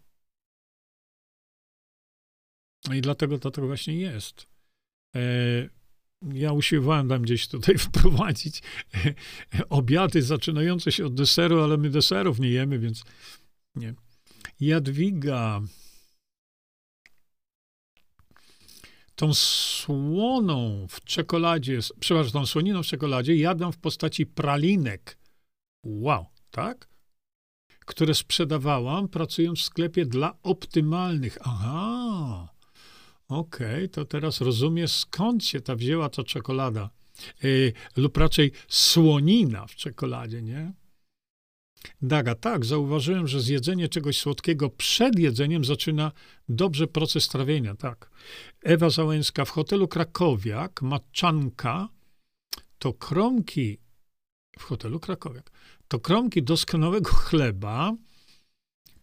[2.89, 4.47] No I dlatego to tak właśnie jest.
[5.17, 5.21] E,
[6.35, 8.63] ja usiłowałem tam gdzieś tutaj wprowadzić
[9.69, 13.03] obiady zaczynające się od deseru, ale my deserów nie jemy, więc
[13.75, 13.95] nie.
[14.61, 15.61] Jadwiga.
[19.15, 25.19] Tą słoną w czekoladzie, przepraszam, tą słoniną w czekoladzie jadam w postaci pralinek.
[25.85, 26.89] Wow, tak?
[27.79, 31.39] Które sprzedawałam pracując w sklepie dla optymalnych.
[31.41, 32.49] Aha.
[33.29, 36.91] Okej, okay, to teraz rozumiem, skąd się ta wzięła ta czekolada.
[37.43, 40.73] Yy, lub raczej słonina w czekoladzie, nie?
[42.03, 46.13] Daga, tak, zauważyłem, że zjedzenie czegoś słodkiego przed jedzeniem zaczyna
[46.49, 48.11] dobrze proces trawienia, tak.
[48.63, 51.89] Ewa Załęska, w hotelu Krakowiak, matczanka,
[52.79, 53.79] to kromki,
[54.59, 55.51] w hotelu Krakowiak,
[55.89, 57.93] to kromki doskonałego chleba,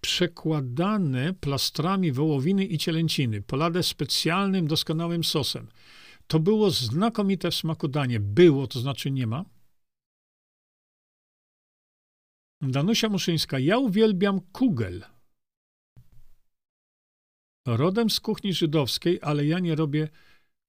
[0.02, 5.68] przekładane plastrami wołowiny i cielęciny, polane specjalnym, doskonałym sosem.
[6.28, 8.20] To było znakomite w smaku danie.
[8.20, 9.46] Było, to znaczy nie ma.
[12.72, 13.60] Danusia Muszyńska.
[13.60, 15.04] Ja uwielbiam kugel.
[17.68, 20.08] Rodem z kuchni żydowskiej, ale ja nie robię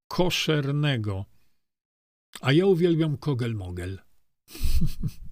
[0.08, 1.24] koszernego.
[2.40, 3.98] A ja uwielbiam kogel-mogel.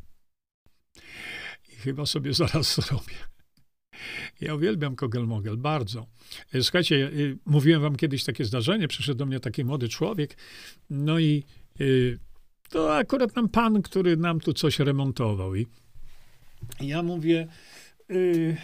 [1.73, 3.33] I chyba sobie zaraz zrobię.
[4.41, 6.07] Ja uwielbiam Kogel-Mogel, bardzo.
[6.63, 7.11] Słuchajcie, e,
[7.47, 10.37] mówiłem wam kiedyś takie zdarzenie, przyszedł do mnie taki młody człowiek,
[10.91, 11.45] no i
[11.81, 11.85] e,
[12.71, 15.67] to akurat nam pan, który nam tu coś remontował i
[16.81, 17.49] ja mówię,
[18.11, 18.57] y,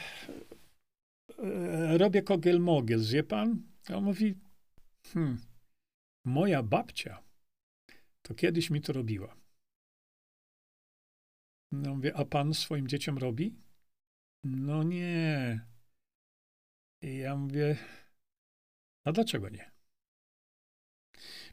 [1.98, 3.62] robię Kogel-Mogel, zje pan?
[3.88, 4.34] A on mówi,
[5.12, 5.38] hmm,
[6.24, 7.22] moja babcia
[8.22, 9.36] to kiedyś mi to robiła.
[11.72, 13.54] No mówię, a pan swoim dzieciom robi?
[14.44, 15.60] No nie.
[17.02, 17.76] I ja mówię,
[19.04, 19.70] a dlaczego nie?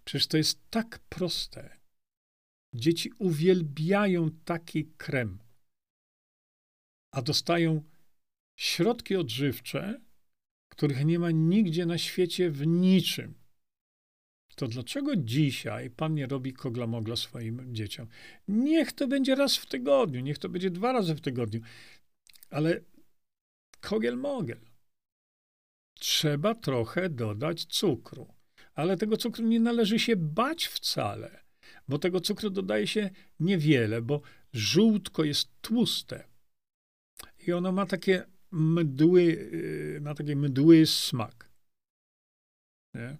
[0.06, 1.78] Przecież to jest tak proste.
[2.74, 5.40] Dzieci uwielbiają taki krem,
[7.16, 7.84] a dostają
[8.56, 10.02] środki odżywcze,
[10.70, 13.34] których nie ma nigdzie na świecie w niczym.
[14.56, 18.08] To dlaczego dzisiaj pan nie robi kogla mogla swoim dzieciom?
[18.48, 21.62] Niech to będzie raz w tygodniu, niech to będzie dwa razy w tygodniu.
[22.50, 22.82] Ale
[23.82, 24.60] kogel-mogel.
[26.00, 28.34] Trzeba trochę dodać cukru.
[28.74, 31.44] Ale tego cukru nie należy się bać wcale,
[31.88, 33.10] bo tego cukru dodaje się
[33.40, 34.22] niewiele, bo
[34.54, 36.35] żółtko jest tłuste.
[37.48, 41.50] I ono ma takie mdły, y, ma taki mdły smak.
[42.94, 43.18] Nie?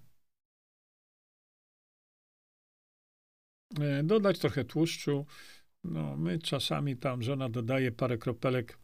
[3.80, 5.26] E, dodać trochę tłuszczu.
[5.84, 8.80] No, my czasami tam żona dodaje parę kropelek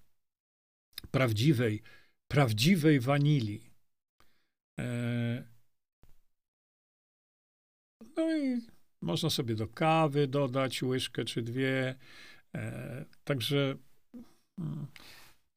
[1.12, 1.82] prawdziwej,
[2.28, 3.72] prawdziwej wanilii.
[4.80, 5.44] E,
[8.18, 8.62] no i
[9.02, 11.96] można sobie do kawy dodać łyżkę czy dwie.
[12.56, 13.78] E, także
[14.60, 14.88] mm,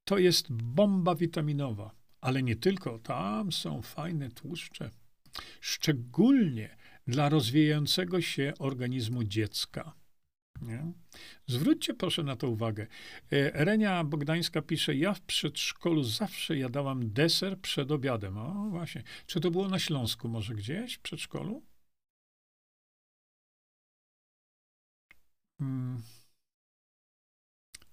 [0.05, 1.94] to jest bomba witaminowa.
[2.20, 4.90] Ale nie tylko, tam są fajne tłuszcze.
[5.60, 6.76] Szczególnie
[7.06, 9.94] dla rozwijającego się organizmu dziecka.
[10.62, 10.93] Nie?
[11.47, 12.86] Zwróćcie proszę na to uwagę.
[13.31, 18.39] E, Renia Bogdańska pisze, ja w przedszkolu zawsze jadałam deser przed obiadem.
[18.39, 19.02] O, właśnie.
[19.26, 21.62] Czy to było na Śląsku może gdzieś w przedszkolu?
[25.59, 26.02] Hmm.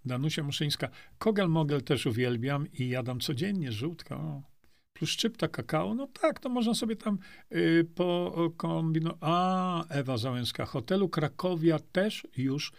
[0.06, 0.90] Danusia Muszyńska.
[1.20, 4.18] Kogel-mogel też uwielbiam i jadam codziennie, żółtka.
[4.18, 4.52] O
[4.94, 7.18] plus szczypta kakao, no tak, to można sobie tam
[7.52, 9.18] y, pokombinować.
[9.22, 12.72] A, Ewa Załęska, hotelu Krakowia też już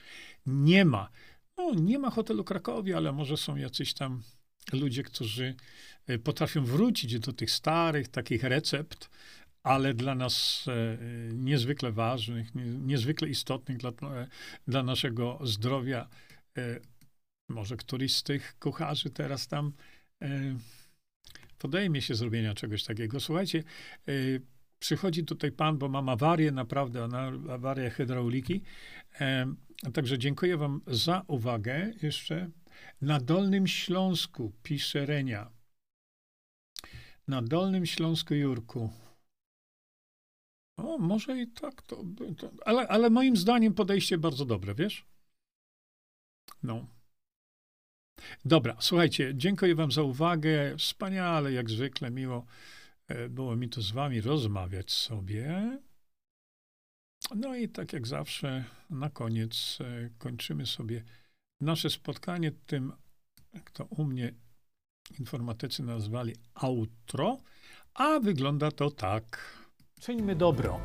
[0.46, 1.08] nie ma.
[1.56, 4.22] No, nie ma hotelu Krakowia, ale może są jacyś tam
[4.72, 5.54] ludzie, którzy
[6.10, 9.10] y, potrafią wrócić do tych starych takich recept,
[9.62, 10.98] ale dla nas e,
[11.34, 13.92] niezwykle ważnych, nie, niezwykle istotnych dla,
[14.68, 16.08] dla naszego zdrowia.
[16.58, 16.80] E,
[17.48, 19.72] może któryś z tych kucharzy teraz tam
[20.22, 20.56] e,
[21.62, 23.20] podejmie się zrobienia czegoś takiego.
[23.20, 23.64] Słuchajcie,
[24.06, 24.42] yy,
[24.78, 27.08] przychodzi tutaj pan, bo mam awarię, naprawdę
[27.50, 28.62] awarię hydrauliki.
[29.84, 32.50] Yy, także dziękuję wam za uwagę jeszcze.
[33.00, 35.50] Na Dolnym Śląsku pisze Renia.
[37.28, 38.90] Na Dolnym Śląsku, Jurku.
[40.76, 42.04] O, może i tak to,
[42.38, 45.06] to ale, ale moim zdaniem podejście bardzo dobre, wiesz?
[46.62, 46.86] No.
[48.44, 50.76] Dobra, słuchajcie, dziękuję Wam za uwagę.
[50.78, 52.46] Wspaniale, jak zwykle, miło
[53.08, 55.78] e, było mi tu z Wami rozmawiać sobie.
[57.34, 61.04] No i tak jak zawsze, na koniec e, kończymy sobie
[61.60, 62.92] nasze spotkanie tym,
[63.54, 64.34] jak to u mnie
[65.18, 67.38] informatycy nazwali outro,
[67.94, 69.56] a wygląda to tak.
[70.00, 70.80] Czyńmy dobro.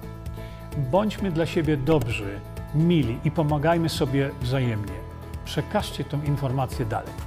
[0.92, 2.40] Bądźmy dla siebie dobrzy,
[2.76, 5.00] mili i pomagajmy sobie wzajemnie.
[5.46, 7.27] Przekażcie tę informację dalej.